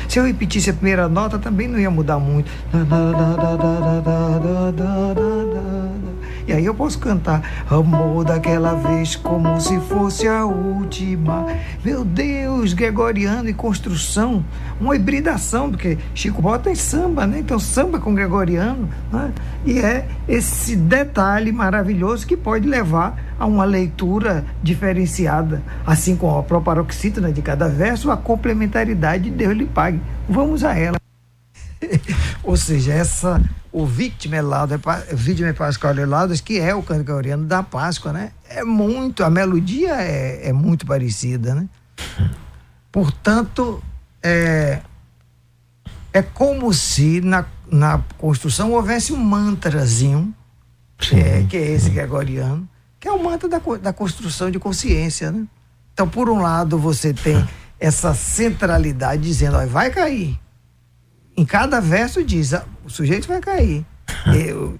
Se 0.09 0.19
eu 0.19 0.23
repetisse 0.25 0.69
a 0.71 0.73
primeira 0.73 1.07
nota, 1.07 1.37
também 1.37 1.67
não 1.67 1.79
ia 1.79 1.91
mudar 1.91 2.17
muito. 2.17 2.49
E 6.47 6.53
aí 6.53 6.65
eu 6.65 6.73
posso 6.73 6.97
cantar 6.97 7.65
Amor 7.69 8.23
daquela 8.23 8.73
vez 8.73 9.17
como 9.17 9.59
se 9.59 9.77
fosse 9.81 10.25
a 10.27 10.45
última. 10.45 11.45
Meu 11.83 12.05
Deus, 12.05 12.71
gregoriano 12.71 13.49
e 13.49 13.53
construção, 13.53 14.45
uma 14.79 14.95
hibridação, 14.95 15.69
porque 15.69 15.97
Chico 16.15 16.41
bota 16.41 16.71
em 16.71 16.75
samba, 16.75 17.27
né? 17.27 17.39
Então 17.39 17.59
samba 17.59 17.99
com 17.99 18.15
gregoriano, 18.15 18.87
né? 19.11 19.33
E 19.65 19.79
é 19.79 20.07
esse 20.25 20.77
detalhe 20.77 21.51
maravilhoso 21.51 22.25
que 22.25 22.37
pode 22.37 22.65
levar 22.65 23.21
a 23.37 23.45
uma 23.45 23.65
leitura 23.65 24.45
diferenciada, 24.63 25.61
assim 25.85 26.15
como 26.15 26.39
a 26.39 26.43
proparoxítona 26.43 27.31
de 27.31 27.41
cada 27.41 27.67
verso, 27.67 28.09
a 28.09 28.15
complementaridade 28.15 29.25
de 29.25 29.31
Deus 29.31 29.53
lhe 29.53 29.65
pague. 29.65 29.99
Vamos 30.29 30.63
a 30.63 30.77
ela. 30.77 30.97
Ou 32.47 32.55
seja, 32.55 32.93
essa 32.93 33.41
o 33.73 33.85
Victime 33.85 34.39
Lauda, 34.39 34.79
Victime 35.11 35.51
Pascal 35.51 35.93
Laudas, 35.93 36.39
que 36.39 36.57
é 36.57 36.73
o 36.73 36.81
canto 36.81 37.03
gregoriano 37.03 37.45
da 37.45 37.61
Páscoa, 37.61 38.13
né? 38.13 38.31
É 38.49 38.63
muito, 38.63 39.21
a 39.21 39.29
melodia 39.29 40.01
é, 40.01 40.47
é 40.47 40.53
muito 40.53 40.85
parecida, 40.85 41.53
né? 41.53 41.67
Portanto, 42.89 43.83
é, 44.23 44.79
é 46.13 46.21
como 46.21 46.73
se 46.73 47.19
na, 47.19 47.45
na 47.69 48.01
construção 48.17 48.71
houvesse 48.71 49.11
um 49.11 49.17
mantrazinho, 49.17 50.33
é, 51.11 51.43
que 51.49 51.57
é 51.57 51.71
esse 51.71 51.89
gregoriano, 51.89 52.65
que 52.97 53.09
é 53.09 53.11
o 53.11 53.21
mantra 53.21 53.49
da, 53.49 53.59
da 53.59 53.91
construção 53.91 54.49
de 54.49 54.57
consciência, 54.57 55.33
né? 55.33 55.45
Então, 55.93 56.07
por 56.07 56.29
um 56.29 56.41
lado, 56.41 56.79
você 56.79 57.13
tem 57.13 57.45
essa 57.77 58.13
centralidade 58.13 59.21
dizendo, 59.21 59.57
ó, 59.57 59.65
vai 59.65 59.89
cair. 59.89 60.39
Em 61.37 61.45
cada 61.45 61.79
verso 61.79 62.23
diz, 62.23 62.53
ah, 62.53 62.65
o 62.83 62.89
sujeito 62.89 63.27
vai 63.27 63.39
cair. 63.39 63.85
Eu- 64.35 64.79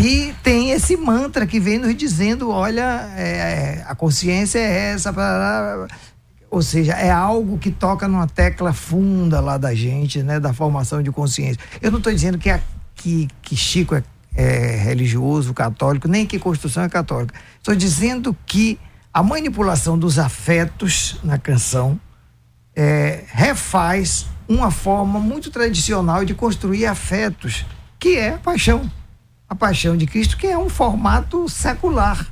e 0.00 0.34
tem 0.42 0.70
esse 0.70 0.96
mantra 0.96 1.46
que 1.46 1.60
vem 1.60 1.78
nos 1.78 1.94
dizendo, 1.94 2.50
olha, 2.50 3.08
é, 3.16 3.84
a 3.86 3.94
consciência 3.94 4.58
é 4.58 4.92
essa, 4.92 5.12
parará. 5.12 5.86
ou 6.50 6.62
seja, 6.62 6.92
é 6.94 7.10
algo 7.10 7.58
que 7.58 7.70
toca 7.70 8.08
numa 8.08 8.26
tecla 8.26 8.72
funda 8.72 9.38
lá 9.40 9.58
da 9.58 9.74
gente, 9.74 10.22
né, 10.22 10.40
da 10.40 10.52
formação 10.54 11.02
de 11.02 11.10
consciência. 11.10 11.60
Eu 11.80 11.90
não 11.90 11.98
estou 11.98 12.12
dizendo 12.12 12.38
que, 12.38 12.48
a- 12.48 12.60
que, 12.94 13.28
que 13.42 13.54
Chico 13.54 13.94
é, 13.94 14.02
é 14.34 14.76
religioso, 14.76 15.52
católico, 15.52 16.08
nem 16.08 16.26
que 16.26 16.38
construção 16.38 16.82
é 16.84 16.88
católica. 16.88 17.34
Estou 17.58 17.74
dizendo 17.74 18.34
que 18.46 18.78
a 19.12 19.22
manipulação 19.22 19.98
dos 19.98 20.18
afetos 20.18 21.18
na 21.22 21.38
canção 21.38 22.00
é, 22.74 23.24
refaz 23.28 24.26
uma 24.48 24.70
forma 24.70 25.18
muito 25.18 25.50
tradicional 25.50 26.24
de 26.24 26.34
construir 26.34 26.86
afetos, 26.86 27.64
que 27.98 28.16
é 28.16 28.34
a 28.34 28.38
paixão. 28.38 28.90
A 29.48 29.54
paixão 29.54 29.96
de 29.96 30.06
Cristo, 30.06 30.36
que 30.36 30.46
é 30.46 30.56
um 30.56 30.68
formato 30.68 31.48
secular. 31.48 32.26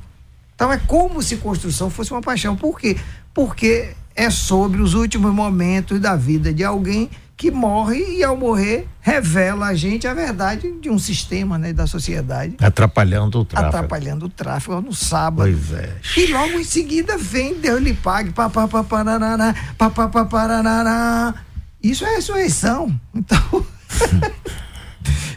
Então 0.55 0.71
é 0.71 0.77
como 0.77 1.21
se 1.21 1.37
construção 1.37 1.89
fosse 1.89 2.11
uma 2.11 2.21
paixão. 2.21 2.55
Por 2.55 2.79
quê? 2.79 2.97
Porque 3.33 3.95
é 4.15 4.29
sobre 4.29 4.81
os 4.81 4.93
últimos 4.93 5.33
momentos 5.33 5.99
da 5.99 6.15
vida 6.15 6.53
de 6.53 6.63
alguém 6.63 7.09
que 7.41 7.49
morre 7.49 8.17
e 8.17 8.23
ao 8.23 8.37
morrer 8.37 8.87
revela 8.99 9.65
a 9.65 9.73
gente 9.73 10.07
a 10.07 10.13
verdade 10.13 10.71
de 10.79 10.91
um 10.91 10.99
sistema, 10.99 11.57
né, 11.57 11.73
da 11.73 11.87
sociedade, 11.87 12.55
Atrapalhando 12.61 13.39
o 13.39 13.45
tráfego. 13.45 13.75
atrapalhando 13.75 14.25
o 14.27 14.29
tráfego 14.29 14.79
no 14.79 14.93
sábado. 14.93 15.49
Pois 15.49 15.73
é. 15.73 15.95
E 16.17 16.27
logo 16.31 16.59
em 16.59 16.63
seguida 16.63 17.17
vem 17.17 17.55
Deus 17.55 17.81
lhe 17.81 17.95
pague. 17.95 18.31
Pá, 18.31 18.47
pá, 18.47 18.67
Isso 21.83 22.05
é 22.05 22.15
ressurreição. 22.15 22.93
Então. 23.13 23.65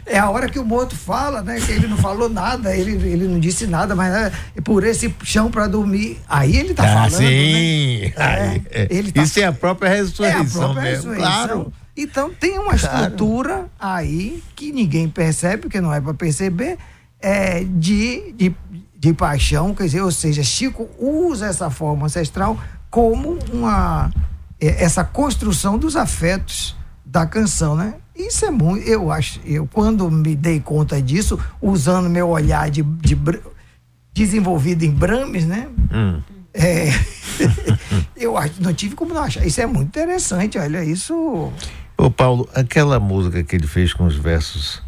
É 0.07 0.19
a 0.19 0.29
hora 0.29 0.47
que 0.47 0.59
o 0.59 0.63
morto 0.63 0.95
fala, 0.95 1.41
né? 1.41 1.59
Que 1.59 1.71
ele 1.71 1.87
não 1.87 1.97
falou 1.97 2.29
nada, 2.29 2.75
ele, 2.77 2.91
ele 3.09 3.27
não 3.27 3.39
disse 3.39 3.65
nada, 3.65 3.95
mas 3.95 4.13
é 4.13 4.31
por 4.63 4.83
esse 4.83 5.13
chão 5.23 5.49
para 5.49 5.65
dormir. 5.65 6.19
Aí 6.29 6.55
ele 6.55 6.75
tá 6.75 6.83
Ah, 6.83 7.09
falando. 7.09 7.11
né? 7.13 7.27
sim. 7.27 8.13
Aí, 8.15 8.61
é. 8.69 8.87
ele 8.91 9.11
tá- 9.11 9.23
Isso 9.23 9.39
é 9.39 9.45
a 9.45 9.51
própria 9.51 9.89
É 9.89 9.93
a 9.93 9.95
ressurreição 9.95 10.61
própria 10.61 10.81
mesmo. 10.83 11.09
ressurreição. 11.11 11.45
Claro. 11.47 11.73
Então 11.97 12.29
tem 12.31 12.59
uma 12.59 12.77
Claro. 12.77 12.95
estrutura 13.03 13.65
aí 13.79 14.43
que 14.55 14.71
ninguém 14.71 15.09
percebe, 15.09 15.63
porque 15.63 15.81
não 15.81 15.91
é 15.91 15.99
para 15.99 16.13
perceber, 16.13 16.77
é, 17.19 17.63
de, 17.63 18.31
de, 18.33 18.55
de 18.99 19.11
paixão, 19.13 19.73
quer 19.73 19.85
dizer, 19.85 20.01
ou 20.01 20.11
seja, 20.11 20.43
Chico 20.43 20.87
usa 20.99 21.47
essa 21.47 21.71
forma 21.71 22.05
ancestral 22.05 22.59
como 22.91 23.39
uma 23.51 24.11
essa 24.67 25.03
construção 25.03 25.77
dos 25.77 25.95
afetos 25.95 26.75
da 27.05 27.25
canção, 27.25 27.75
né? 27.75 27.95
Isso 28.15 28.45
é 28.45 28.51
muito, 28.51 28.87
eu 28.87 29.11
acho, 29.11 29.41
eu 29.45 29.67
quando 29.67 30.09
me 30.09 30.35
dei 30.35 30.59
conta 30.59 31.01
disso, 31.01 31.39
usando 31.61 32.09
meu 32.09 32.29
olhar 32.29 32.69
de, 32.69 32.81
de 32.81 33.17
desenvolvido 34.13 34.83
em 34.83 34.91
Brahms, 34.91 35.45
né? 35.45 35.67
Hum. 35.93 36.21
É, 36.53 36.87
eu 38.15 38.37
acho, 38.37 38.61
não 38.61 38.73
tive 38.73 38.95
como 38.95 39.13
não 39.13 39.21
achar. 39.21 39.45
Isso 39.45 39.59
é 39.59 39.65
muito 39.65 39.89
interessante, 39.89 40.57
olha, 40.57 40.83
isso. 40.83 41.51
Ô 41.97 42.09
Paulo, 42.09 42.47
aquela 42.53 42.99
música 42.99 43.43
que 43.43 43.55
ele 43.55 43.67
fez 43.67 43.93
com 43.93 44.05
os 44.05 44.15
versos 44.15 44.81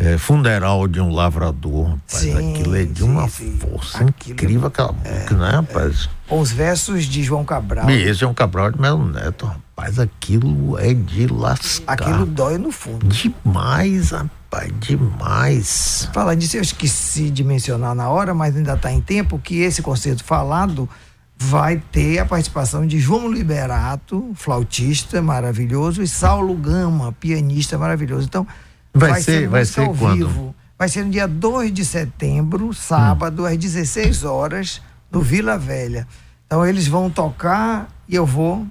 é, 0.00 0.16
Funeral 0.16 0.88
de 0.88 0.98
um 0.98 1.10
Lavrador, 1.10 1.90
rapaz, 1.90 2.22
sim, 2.22 2.32
aquilo 2.32 2.74
é 2.74 2.84
de 2.84 3.04
uma 3.04 3.28
sim. 3.28 3.54
força 3.58 4.02
incrível 4.02 4.68
aquela 4.68 4.94
é, 5.04 5.12
música, 5.12 5.36
né, 5.36 5.50
rapaz? 5.50 6.08
É. 6.26 6.34
Os 6.34 6.50
versos 6.50 7.04
de 7.04 7.22
João 7.22 7.44
Cabral. 7.44 7.90
E 7.90 8.02
esse 8.02 8.20
João 8.20 8.32
Cabral 8.32 8.70
de 8.70 8.80
Melo 8.80 9.06
Neto, 9.06 9.44
rapaz, 9.44 9.98
aquilo 9.98 10.78
é 10.78 10.94
de 10.94 11.26
lascar. 11.26 11.92
Aquilo 11.92 12.24
dói 12.24 12.56
no 12.56 12.72
fundo. 12.72 13.06
Demais, 13.06 14.12
rapaz, 14.12 14.72
demais. 14.80 16.08
Falar 16.14 16.34
disso, 16.34 16.56
eu 16.56 16.62
esqueci 16.62 17.28
de 17.28 17.44
mencionar 17.44 17.94
na 17.94 18.08
hora, 18.08 18.32
mas 18.32 18.56
ainda 18.56 18.72
está 18.72 18.90
em 18.90 19.02
tempo, 19.02 19.38
que 19.38 19.60
esse 19.60 19.82
concerto 19.82 20.24
falado 20.24 20.88
vai 21.36 21.82
ter 21.92 22.20
a 22.20 22.24
participação 22.24 22.86
de 22.86 22.98
João 22.98 23.30
Liberato, 23.30 24.30
flautista 24.34 25.20
maravilhoso, 25.20 26.02
e 26.02 26.08
Saulo 26.08 26.54
Gama, 26.54 27.12
pianista 27.12 27.76
maravilhoso. 27.76 28.26
Então, 28.26 28.46
vai, 28.94 29.10
vai 29.10 29.22
ser, 29.22 29.48
vai 29.48 29.64
ser 29.64 29.80
ao 29.80 29.94
quando? 29.94 30.16
vivo. 30.16 30.54
Vai 30.78 30.88
ser 30.88 31.04
no 31.04 31.10
dia 31.10 31.28
2 31.28 31.72
de 31.72 31.84
setembro, 31.84 32.72
sábado, 32.72 33.42
hum. 33.42 33.46
às 33.46 33.56
16 33.56 34.24
horas, 34.24 34.80
no 35.10 35.20
Vila 35.20 35.58
Velha. 35.58 36.06
Então 36.46 36.66
eles 36.66 36.88
vão 36.88 37.10
tocar 37.10 37.88
e 38.08 38.14
eu 38.14 38.24
vou 38.26 38.66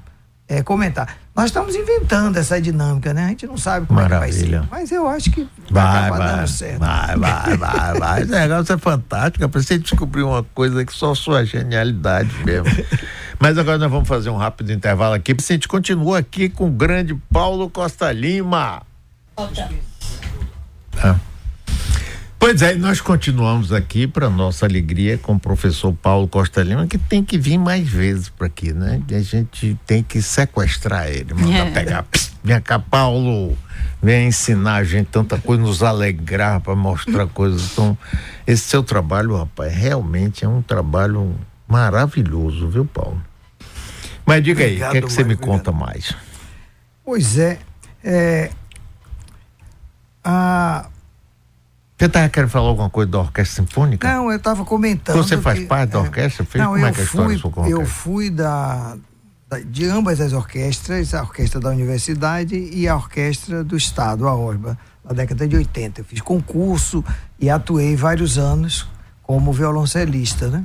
é, 0.47 0.63
comentar. 0.63 1.15
Nós 1.35 1.45
estamos 1.45 1.75
inventando 1.75 2.35
essa 2.35 2.59
dinâmica, 2.59 3.13
né? 3.13 3.25
A 3.25 3.27
gente 3.29 3.47
não 3.47 3.57
sabe 3.57 3.85
como 3.85 4.01
Maravilha. 4.01 4.27
é 4.27 4.41
que 4.41 4.49
vai 4.49 4.59
ser. 4.61 4.67
Mas 4.69 4.91
eu 4.91 5.07
acho 5.07 5.31
que 5.31 5.47
vai, 5.71 6.09
vai, 6.09 6.19
vai 6.19 6.47
certo. 6.47 6.79
Vai, 6.79 7.15
vai, 7.15 7.57
vai, 7.57 7.99
vai. 7.99 8.21
Esse 8.23 8.31
negócio 8.31 8.73
é 8.73 8.77
fantástico. 8.77 9.47
Para 9.47 9.61
você 9.61 9.77
descobrir 9.77 10.23
uma 10.23 10.43
coisa 10.43 10.83
que 10.83 10.91
só 10.91 11.15
sua 11.15 11.45
genialidade 11.45 12.35
mesmo. 12.43 12.67
Mas 13.39 13.57
agora 13.57 13.77
nós 13.77 13.89
vamos 13.89 14.09
fazer 14.09 14.29
um 14.29 14.35
rápido 14.35 14.73
intervalo 14.73 15.13
aqui. 15.13 15.31
A 15.31 15.41
gente 15.41 15.67
continua 15.67 16.19
aqui 16.19 16.49
com 16.49 16.67
o 16.67 16.71
grande 16.71 17.15
Paulo 17.31 17.69
Costa 17.69 18.11
Lima. 18.11 18.81
Volta. 19.37 19.69
Ah. 21.03 21.15
Pois 22.37 22.61
é, 22.61 22.73
nós 22.73 23.01
continuamos 23.01 23.73
aqui, 23.73 24.07
para 24.07 24.29
nossa 24.29 24.65
alegria, 24.65 25.17
com 25.17 25.33
o 25.33 25.39
professor 25.39 25.93
Paulo 25.93 26.25
Costa 26.25 26.63
Lima, 26.63 26.87
que 26.87 26.97
tem 26.97 27.21
que 27.21 27.37
vir 27.37 27.57
mais 27.57 27.87
vezes 27.87 28.29
para 28.29 28.47
aqui, 28.47 28.71
né? 28.71 29.01
A 29.11 29.19
gente 29.19 29.77
tem 29.85 30.01
que 30.01 30.21
sequestrar 30.21 31.09
ele, 31.09 31.33
mandar 31.33 31.67
é. 31.67 31.71
pegar. 31.71 32.03
Pss, 32.03 32.31
vem 32.41 32.61
cá, 32.61 32.79
Paulo, 32.79 33.57
vem 34.01 34.29
ensinar 34.29 34.75
a 34.75 34.83
gente 34.85 35.07
tanta 35.07 35.37
coisa, 35.37 35.61
nos 35.61 35.83
alegrar 35.83 36.61
para 36.61 36.75
mostrar 36.75 37.27
coisas. 37.27 37.73
Então, 37.73 37.97
esse 38.47 38.63
seu 38.63 38.83
trabalho, 38.83 39.35
rapaz, 39.35 39.73
realmente 39.73 40.45
é 40.45 40.47
um 40.47 40.61
trabalho 40.61 41.35
maravilhoso, 41.67 42.69
viu, 42.69 42.85
Paulo? 42.85 43.21
Mas 44.25 44.41
diga 44.41 44.63
obrigado, 44.63 44.83
aí, 44.83 44.89
o 44.89 44.91
que 44.91 44.97
é 44.97 45.01
que 45.01 45.13
você 45.13 45.25
me 45.25 45.33
obrigado. 45.33 45.57
conta 45.57 45.71
mais? 45.73 46.15
Pois 47.03 47.37
é, 47.37 47.59
é 48.01 48.49
a 50.29 50.89
você 51.99 52.05
estava 52.05 52.29
querendo 52.29 52.49
falar 52.49 52.69
alguma 52.69 52.89
coisa 52.89 53.11
da 53.11 53.19
orquestra 53.19 53.61
sinfônica? 53.61 54.07
Não, 54.07 54.31
eu 54.31 54.37
estava 54.37 54.63
comentando. 54.63 55.17
Você 55.17 55.37
faz 55.37 55.59
que, 55.59 55.65
parte 55.65 55.89
da 55.89 55.99
é, 55.99 56.01
orquestra? 56.01 56.45
Fez? 56.45 56.63
Não, 56.63 56.71
Como 56.71 56.85
é 56.85 56.93
que 56.93 56.99
é 56.99 57.01
a 57.01 57.05
história 57.05 57.37
fui, 57.37 57.73
Eu 57.73 57.85
fui 57.85 58.29
da, 58.29 58.95
da, 59.49 59.59
de 59.59 59.85
ambas 59.85 60.21
as 60.21 60.31
orquestras, 60.31 61.13
a 61.13 61.23
orquestra 61.23 61.59
da 61.59 61.69
universidade 61.69 62.55
e 62.55 62.87
a 62.87 62.95
orquestra 62.95 63.65
do 63.65 63.75
estado, 63.75 64.29
a 64.29 64.33
Orba, 64.33 64.79
na 65.03 65.11
década 65.11 65.45
de 65.45 65.57
80. 65.57 65.99
Eu 65.99 66.05
fiz 66.05 66.21
concurso 66.21 67.03
e 67.37 67.49
atuei 67.49 67.97
vários 67.97 68.37
anos 68.37 68.87
como 69.21 69.51
violoncelista, 69.51 70.47
né? 70.47 70.63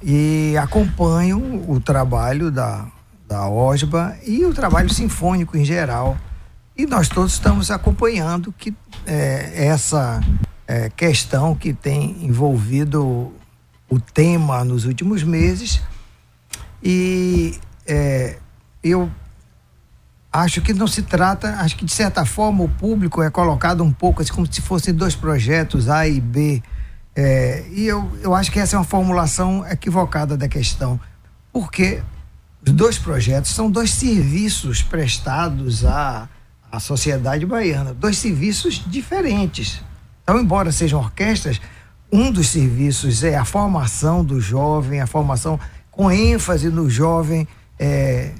E 0.00 0.56
acompanho 0.56 1.64
o 1.68 1.80
trabalho 1.80 2.52
da, 2.52 2.86
da 3.26 3.48
OSBA 3.48 4.18
e 4.24 4.44
o 4.44 4.54
trabalho 4.54 4.88
sinfônico 4.88 5.56
em 5.56 5.64
geral. 5.64 6.16
E 6.76 6.86
nós 6.86 7.08
todos 7.08 7.34
estamos 7.34 7.70
acompanhando 7.70 8.52
que 8.52 8.74
é, 9.06 9.66
essa 9.66 10.20
é, 10.66 10.90
questão 10.90 11.54
que 11.54 11.72
tem 11.72 12.24
envolvido 12.24 13.32
o 13.88 14.00
tema 14.00 14.64
nos 14.64 14.84
últimos 14.84 15.22
meses. 15.22 15.80
E 16.82 17.58
é, 17.86 18.38
eu 18.82 19.10
acho 20.32 20.60
que 20.60 20.74
não 20.74 20.88
se 20.88 21.02
trata, 21.02 21.50
acho 21.60 21.76
que 21.76 21.84
de 21.84 21.92
certa 21.92 22.26
forma 22.26 22.64
o 22.64 22.68
público 22.68 23.22
é 23.22 23.30
colocado 23.30 23.84
um 23.84 23.92
pouco 23.92 24.20
assim, 24.20 24.32
como 24.32 24.52
se 24.52 24.60
fossem 24.60 24.92
dois 24.92 25.14
projetos 25.14 25.88
A 25.88 26.08
e 26.08 26.20
B. 26.20 26.60
É, 27.14 27.64
e 27.70 27.86
eu, 27.86 28.10
eu 28.20 28.34
acho 28.34 28.50
que 28.50 28.58
essa 28.58 28.74
é 28.74 28.78
uma 28.78 28.84
formulação 28.84 29.64
equivocada 29.68 30.36
da 30.36 30.48
questão 30.48 30.98
porque 31.52 32.02
os 32.66 32.72
dois 32.72 32.98
projetos 32.98 33.52
são 33.52 33.70
dois 33.70 33.92
serviços 33.92 34.82
prestados 34.82 35.84
a 35.84 36.28
a 36.74 36.80
sociedade 36.80 37.46
baiana. 37.46 37.94
Dois 37.94 38.18
serviços 38.18 38.82
diferentes. 38.86 39.82
Então, 40.22 40.40
embora 40.40 40.72
sejam 40.72 40.98
orquestras, 41.00 41.60
um 42.12 42.30
dos 42.30 42.48
serviços 42.48 43.24
é 43.24 43.36
a 43.36 43.44
formação 43.44 44.24
do 44.24 44.40
jovem, 44.40 45.00
a 45.00 45.06
formação 45.06 45.58
com 45.90 46.10
ênfase 46.10 46.68
no 46.68 46.88
jovem. 46.88 47.46
É, 47.78 48.30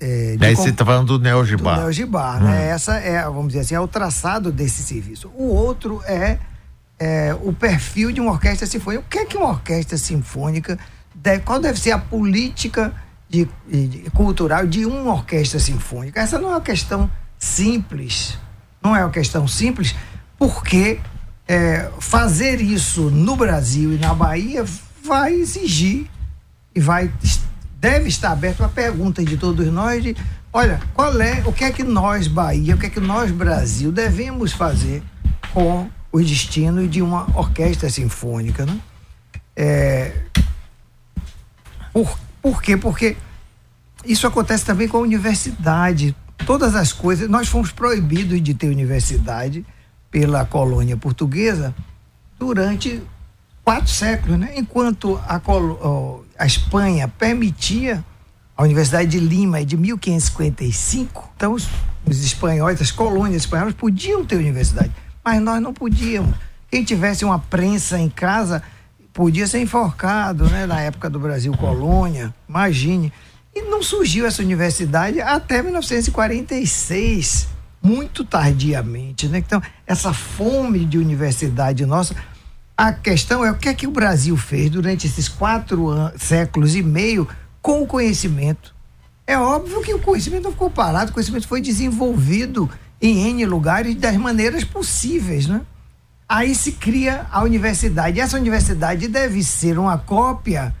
é, 0.00 0.36
Daí 0.38 0.54
você 0.54 0.70
está 0.70 0.84
falando 0.84 1.18
do 1.18 1.22
Neogibar. 1.22 1.76
Do 1.76 1.80
Neogibar, 1.82 2.40
né? 2.42 2.46
hum. 2.46 2.52
né? 2.52 2.68
Essa 2.68 2.96
é, 2.96 3.22
vamos 3.24 3.48
dizer 3.48 3.60
assim, 3.60 3.74
é 3.74 3.80
o 3.80 3.88
traçado 3.88 4.52
desse 4.52 4.82
serviço. 4.82 5.30
O 5.34 5.44
outro 5.44 6.02
é, 6.04 6.38
é 6.98 7.34
o 7.42 7.52
perfil 7.52 8.12
de 8.12 8.20
uma 8.20 8.32
orquestra 8.32 8.66
sinfônica. 8.66 9.02
O 9.04 9.08
que 9.08 9.18
é 9.18 9.24
que 9.24 9.36
uma 9.36 9.50
orquestra 9.50 9.96
sinfônica 9.96 10.78
deve, 11.14 11.42
qual 11.44 11.58
deve 11.60 11.80
ser 11.80 11.92
a 11.92 11.98
política 11.98 12.92
de, 13.28 13.48
de, 13.66 14.10
cultural 14.10 14.66
de 14.66 14.84
uma 14.84 15.12
orquestra 15.12 15.58
sinfônica? 15.58 16.20
Essa 16.20 16.38
não 16.38 16.50
é 16.50 16.52
uma 16.52 16.60
questão 16.60 17.10
simples. 17.38 18.38
Não 18.82 18.94
é 18.94 19.04
uma 19.04 19.10
questão 19.10 19.46
simples, 19.48 19.94
porque 20.38 21.00
é, 21.48 21.90
fazer 21.98 22.60
isso 22.60 23.10
no 23.10 23.36
Brasil 23.36 23.92
e 23.92 23.98
na 23.98 24.14
Bahia 24.14 24.64
vai 25.02 25.34
exigir 25.34 26.06
e 26.74 26.80
vai 26.80 27.10
deve 27.78 28.08
estar 28.08 28.32
aberto 28.32 28.64
a 28.64 28.68
pergunta 28.68 29.22
de 29.22 29.36
todos 29.36 29.66
nós 29.66 30.02
de, 30.02 30.16
olha, 30.50 30.80
qual 30.94 31.20
é, 31.20 31.42
o 31.44 31.52
que 31.52 31.64
é 31.64 31.70
que 31.70 31.82
nós 31.82 32.26
Bahia, 32.26 32.74
o 32.74 32.78
que 32.78 32.86
é 32.86 32.90
que 32.90 33.00
nós 33.00 33.30
Brasil 33.30 33.92
devemos 33.92 34.52
fazer 34.52 35.02
com 35.52 35.90
o 36.10 36.20
destino 36.20 36.88
de 36.88 37.02
uma 37.02 37.26
orquestra 37.36 37.90
sinfônica, 37.90 38.64
né? 38.64 38.80
É, 39.54 40.16
por, 41.92 42.18
por 42.40 42.62
quê? 42.62 42.76
Porque 42.76 43.16
isso 44.04 44.26
acontece 44.26 44.64
também 44.64 44.88
com 44.88 44.96
a 44.96 45.00
universidade 45.00 46.16
todas 46.46 46.74
as 46.74 46.92
coisas. 46.92 47.28
Nós 47.28 47.48
fomos 47.48 47.70
proibidos 47.70 48.40
de 48.42 48.54
ter 48.54 48.68
universidade 48.68 49.64
pela 50.10 50.44
colônia 50.44 50.96
portuguesa 50.96 51.74
durante 52.38 53.02
quatro 53.64 53.90
séculos, 53.90 54.38
né? 54.38 54.52
Enquanto 54.56 55.16
a, 55.26 55.40
a 56.38 56.46
Espanha 56.46 57.08
permitia 57.08 58.04
a 58.56 58.62
Universidade 58.62 59.10
de 59.10 59.18
Lima 59.18 59.60
é 59.60 59.64
de 59.64 59.76
1555, 59.76 61.32
então 61.36 61.54
os, 61.54 61.68
os 62.06 62.24
espanhóis, 62.24 62.80
as 62.80 62.92
colônias 62.92 63.42
espanholas 63.42 63.74
podiam 63.74 64.24
ter 64.24 64.36
universidade, 64.36 64.92
mas 65.24 65.42
nós 65.42 65.60
não 65.60 65.74
podíamos. 65.74 66.36
Quem 66.70 66.84
tivesse 66.84 67.24
uma 67.24 67.38
prensa 67.38 67.98
em 67.98 68.08
casa 68.08 68.62
podia 69.12 69.46
ser 69.46 69.60
enforcado, 69.60 70.44
né? 70.44 70.66
Na 70.66 70.80
época 70.80 71.10
do 71.10 71.18
Brasil 71.18 71.52
colônia, 71.56 72.34
imagine. 72.48 73.12
E 73.54 73.62
não 73.62 73.82
surgiu 73.82 74.26
essa 74.26 74.42
universidade 74.42 75.20
até 75.20 75.62
1946, 75.62 77.48
muito 77.80 78.24
tardiamente. 78.24 79.28
Né? 79.28 79.38
Então, 79.38 79.62
essa 79.86 80.12
fome 80.12 80.84
de 80.84 80.98
universidade 80.98 81.86
nossa. 81.86 82.16
A 82.76 82.92
questão 82.92 83.44
é 83.44 83.52
o 83.52 83.56
que 83.56 83.68
é 83.68 83.74
que 83.74 83.86
o 83.86 83.92
Brasil 83.92 84.36
fez 84.36 84.68
durante 84.68 85.06
esses 85.06 85.28
quatro 85.28 85.88
anos, 85.88 86.20
séculos 86.20 86.74
e 86.74 86.82
meio 86.82 87.28
com 87.62 87.82
o 87.82 87.86
conhecimento. 87.86 88.74
É 89.24 89.38
óbvio 89.38 89.80
que 89.80 89.94
o 89.94 90.00
conhecimento 90.00 90.42
não 90.42 90.52
ficou 90.52 90.68
parado, 90.68 91.10
o 91.10 91.14
conhecimento 91.14 91.46
foi 91.46 91.60
desenvolvido 91.60 92.68
em 93.00 93.28
N 93.28 93.46
lugares 93.46 93.94
das 93.94 94.16
maneiras 94.16 94.64
possíveis, 94.64 95.46
né? 95.46 95.60
Aí 96.28 96.54
se 96.54 96.72
cria 96.72 97.26
a 97.30 97.42
universidade. 97.42 98.18
Essa 98.18 98.36
universidade 98.36 99.06
deve 99.06 99.44
ser 99.44 99.78
uma 99.78 99.96
cópia 99.96 100.74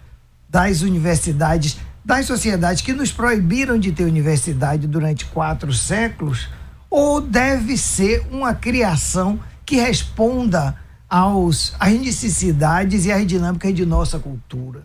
das 0.48 0.80
universidades 0.80 1.78
das 2.04 2.26
sociedades 2.26 2.82
que 2.82 2.92
nos 2.92 3.10
proibiram 3.10 3.78
de 3.78 3.90
ter 3.90 4.04
universidade 4.04 4.86
durante 4.86 5.24
quatro 5.24 5.72
séculos, 5.72 6.48
ou 6.90 7.20
deve 7.20 7.76
ser 7.76 8.26
uma 8.30 8.54
criação 8.54 9.40
que 9.64 9.76
responda 9.76 10.76
aos, 11.08 11.74
às 11.80 11.92
necessidades 11.92 13.06
e 13.06 13.12
às 13.12 13.26
dinâmicas 13.26 13.74
de 13.74 13.86
nossa 13.86 14.18
cultura. 14.18 14.82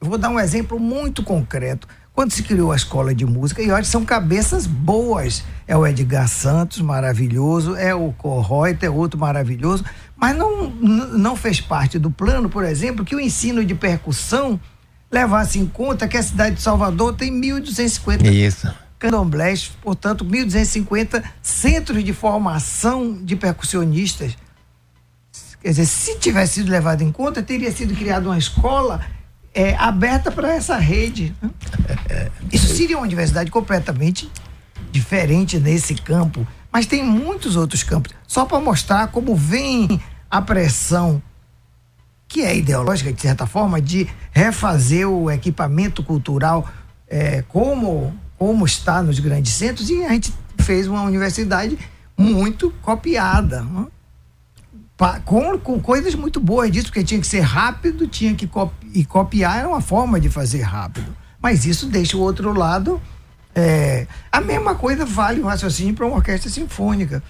Eu 0.00 0.08
vou 0.08 0.16
dar 0.16 0.30
um 0.30 0.38
exemplo 0.38 0.78
muito 0.78 1.22
concreto. 1.24 1.88
Quando 2.14 2.32
se 2.32 2.42
criou 2.42 2.72
a 2.72 2.76
escola 2.76 3.14
de 3.14 3.24
música, 3.24 3.62
e 3.62 3.70
olha, 3.70 3.84
são 3.84 4.04
cabeças 4.04 4.66
boas. 4.66 5.44
É 5.66 5.76
o 5.76 5.86
Edgar 5.86 6.28
Santos, 6.28 6.80
maravilhoso, 6.80 7.76
é 7.76 7.94
o 7.94 8.12
Correuter, 8.12 8.92
outro 8.92 9.18
maravilhoso, 9.18 9.84
mas 10.16 10.36
não, 10.36 10.68
não 10.70 11.36
fez 11.36 11.60
parte 11.60 11.98
do 11.98 12.10
plano, 12.10 12.48
por 12.48 12.64
exemplo, 12.64 13.04
que 13.04 13.14
o 13.14 13.20
ensino 13.20 13.64
de 13.64 13.74
percussão 13.74 14.58
levasse 15.10 15.58
em 15.58 15.66
conta 15.66 16.06
que 16.06 16.16
a 16.16 16.22
cidade 16.22 16.56
de 16.56 16.62
Salvador 16.62 17.14
tem 17.14 17.32
1.250 17.32 18.24
Isso. 18.30 18.72
candomblés, 18.98 19.70
portanto, 19.82 20.24
1.250 20.24 21.22
centros 21.42 22.04
de 22.04 22.12
formação 22.12 23.18
de 23.22 23.36
percussionistas. 23.36 24.36
Quer 25.60 25.70
dizer, 25.70 25.86
se 25.86 26.18
tivesse 26.18 26.54
sido 26.54 26.70
levado 26.70 27.02
em 27.02 27.10
conta, 27.10 27.42
teria 27.42 27.72
sido 27.72 27.94
criada 27.94 28.28
uma 28.28 28.38
escola 28.38 29.00
é, 29.52 29.74
aberta 29.74 30.30
para 30.30 30.54
essa 30.54 30.76
rede. 30.76 31.34
Né? 31.42 31.50
Isso 32.52 32.76
seria 32.76 32.96
uma 32.96 33.04
universidade 33.04 33.50
completamente 33.50 34.30
diferente 34.92 35.58
nesse 35.58 35.94
campo, 35.94 36.46
mas 36.72 36.86
tem 36.86 37.04
muitos 37.04 37.56
outros 37.56 37.82
campos. 37.82 38.12
Só 38.26 38.44
para 38.44 38.60
mostrar 38.60 39.08
como 39.08 39.34
vem 39.34 40.00
a 40.30 40.40
pressão, 40.40 41.22
que 42.28 42.42
é 42.42 42.54
ideológica, 42.54 43.12
de 43.12 43.20
certa 43.20 43.46
forma, 43.46 43.80
de 43.80 44.06
refazer 44.30 45.08
o 45.08 45.30
equipamento 45.30 46.02
cultural 46.02 46.68
é, 47.08 47.42
como, 47.48 48.14
como 48.36 48.66
está 48.66 49.02
nos 49.02 49.18
grandes 49.18 49.54
centros, 49.54 49.88
e 49.88 50.04
a 50.04 50.10
gente 50.10 50.32
fez 50.58 50.86
uma 50.86 51.02
universidade 51.02 51.78
muito 52.16 52.70
copiada. 52.82 53.62
Né? 53.62 53.86
com, 55.24 55.56
com 55.58 55.80
coisas 55.80 56.14
muito 56.14 56.40
boas 56.40 56.70
disso, 56.70 56.86
porque 56.86 57.04
tinha 57.04 57.20
que 57.20 57.26
ser 57.26 57.40
rápido, 57.40 58.06
tinha 58.08 58.34
que 58.34 58.46
copi 58.46 58.74
e 58.92 59.04
copiar 59.04 59.58
era 59.58 59.68
uma 59.68 59.80
forma 59.80 60.18
de 60.18 60.28
fazer 60.28 60.62
rápido. 60.62 61.14
Mas 61.40 61.64
isso 61.64 61.86
deixa 61.86 62.16
o 62.16 62.20
outro 62.20 62.52
lado. 62.52 63.00
É, 63.54 64.06
a 64.30 64.40
mesma 64.40 64.74
coisa 64.74 65.04
vale 65.04 65.40
o 65.40 65.46
raciocínio 65.46 65.94
para 65.94 66.04
uma 66.04 66.16
orquestra 66.16 66.50
sinfônica. 66.50 67.22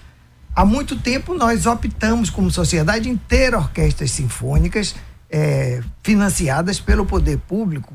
Há 0.59 0.65
muito 0.65 0.99
tempo 0.99 1.33
nós 1.33 1.65
optamos, 1.65 2.29
como 2.29 2.51
sociedade, 2.51 3.07
em 3.07 3.15
ter 3.15 3.55
orquestras 3.55 4.11
sinfônicas 4.11 4.93
é, 5.31 5.81
financiadas 6.03 6.81
pelo 6.81 7.05
poder 7.05 7.37
público. 7.37 7.93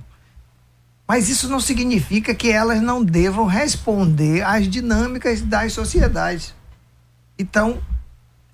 Mas 1.06 1.28
isso 1.28 1.46
não 1.46 1.60
significa 1.60 2.34
que 2.34 2.50
elas 2.50 2.80
não 2.80 3.04
devam 3.04 3.44
responder 3.44 4.42
às 4.42 4.66
dinâmicas 4.66 5.42
das 5.42 5.74
sociedades. 5.74 6.54
Então, 7.38 7.82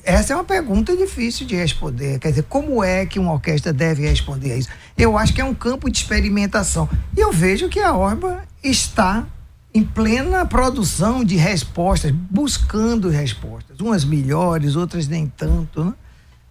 essa 0.03 0.33
é 0.33 0.37
uma 0.37 0.45
pergunta 0.45 0.97
difícil 0.97 1.47
de 1.47 1.55
responder. 1.55 2.19
Quer 2.19 2.31
dizer, 2.31 2.43
como 2.49 2.83
é 2.83 3.07
que 3.07 3.21
uma 3.21 3.35
orquestra 3.35 3.73
deve 3.73 4.03
responder 4.09 4.55
a 4.55 4.57
isso? 4.57 4.71
Eu 4.99 5.17
acho 5.17 5.33
que 5.33 5.41
é 5.41 5.45
um 5.45 5.55
campo 5.55 5.89
de 5.89 5.99
experimentação. 5.99 6.89
E 7.17 7.21
eu 7.21 7.31
vejo 7.31 7.69
que 7.69 7.79
a 7.79 7.95
Orba 7.95 8.43
está 8.61 9.25
em 9.73 9.85
plena 9.85 10.45
produção 10.45 11.25
de 11.25 11.37
respostas, 11.37 12.11
buscando 12.11 13.09
respostas. 13.09 13.81
Umas 13.81 14.05
melhores, 14.05 14.77
outras 14.77 15.07
nem 15.07 15.27
tanto. 15.27 15.85
Né? 15.85 15.95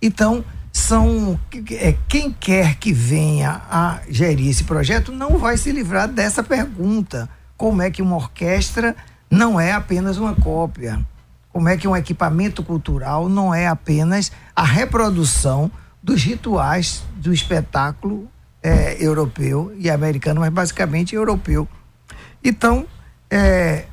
Então, 0.01 0.43
são 0.71 1.39
é, 1.71 1.95
quem 2.07 2.31
quer 2.31 2.75
que 2.75 2.93
venha 2.93 3.61
a 3.69 3.99
gerir 4.09 4.49
esse 4.49 4.63
projeto 4.63 5.11
não 5.11 5.37
vai 5.37 5.57
se 5.57 5.71
livrar 5.71 6.07
dessa 6.07 6.43
pergunta. 6.43 7.29
Como 7.57 7.81
é 7.81 7.91
que 7.91 8.01
uma 8.01 8.15
orquestra 8.15 8.95
não 9.29 9.59
é 9.59 9.73
apenas 9.73 10.17
uma 10.17 10.33
cópia? 10.33 11.05
como 11.51 11.67
é 11.67 11.75
que 11.75 11.87
um 11.87 11.95
equipamento 11.95 12.63
cultural 12.63 13.27
não 13.27 13.53
é 13.53 13.67
apenas 13.67 14.31
a 14.55 14.63
reprodução 14.63 15.71
dos 16.01 16.23
rituais 16.23 17.03
do 17.15 17.33
espetáculo 17.33 18.29
é, 18.61 19.03
europeu 19.03 19.73
e 19.77 19.89
americano, 19.89 20.41
mas 20.41 20.49
basicamente 20.51 21.15
europeu. 21.15 21.67
Então, 22.43 22.87
é, 23.29 23.85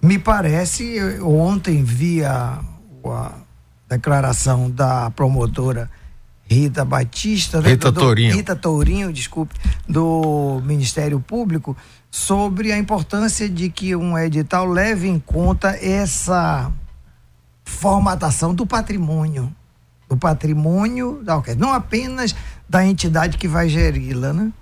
me 0.00 0.18
parece, 0.18 0.98
ontem 1.20 1.82
vi 1.82 2.24
a, 2.24 2.60
a, 3.04 3.32
declaração 3.88 4.70
da 4.70 5.10
promotora 5.10 5.90
Rita 6.46 6.84
Batista, 6.84 7.60
né, 7.60 7.70
Rita 7.70 7.90
do, 7.90 8.00
Tourinho. 8.00 8.34
Rita 8.34 8.54
Tourinho, 8.56 9.12
desculpe, 9.12 9.54
do 9.88 10.62
Ministério 10.64 11.20
Público, 11.20 11.76
sobre 12.10 12.72
a 12.72 12.78
importância 12.78 13.48
de 13.48 13.68
que 13.68 13.94
um 13.96 14.16
edital 14.16 14.66
leve 14.66 15.08
em 15.08 15.18
conta 15.18 15.76
essa 15.82 16.70
formatação 17.64 18.54
do 18.54 18.66
patrimônio, 18.66 19.54
do 20.08 20.16
patrimônio 20.16 21.20
da 21.22 21.36
orquestra, 21.36 21.66
não 21.66 21.74
apenas 21.74 22.34
da 22.68 22.84
entidade 22.84 23.36
que 23.36 23.48
vai 23.48 23.68
geri-la, 23.68 24.32
né? 24.32 24.52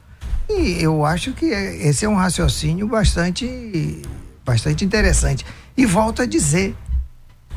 E 0.49 0.83
eu 0.83 1.05
acho 1.05 1.33
que 1.33 1.47
esse 1.47 2.05
é 2.05 2.09
um 2.09 2.15
raciocínio 2.15 2.87
bastante, 2.87 4.03
bastante 4.45 4.85
interessante. 4.85 5.45
E 5.77 5.85
volto 5.85 6.23
a 6.23 6.27
dizer, 6.27 6.77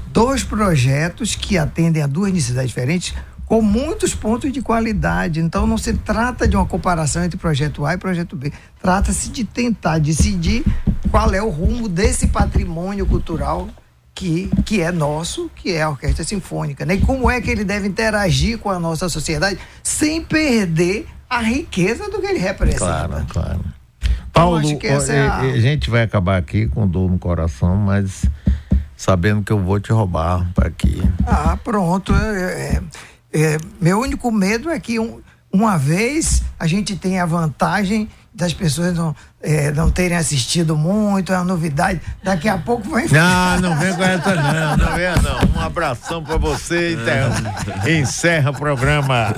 dois 0.08 0.44
projetos 0.44 1.36
que 1.36 1.58
atendem 1.58 2.02
a 2.02 2.08
duas 2.08 2.34
necessidades 2.34 2.70
diferentes, 2.70 3.14
com 3.46 3.62
muitos 3.62 4.14
pontos 4.14 4.52
de 4.52 4.62
qualidade. 4.62 5.40
Então 5.40 5.66
não 5.66 5.78
se 5.78 5.94
trata 5.94 6.48
de 6.48 6.56
uma 6.56 6.66
comparação 6.66 7.24
entre 7.24 7.38
projeto 7.38 7.86
A 7.86 7.94
e 7.94 7.98
projeto 7.98 8.36
B. 8.36 8.52
Trata-se 8.82 9.30
de 9.30 9.44
tentar 9.44 10.00
decidir 10.00 10.64
qual 11.10 11.34
é 11.34 11.42
o 11.42 11.50
rumo 11.50 11.88
desse 11.88 12.28
patrimônio 12.28 13.06
cultural 13.06 13.68
que, 14.14 14.52
que 14.66 14.82
é 14.82 14.92
nosso, 14.92 15.50
que 15.56 15.72
é 15.72 15.82
a 15.82 15.90
Orquestra 15.90 16.24
Sinfônica. 16.24 16.86
Né? 16.86 16.96
E 16.96 17.02
como 17.02 17.30
é 17.30 17.40
que 17.40 17.50
ele 17.50 17.64
deve 17.64 17.88
interagir 17.88 18.60
com 18.60 18.70
a 18.70 18.80
nossa 18.80 19.10
sociedade 19.10 19.58
sem 19.82 20.22
perder 20.22 21.08
a 21.30 21.42
riqueza 21.42 22.10
do 22.10 22.20
que 22.20 22.28
ele 22.28 22.40
representa. 22.40 22.80
Claro, 22.80 23.26
claro. 23.30 23.60
Paulo, 24.34 24.62
então, 24.62 24.90
é 24.90 25.28
a... 25.28 25.38
a 25.40 25.60
gente 25.60 25.90
vai 25.90 26.04
acabar 26.04 26.38
aqui 26.38 26.68
com 26.68 26.88
dor 26.88 27.10
no 27.10 27.20
coração, 27.20 27.76
mas 27.76 28.26
sabendo 28.96 29.44
que 29.44 29.52
eu 29.52 29.60
vou 29.60 29.80
te 29.80 29.92
roubar 29.92 30.46
para 30.54 30.68
aqui. 30.68 31.02
Ah, 31.26 31.58
pronto. 31.64 32.14
É, 32.14 32.82
é, 33.34 33.54
é, 33.54 33.58
meu 33.80 34.00
único 34.00 34.32
medo 34.32 34.70
é 34.70 34.80
que 34.80 35.00
um, 35.00 35.22
uma 35.52 35.78
vez 35.78 36.44
a 36.60 36.68
gente 36.68 36.96
tem 36.96 37.20
a 37.20 37.26
vantagem 37.26 38.10
das 38.34 38.54
pessoas 38.54 38.96
não, 38.96 39.16
é, 39.42 39.72
não 39.72 39.90
terem 39.90 40.18
assistido 40.18 40.78
muito, 40.78 41.34
é 41.34 41.36
uma 41.36 41.46
novidade. 41.46 42.00
Daqui 42.24 42.48
a 42.48 42.58
pouco 42.58 42.88
vai 42.90 43.06
Não, 43.12 43.60
não 43.60 43.78
vem 43.78 43.94
com 43.94 44.04
essa 44.04 44.36
não, 44.36 44.78
não 44.78 44.96
vem 44.96 45.08
não. 45.22 45.60
Um 45.60 45.66
abração 45.66 46.24
para 46.24 46.38
você 46.38 46.98
e 47.86 47.98
encerra 47.98 48.52
o 48.52 48.54
programa. 48.54 49.34